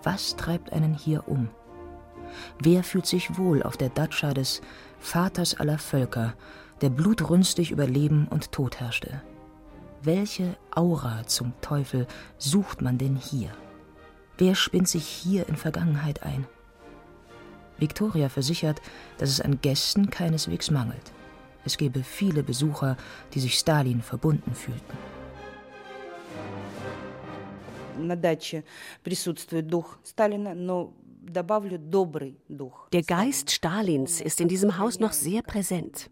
Was 0.03 0.35
treibt 0.35 0.73
einen 0.73 0.95
hier 0.95 1.29
um? 1.29 1.49
Wer 2.59 2.83
fühlt 2.83 3.07
sich 3.07 3.39
wohl 3.39 3.63
auf 3.63 3.77
der 3.77 3.91
Datscha 3.91 4.35
des 4.35 4.61
Vaters 4.99 5.61
aller 5.61 5.79
Völker, 5.79 6.35
der 6.81 6.91
blutrünstig 6.91 7.71
über 7.71 7.87
Leben 7.87 8.27
und 8.27 8.51
Tod 8.51 8.81
herrschte? 8.81 9.23
Welche 10.03 10.57
Aura 10.73 11.29
zum 11.29 11.53
Teufel 11.61 12.09
sucht 12.39 12.83
man 12.83 12.99
denn 12.99 13.15
hier? 13.15 13.53
Wer 14.39 14.55
spinnt 14.55 14.89
sich 14.89 15.07
hier 15.07 15.49
in 15.49 15.57
Vergangenheit 15.57 16.23
ein? 16.23 16.47
Victoria 17.79 18.29
versichert, 18.29 18.81
dass 19.19 19.31
es 19.31 19.41
an 19.41 19.61
Gästen 19.61 20.11
keineswegs 20.11 20.71
mangelt. 20.71 21.13
Es 21.65 21.77
gebe 21.77 22.03
viele 22.03 22.43
Besucher, 22.43 22.97
die 23.35 23.41
sich 23.41 23.59
Stalin 23.59 24.03
verbunden 24.03 24.55
fühlten. 24.55 24.99
Der 32.93 33.03
Geist 33.03 33.51
Stalins 33.51 34.21
ist 34.21 34.41
in 34.41 34.49
diesem 34.49 34.79
Haus 34.79 34.99
noch 34.99 35.13
sehr 35.13 35.43
präsent. 35.43 36.11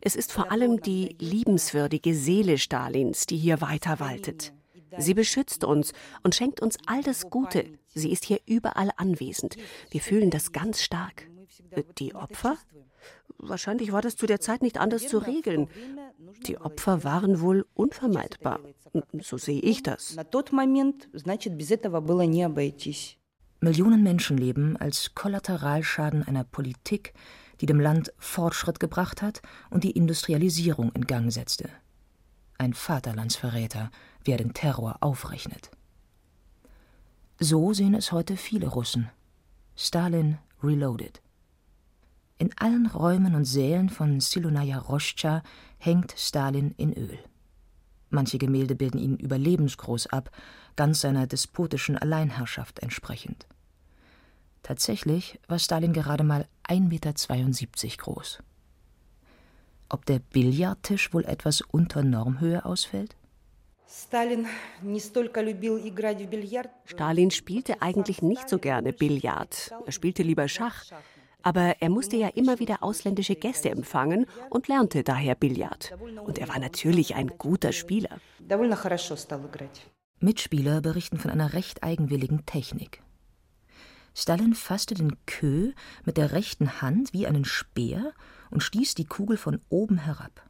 Es 0.00 0.14
ist 0.14 0.32
vor 0.32 0.52
allem 0.52 0.80
die 0.80 1.16
liebenswürdige 1.18 2.14
Seele 2.14 2.58
Stalins, 2.58 3.26
die 3.26 3.36
hier 3.36 3.60
weiter 3.60 3.98
waltet. 3.98 4.53
Sie 4.98 5.14
beschützt 5.14 5.64
uns 5.64 5.92
und 6.22 6.34
schenkt 6.34 6.60
uns 6.60 6.78
all 6.86 7.02
das 7.02 7.30
Gute. 7.30 7.64
Sie 7.94 8.12
ist 8.12 8.24
hier 8.24 8.40
überall 8.46 8.90
anwesend. 8.96 9.56
Wir 9.90 10.00
fühlen 10.00 10.30
das 10.30 10.52
ganz 10.52 10.82
stark. 10.82 11.28
Die 11.98 12.14
Opfer? 12.14 12.56
Wahrscheinlich 13.38 13.92
war 13.92 14.00
das 14.00 14.16
zu 14.16 14.26
der 14.26 14.40
Zeit 14.40 14.62
nicht 14.62 14.78
anders 14.78 15.08
zu 15.08 15.18
regeln. 15.18 15.68
Die 16.46 16.58
Opfer 16.58 17.04
waren 17.04 17.40
wohl 17.40 17.66
unvermeidbar. 17.74 18.60
So 19.20 19.36
sehe 19.36 19.60
ich 19.60 19.82
das. 19.82 20.16
Millionen 23.60 24.02
Menschen 24.02 24.36
leben 24.36 24.76
als 24.76 25.14
Kollateralschaden 25.14 26.22
einer 26.22 26.44
Politik, 26.44 27.14
die 27.60 27.66
dem 27.66 27.80
Land 27.80 28.12
Fortschritt 28.18 28.78
gebracht 28.78 29.22
hat 29.22 29.40
und 29.70 29.84
die 29.84 29.92
Industrialisierung 29.92 30.92
in 30.92 31.06
Gang 31.06 31.32
setzte. 31.32 31.70
Ein 32.58 32.74
Vaterlandsverräter, 32.74 33.90
wer 34.24 34.36
den 34.36 34.54
Terror 34.54 34.98
aufrechnet. 35.00 35.70
So 37.38 37.72
sehen 37.72 37.94
es 37.94 38.12
heute 38.12 38.36
viele 38.36 38.68
Russen. 38.68 39.10
Stalin 39.76 40.38
reloaded. 40.62 41.20
In 42.38 42.50
allen 42.58 42.86
Räumen 42.86 43.34
und 43.34 43.44
Sälen 43.44 43.88
von 43.88 44.20
Silonaya 44.20 44.78
Roschcha 44.78 45.42
hängt 45.78 46.14
Stalin 46.16 46.72
in 46.76 46.92
Öl. 46.92 47.18
Manche 48.10 48.38
Gemälde 48.38 48.74
bilden 48.74 48.98
ihn 48.98 49.16
überlebensgroß 49.16 50.08
ab, 50.08 50.30
ganz 50.76 51.00
seiner 51.00 51.26
despotischen 51.26 51.98
Alleinherrschaft 51.98 52.78
entsprechend. 52.80 53.46
Tatsächlich 54.62 55.38
war 55.46 55.58
Stalin 55.58 55.92
gerade 55.92 56.24
mal 56.24 56.48
1,72 56.68 57.84
Meter 57.84 57.96
groß. 58.02 58.38
Ob 59.88 60.06
der 60.06 60.18
Billardtisch 60.18 61.12
wohl 61.12 61.24
etwas 61.24 61.60
unter 61.60 62.02
Normhöhe 62.02 62.64
ausfällt? 62.64 63.16
Stalin 66.84 67.30
spielte 67.30 67.82
eigentlich 67.82 68.22
nicht 68.22 68.48
so 68.48 68.58
gerne 68.58 68.92
Billard. 68.92 69.72
Er 69.84 69.92
spielte 69.92 70.22
lieber 70.22 70.48
Schach. 70.48 70.84
Aber 71.42 71.76
er 71.80 71.90
musste 71.90 72.16
ja 72.16 72.28
immer 72.28 72.58
wieder 72.58 72.82
ausländische 72.82 73.34
Gäste 73.34 73.68
empfangen 73.68 74.24
und 74.48 74.68
lernte 74.68 75.04
daher 75.04 75.34
Billard. 75.34 75.94
Und 76.24 76.38
er 76.38 76.48
war 76.48 76.58
natürlich 76.58 77.14
ein 77.14 77.28
guter 77.36 77.72
Spieler. 77.72 78.18
Mitspieler 80.20 80.80
berichten 80.80 81.18
von 81.18 81.30
einer 81.30 81.52
recht 81.52 81.82
eigenwilligen 81.82 82.46
Technik. 82.46 83.02
Stalin 84.14 84.54
fasste 84.54 84.94
den 84.94 85.16
Kö 85.26 85.72
mit 86.04 86.16
der 86.16 86.32
rechten 86.32 86.80
Hand 86.80 87.12
wie 87.12 87.26
einen 87.26 87.44
Speer 87.44 88.14
und 88.50 88.62
stieß 88.62 88.94
die 88.94 89.04
Kugel 89.04 89.36
von 89.36 89.60
oben 89.68 89.98
herab. 89.98 90.48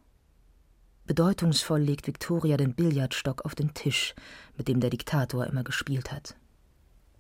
Bedeutungsvoll 1.07 1.81
legt 1.81 2.07
Victoria 2.07 2.57
den 2.57 2.75
Billardstock 2.75 3.45
auf 3.45 3.55
den 3.55 3.75
Tisch, 3.75 4.15
mit 4.57 4.69
dem 4.69 4.81
der 4.81 4.89
Diktator 4.89 5.47
immer 5.47 5.63
gespielt 5.63 6.11
hat. 6.11 6.35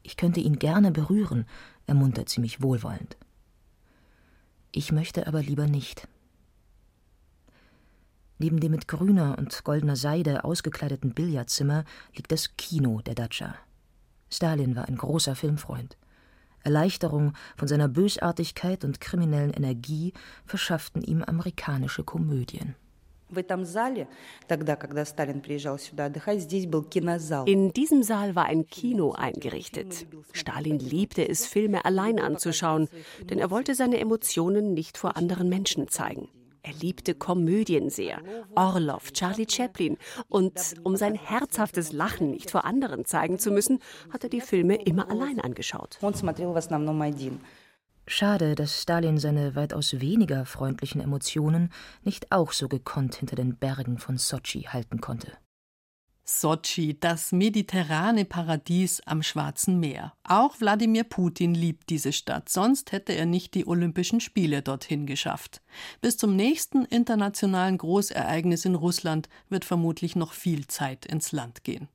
Ich 0.03 0.17
könnte 0.17 0.41
ihn 0.41 0.59
gerne 0.59 0.91
berühren, 0.91 1.47
ermuntert 1.87 2.31
sie 2.31 2.41
mich 2.41 2.63
wohlwollend. 2.63 3.19
Ich 4.73 4.91
möchte 4.91 5.27
aber 5.27 5.43
lieber 5.43 5.67
nicht. 5.67 6.09
Neben 8.39 8.59
dem 8.59 8.73
mit 8.73 8.89
grüner 8.89 9.37
und 9.39 9.65
goldener 9.65 9.97
Seide 9.97 10.45
ausgekleideten 10.45 11.13
Billardzimmer 11.15 11.85
liegt 12.15 12.33
das 12.33 12.57
Kino 12.57 13.03
der 13.03 13.15
Datscha. 13.15 13.55
Stalin 14.31 14.77
war 14.77 14.89
ein 14.89 14.97
großer 14.97 15.37
Filmfreund. 15.37 15.97
Erleichterung 16.65 17.35
von 17.57 17.69
seiner 17.69 17.89
Bösartigkeit 17.89 18.85
und 18.85 19.01
kriminellen 19.01 19.53
Energie 19.53 20.15
verschafften 20.47 21.03
ihm 21.03 21.23
amerikanische 21.23 22.03
Komödien. 22.03 22.75
In 27.47 27.73
diesem 27.73 28.03
Saal 28.03 28.35
war 28.35 28.47
ein 28.47 28.67
Kino 28.67 29.13
eingerichtet. 29.13 30.07
Stalin 30.33 30.79
liebte 30.79 31.29
es, 31.29 31.47
Filme 31.47 31.85
allein 31.85 32.19
anzuschauen, 32.19 32.89
denn 33.29 33.39
er 33.39 33.51
wollte 33.51 33.75
seine 33.75 33.99
Emotionen 33.99 34.75
nicht 34.75 34.99
vor 34.99 35.17
anderen 35.17 35.49
Menschen 35.49 35.89
zeigen. 35.89 36.29
Er 36.67 36.73
liebte 36.73 37.15
Komödien 37.15 37.91
sehr, 37.91 38.23
Orlov, 38.55 39.13
Charlie 39.13 39.47
Chaplin. 39.47 39.99
Und 40.29 40.77
um 40.83 40.97
sein 40.97 41.15
herzhaftes 41.15 41.93
Lachen 41.93 42.31
nicht 42.31 42.51
vor 42.51 42.65
anderen 42.65 43.05
zeigen 43.05 43.39
zu 43.39 43.51
müssen, 43.51 43.81
hat 44.11 44.25
er 44.25 44.31
die 44.31 44.41
Filme 44.41 44.77
immer 44.77 45.11
allein 45.11 45.41
angeschaut. 45.41 45.99
Schade, 48.07 48.55
dass 48.55 48.83
Stalin 48.83 49.19
seine 49.19 49.55
weitaus 49.55 50.01
weniger 50.01 50.45
freundlichen 50.45 51.01
Emotionen 51.01 51.71
nicht 52.03 52.33
auch 52.33 52.53
so 52.53 52.69
gekonnt 52.69 53.17
hinter 53.17 53.37
den 53.37 53.57
Bergen 53.57 53.99
von 53.99 54.19
Sotschi 54.19 54.63
halten 54.63 55.01
konnte. 55.01 55.33
Sotschi, 56.27 56.99
das 56.99 57.33
mediterrane 57.33 58.25
Paradies 58.25 59.03
am 59.05 59.23
Schwarzen 59.23 59.79
Meer. 59.79 60.15
Auch 60.23 60.59
Wladimir 60.59 61.05
Putin 61.05 61.55
liebt 61.55 61.91
diese 61.91 62.15
Stadt, 62.15 62.49
sonst 62.49 62.93
hätte 62.93 63.13
er 63.13 63.27
nicht 63.27 63.55
die 63.55 63.67
Olympischen 63.67 64.21
Spiele 64.21 64.63
dorthin 64.63 65.07
geschafft. 65.07 65.61
Bis 66.01 66.17
zum 66.17 66.35
nächsten 66.35 66.87
internationalen 66.87 67.77
Großereignis 67.77 68.65
in 68.65 68.75
Russland 68.75 69.29
wird 69.51 69.67
vermutlich 69.67 70.17
noch 70.17 70.33
viel 70.33 70.67
Zeit 70.67 71.05
ins 71.05 71.33
Land 71.33 71.63
gehen. 71.63 71.89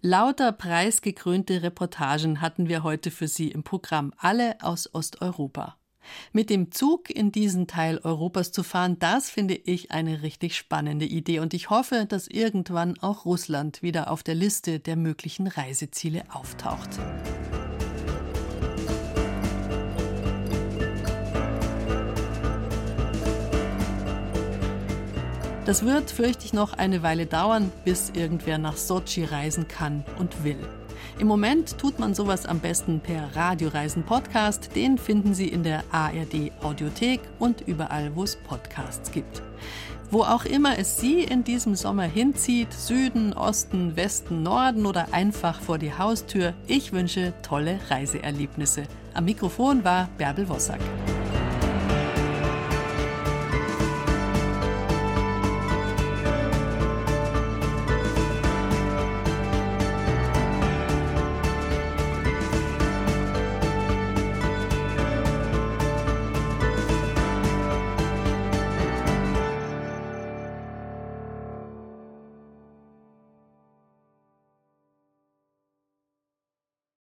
Lauter 0.00 0.52
preisgekrönte 0.52 1.62
Reportagen 1.62 2.40
hatten 2.40 2.68
wir 2.68 2.82
heute 2.82 3.10
für 3.10 3.28
Sie 3.28 3.50
im 3.50 3.62
Programm, 3.62 4.12
alle 4.18 4.56
aus 4.62 4.92
Osteuropa. 4.94 5.76
Mit 6.32 6.50
dem 6.50 6.70
Zug 6.70 7.10
in 7.10 7.32
diesen 7.32 7.66
Teil 7.66 7.98
Europas 7.98 8.52
zu 8.52 8.62
fahren, 8.62 8.98
das 8.98 9.28
finde 9.28 9.54
ich 9.54 9.90
eine 9.90 10.22
richtig 10.22 10.56
spannende 10.56 11.04
Idee 11.04 11.40
und 11.40 11.54
ich 11.54 11.70
hoffe, 11.70 12.06
dass 12.08 12.28
irgendwann 12.28 12.98
auch 13.00 13.24
Russland 13.24 13.82
wieder 13.82 14.10
auf 14.10 14.22
der 14.22 14.34
Liste 14.34 14.78
der 14.78 14.96
möglichen 14.96 15.46
Reiseziele 15.46 16.22
auftaucht. 16.32 16.90
Das 25.66 25.84
wird, 25.84 26.12
fürchte 26.12 26.44
ich, 26.44 26.52
noch 26.52 26.74
eine 26.74 27.02
Weile 27.02 27.26
dauern, 27.26 27.72
bis 27.84 28.10
irgendwer 28.10 28.56
nach 28.56 28.76
Sochi 28.76 29.24
reisen 29.24 29.66
kann 29.66 30.04
und 30.16 30.44
will. 30.44 30.60
Im 31.18 31.26
Moment 31.26 31.76
tut 31.76 31.98
man 31.98 32.14
sowas 32.14 32.46
am 32.46 32.60
besten 32.60 33.00
per 33.00 33.34
Radioreisen 33.34 34.04
Podcast. 34.04 34.76
Den 34.76 34.96
finden 34.96 35.34
Sie 35.34 35.48
in 35.48 35.64
der 35.64 35.82
ARD 35.90 36.52
Audiothek 36.62 37.20
und 37.40 37.62
überall, 37.62 38.14
wo 38.14 38.22
es 38.22 38.36
Podcasts 38.36 39.10
gibt. 39.10 39.42
Wo 40.12 40.22
auch 40.22 40.44
immer 40.44 40.78
es 40.78 41.00
Sie 41.00 41.24
in 41.24 41.42
diesem 41.42 41.74
Sommer 41.74 42.04
hinzieht, 42.04 42.72
Süden, 42.72 43.32
Osten, 43.32 43.96
Westen, 43.96 44.44
Norden 44.44 44.86
oder 44.86 45.08
einfach 45.10 45.60
vor 45.60 45.78
die 45.78 45.92
Haustür, 45.92 46.54
ich 46.68 46.92
wünsche 46.92 47.32
tolle 47.42 47.80
Reiseerlebnisse. 47.90 48.84
Am 49.14 49.24
Mikrofon 49.24 49.82
war 49.82 50.08
Bärbel 50.16 50.48
Wossack. 50.48 50.80